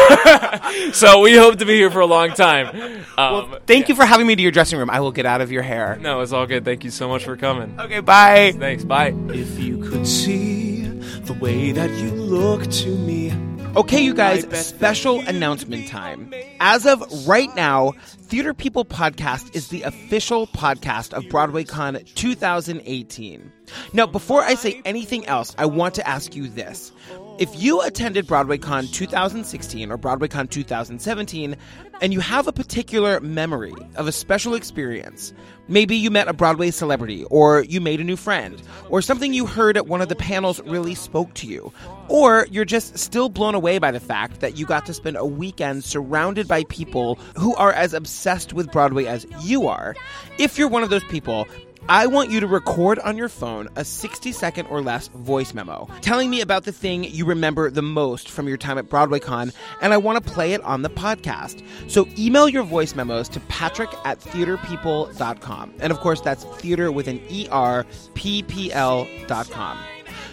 so 0.93 1.21
we 1.21 1.35
hope 1.35 1.59
to 1.59 1.65
be 1.65 1.75
here 1.75 1.91
for 1.91 1.99
a 1.99 2.07
long 2.07 2.31
time. 2.31 3.03
Um, 3.17 3.57
Thank 3.67 3.87
you 3.87 3.93
for 3.95 4.03
having 4.05 4.25
me 4.25 4.35
to 4.35 4.41
your 4.41 4.51
dressing 4.51 4.79
room. 4.79 4.89
I 4.89 4.99
will 4.99 5.11
get 5.11 5.27
out 5.27 5.41
of 5.41 5.51
your 5.51 5.61
hair. 5.63 5.97
no, 6.01 6.21
it's 6.21 6.31
all 6.31 6.47
good. 6.47 6.65
Thank 6.65 6.83
you 6.83 6.89
so 6.91 7.07
much 7.07 7.23
for 7.23 7.37
coming. 7.37 7.79
Okay, 7.79 7.99
bye. 7.99 8.53
Thanks. 8.57 8.83
Bye. 8.83 9.13
If 9.29 9.59
you 9.59 9.77
could 9.77 10.07
see 10.07 10.81
the 10.87 11.33
way 11.33 11.71
that 11.71 11.91
you 11.91 12.09
look 12.11 12.63
to 12.71 12.89
me. 12.89 13.48
Okay, 13.75 14.01
you 14.01 14.13
guys, 14.13 14.45
special 14.65 15.19
announcement 15.21 15.87
time. 15.87 16.33
As 16.59 16.85
of 16.85 17.03
right 17.27 17.53
now, 17.55 17.91
Theater 18.01 18.53
People 18.53 18.83
Podcast 18.83 19.55
is 19.55 19.67
the 19.67 19.83
official 19.83 20.47
podcast 20.47 21.13
of 21.13 21.23
BroadwayCon 21.25 22.13
2018. 22.15 23.51
Now, 23.93 24.07
before 24.07 24.41
I 24.41 24.55
say 24.55 24.81
anything 24.85 25.25
else, 25.27 25.55
I 25.57 25.67
want 25.67 25.93
to 25.95 26.07
ask 26.07 26.35
you 26.35 26.47
this. 26.47 26.91
If 27.39 27.49
you 27.55 27.81
attended 27.81 28.27
BroadwayCon 28.27 28.91
2016 28.91 29.93
or 29.93 29.97
BroadwayCon 29.97 30.49
2017 30.49 31.55
and 32.01 32.11
you 32.11 32.19
have 32.19 32.49
a 32.49 32.51
particular 32.51 33.21
memory 33.21 33.73
of 33.95 34.09
a 34.09 34.11
special 34.11 34.55
experience, 34.55 35.31
maybe 35.69 35.95
you 35.95 36.11
met 36.11 36.27
a 36.27 36.33
Broadway 36.33 36.69
celebrity 36.69 37.23
or 37.31 37.63
you 37.63 37.79
made 37.79 38.01
a 38.01 38.03
new 38.03 38.17
friend 38.17 38.61
or 38.89 39.01
something 39.01 39.33
you 39.33 39.45
heard 39.45 39.77
at 39.77 39.87
one 39.87 40.01
of 40.01 40.09
the 40.09 40.17
panels 40.17 40.59
really 40.65 40.95
spoke 40.95 41.33
to 41.35 41.47
you, 41.47 41.71
or 42.09 42.45
you're 42.51 42.65
just 42.65 42.97
still 42.97 43.29
blown 43.29 43.55
away 43.55 43.79
by 43.79 43.91
the 43.91 44.01
fact 44.01 44.41
that 44.41 44.57
you 44.57 44.65
got 44.65 44.85
to 44.87 44.93
spend 44.93 45.15
a 45.15 45.25
weekend 45.25 45.85
surrounded 45.85 46.45
by 46.45 46.65
people 46.65 47.15
who 47.37 47.55
are 47.55 47.71
as 47.71 47.93
obsessed 47.93 48.51
with 48.51 48.69
Broadway 48.69 49.05
as 49.05 49.25
you 49.43 49.65
are. 49.65 49.95
If 50.39 50.57
you're 50.57 50.67
one 50.67 50.83
of 50.83 50.89
those 50.89 51.05
people, 51.05 51.47
I 51.89 52.05
want 52.05 52.29
you 52.29 52.39
to 52.39 52.45
record 52.45 52.99
on 52.99 53.17
your 53.17 53.29
phone 53.29 53.67
a 53.75 53.83
60 53.83 54.31
second 54.31 54.67
or 54.67 54.79
less 54.79 55.07
voice 55.07 55.55
memo 55.55 55.89
telling 56.01 56.29
me 56.29 56.39
about 56.39 56.65
the 56.65 56.71
thing 56.71 57.03
you 57.03 57.25
remember 57.25 57.71
the 57.71 57.81
most 57.81 58.29
from 58.29 58.47
your 58.47 58.57
time 58.57 58.77
at 58.77 58.89
BroadwayCon, 58.89 59.51
and 59.81 59.91
I 59.91 59.97
want 59.97 60.23
to 60.23 60.31
play 60.31 60.53
it 60.53 60.61
on 60.61 60.83
the 60.83 60.89
podcast. 60.91 61.65
So 61.89 62.07
email 62.15 62.47
your 62.47 62.61
voice 62.61 62.93
memos 62.93 63.27
to 63.29 63.39
patrick 63.39 63.89
at 64.05 64.19
theaterpeople.com. 64.19 65.73
And 65.79 65.91
of 65.91 65.99
course, 65.99 66.21
that's 66.21 66.43
theater 66.61 66.91
with 66.91 67.07
an 67.07 67.21
E-R, 67.27 67.87
P-P-L 68.13 69.07
dot 69.25 69.49
com. 69.49 69.79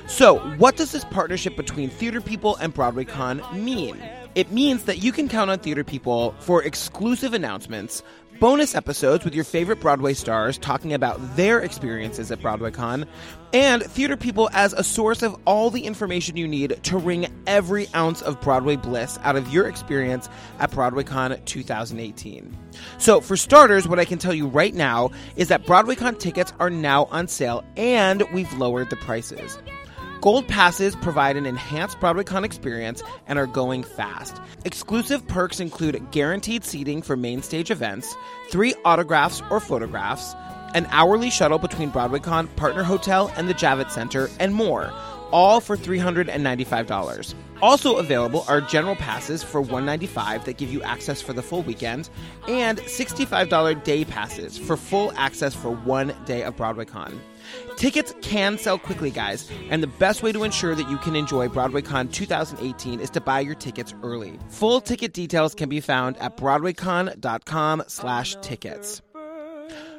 So, 0.09 0.38
what 0.59 0.77
does 0.77 0.92
this 0.92 1.05
partnership 1.05 1.57
between 1.57 1.90
Theater 1.90 2.21
People 2.21 2.57
and 2.57 2.73
BroadwayCon 2.73 3.55
mean? 3.55 4.01
It 4.37 4.53
means 4.53 4.85
that 4.85 5.03
you 5.03 5.11
can 5.12 5.29
count 5.29 5.51
on 5.51 5.59
Theater 5.59 5.83
People 5.83 6.35
for 6.38 6.62
exclusive 6.62 7.33
announcements, 7.33 8.03
bonus 8.40 8.75
episodes 8.75 9.25
with 9.25 9.35
your 9.35 9.44
favorite 9.44 9.81
Broadway 9.81 10.14
stars 10.14 10.59
talking 10.59 10.92
about 10.92 11.37
their 11.37 11.61
experiences 11.61 12.31
at 12.31 12.40
BroadwayCon, 12.40 13.07
and 13.53 13.83
Theater 13.83 14.16
People 14.16 14.51
as 14.53 14.72
a 14.72 14.85
source 14.85 15.22
of 15.22 15.37
all 15.46 15.70
the 15.70 15.85
information 15.85 16.37
you 16.37 16.46
need 16.46 16.83
to 16.85 16.99
wring 16.99 17.27
every 17.46 17.88
ounce 17.94 18.22
of 18.22 18.40
Broadway 18.40 18.77
bliss 18.77 19.18
out 19.22 19.37
of 19.37 19.53
your 19.53 19.68
experience 19.68 20.29
at 20.59 20.70
BroadwayCon 20.70 21.44
2018. 21.44 22.57
So, 22.99 23.20
for 23.20 23.37
starters, 23.37 23.88
what 23.88 23.99
I 23.99 24.05
can 24.05 24.18
tell 24.18 24.35
you 24.35 24.46
right 24.46 24.75
now 24.75 25.11
is 25.37 25.49
that 25.49 25.64
BroadwayCon 25.64 26.18
tickets 26.18 26.53
are 26.59 26.70
now 26.70 27.05
on 27.07 27.29
sale 27.29 27.64
and 27.77 28.22
we've 28.33 28.53
lowered 28.55 28.90
the 28.90 28.96
prices. 28.96 29.59
Gold 30.21 30.49
passes 30.49 30.97
provide 30.97 31.37
an 31.37 31.47
enhanced 31.47 32.01
BroadwayCon 32.01 32.45
experience 32.45 33.03
and 33.27 33.39
are 33.39 33.47
going 33.47 33.85
fast. 33.85 34.41
Exclusive 34.65 35.27
perks 35.29 35.61
include 35.61 36.11
guaranteed 36.11 36.65
seating 36.65 37.03
for 37.03 37.17
main 37.17 37.43
stage 37.43 37.71
events, 37.71 38.17
three 38.49 38.75
autographs 38.85 39.43
or 39.51 39.61
photographs, 39.61 40.35
an 40.75 40.87
hourly 40.91 41.31
shuttle 41.31 41.59
between 41.59 41.91
BroadwayCon, 41.91 42.55
Partner 42.57 42.83
Hotel, 42.83 43.33
and 43.37 43.49
the 43.49 43.55
Javits 43.55 43.93
Center, 43.93 44.29
and 44.41 44.55
more, 44.55 44.93
all 45.33 45.61
for 45.61 45.77
$395. 45.77 47.35
Also 47.63 47.97
available 47.97 48.45
are 48.49 48.61
general 48.61 48.97
passes 48.97 49.43
for 49.43 49.61
195 49.61 50.45
that 50.45 50.59
give 50.59 50.73
you 50.73 50.83
access 50.83 51.23
for 51.23 51.33
the 51.33 51.43
full 51.43 51.63
weekend, 51.63 52.11
and 52.49 52.79
$65 52.79 53.85
day 53.85 54.05
passes 54.05 54.59
for 54.59 54.77
full 54.77 55.13
access 55.17 55.55
for 55.55 55.71
one 55.71 56.15
day 56.25 56.43
of 56.43 56.57
BroadwayCon. 56.57 57.19
Tickets 57.77 58.15
can 58.23 58.59
sell 58.59 58.79
quickly, 58.79 59.11
guys, 59.11 59.51
and 59.71 59.83
the 59.83 59.87
best 59.87 60.23
way 60.23 60.33
to 60.33 60.45
ensure 60.45 60.75
that 60.75 60.89
you 60.89 60.97
can 60.99 61.17
enjoy 61.17 61.49
BroadwayCon 61.49 62.13
2018 62.13 63.01
is 63.01 63.11
to 63.11 63.21
buy 63.21 63.41
your 63.41 63.55
tickets 63.55 63.95
early. 64.03 64.39
Full 64.49 64.81
ticket 64.81 65.13
details 65.13 65.55
can 65.55 65.69
be 65.69 65.81
found 65.81 66.17
at 66.19 66.37
broadwaycon.com 66.37 67.85
slash 67.87 68.37
tickets. 68.41 69.03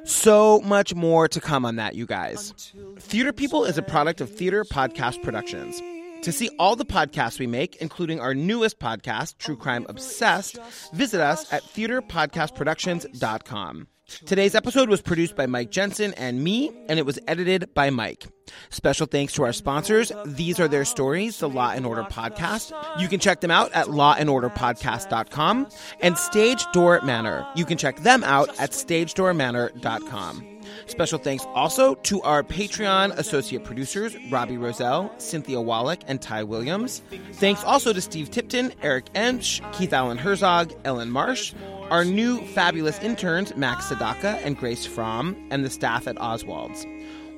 So 0.06 0.62
much 0.62 0.96
more 0.96 1.28
to 1.28 1.42
come 1.42 1.66
on 1.66 1.76
that, 1.76 1.96
you 1.96 2.06
guys. 2.06 2.74
Theater 2.98 3.34
People 3.34 3.66
is 3.66 3.78
a 3.78 3.82
product 3.82 4.22
of 4.22 4.34
Theater 4.34 4.64
Podcast 4.64 5.22
Productions. 5.22 5.82
To 6.24 6.32
see 6.32 6.50
all 6.58 6.76
the 6.76 6.86
podcasts 6.86 7.38
we 7.40 7.46
make, 7.48 7.76
including 7.76 8.20
our 8.20 8.34
newest 8.34 8.80
podcast, 8.80 9.38
True 9.38 9.56
Crime 9.58 9.86
Obsessed, 9.88 10.58
visit 10.94 11.22
us 11.22 11.52
at 11.54 11.62
theaterpodcastproductions.com. 11.64 13.88
Today's 14.08 14.56
episode 14.56 14.88
was 14.90 15.02
produced 15.02 15.36
by 15.36 15.48
Mike 15.48 15.70
Jensen 15.70 16.14
and 16.14 16.42
me, 16.42 16.72
and 16.88 16.98
it 16.98 17.06
was 17.06 17.20
edited 17.28 17.74
by 17.74 17.90
Mike. 17.90 18.26
Special 18.70 19.06
thanks 19.06 19.34
to 19.34 19.44
our 19.44 19.52
sponsors. 19.52 20.14
These 20.26 20.62
are 20.62 20.70
their 20.70 20.86
stories, 20.86 21.40
the 21.40 21.50
Law 21.50 21.72
and 21.72 21.86
Order 21.86 22.04
podcast. 22.04 22.72
You 23.02 23.10
can 23.10 23.20
check 23.20 23.42
them 23.42 23.52
out 23.52 23.70
at 23.74 23.88
lawandorderpodcast.com 23.88 25.68
and 26.00 26.18
Stage 26.18 26.64
Door 26.72 27.02
Manor. 27.02 27.46
You 27.56 27.66
can 27.66 27.78
check 27.78 27.98
them 28.00 28.24
out 28.24 28.48
at 28.60 28.72
stagedoormanor.com. 28.72 30.57
Special 30.88 31.20
thanks 31.20 31.46
also 31.54 31.96
to 31.96 32.22
our 32.22 32.44
Patreon 32.44 33.18
associate 33.18 33.64
producers, 33.64 34.16
Robbie 34.30 34.58
Rozelle, 34.58 35.12
Cynthia 35.18 35.62
Wallach, 35.62 36.00
and 36.08 36.22
Ty 36.22 36.44
Williams. 36.44 37.02
Thanks 37.34 37.64
also 37.64 37.94
to 37.94 38.02
Steve 38.02 38.32
Tipton, 38.32 38.74
Eric 38.82 39.12
Ench, 39.14 39.62
Keith 39.74 39.94
Allen 39.94 40.18
Herzog, 40.18 40.74
Ellen 40.86 41.10
Marsh, 41.12 41.54
our 41.90 42.04
new 42.04 42.42
fabulous 42.48 43.00
interns, 43.00 43.56
Max 43.56 43.88
Sadaka 43.88 44.40
and 44.44 44.58
Grace 44.58 44.86
Fromm, 44.86 45.36
and 45.52 45.64
the 45.64 45.70
staff 45.70 46.08
at 46.08 46.18
Oswald's. 46.18 46.86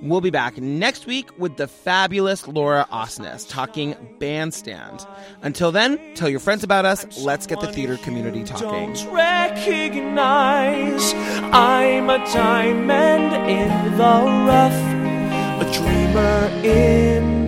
We'll 0.02 0.22
be 0.22 0.30
back 0.30 0.58
next 0.58 1.06
week 1.06 1.38
with 1.38 1.58
the 1.58 1.68
fabulous 1.68 2.48
Laura 2.48 2.88
Osnes 2.92 3.46
talking 3.50 3.98
bandstand. 4.20 5.06
Until 5.42 5.74
then, 5.74 6.00
tell 6.16 6.30
your 6.30 6.40
friends 6.40 6.64
about 6.64 6.86
us. 6.86 7.20
Let's 7.20 7.46
get 7.46 7.60
the 7.60 7.68
theater 7.68 7.98
community 7.98 8.46
talking. 8.46 8.94
Don't 8.94 9.14
recognize 9.14 11.14
I'm 11.54 12.10
a 12.10 12.20
diamond 12.32 13.34
in 13.50 13.98
the 13.98 13.98
rough, 13.98 14.72
a 15.62 15.66
dreamer 15.74 16.48
in 16.66 17.48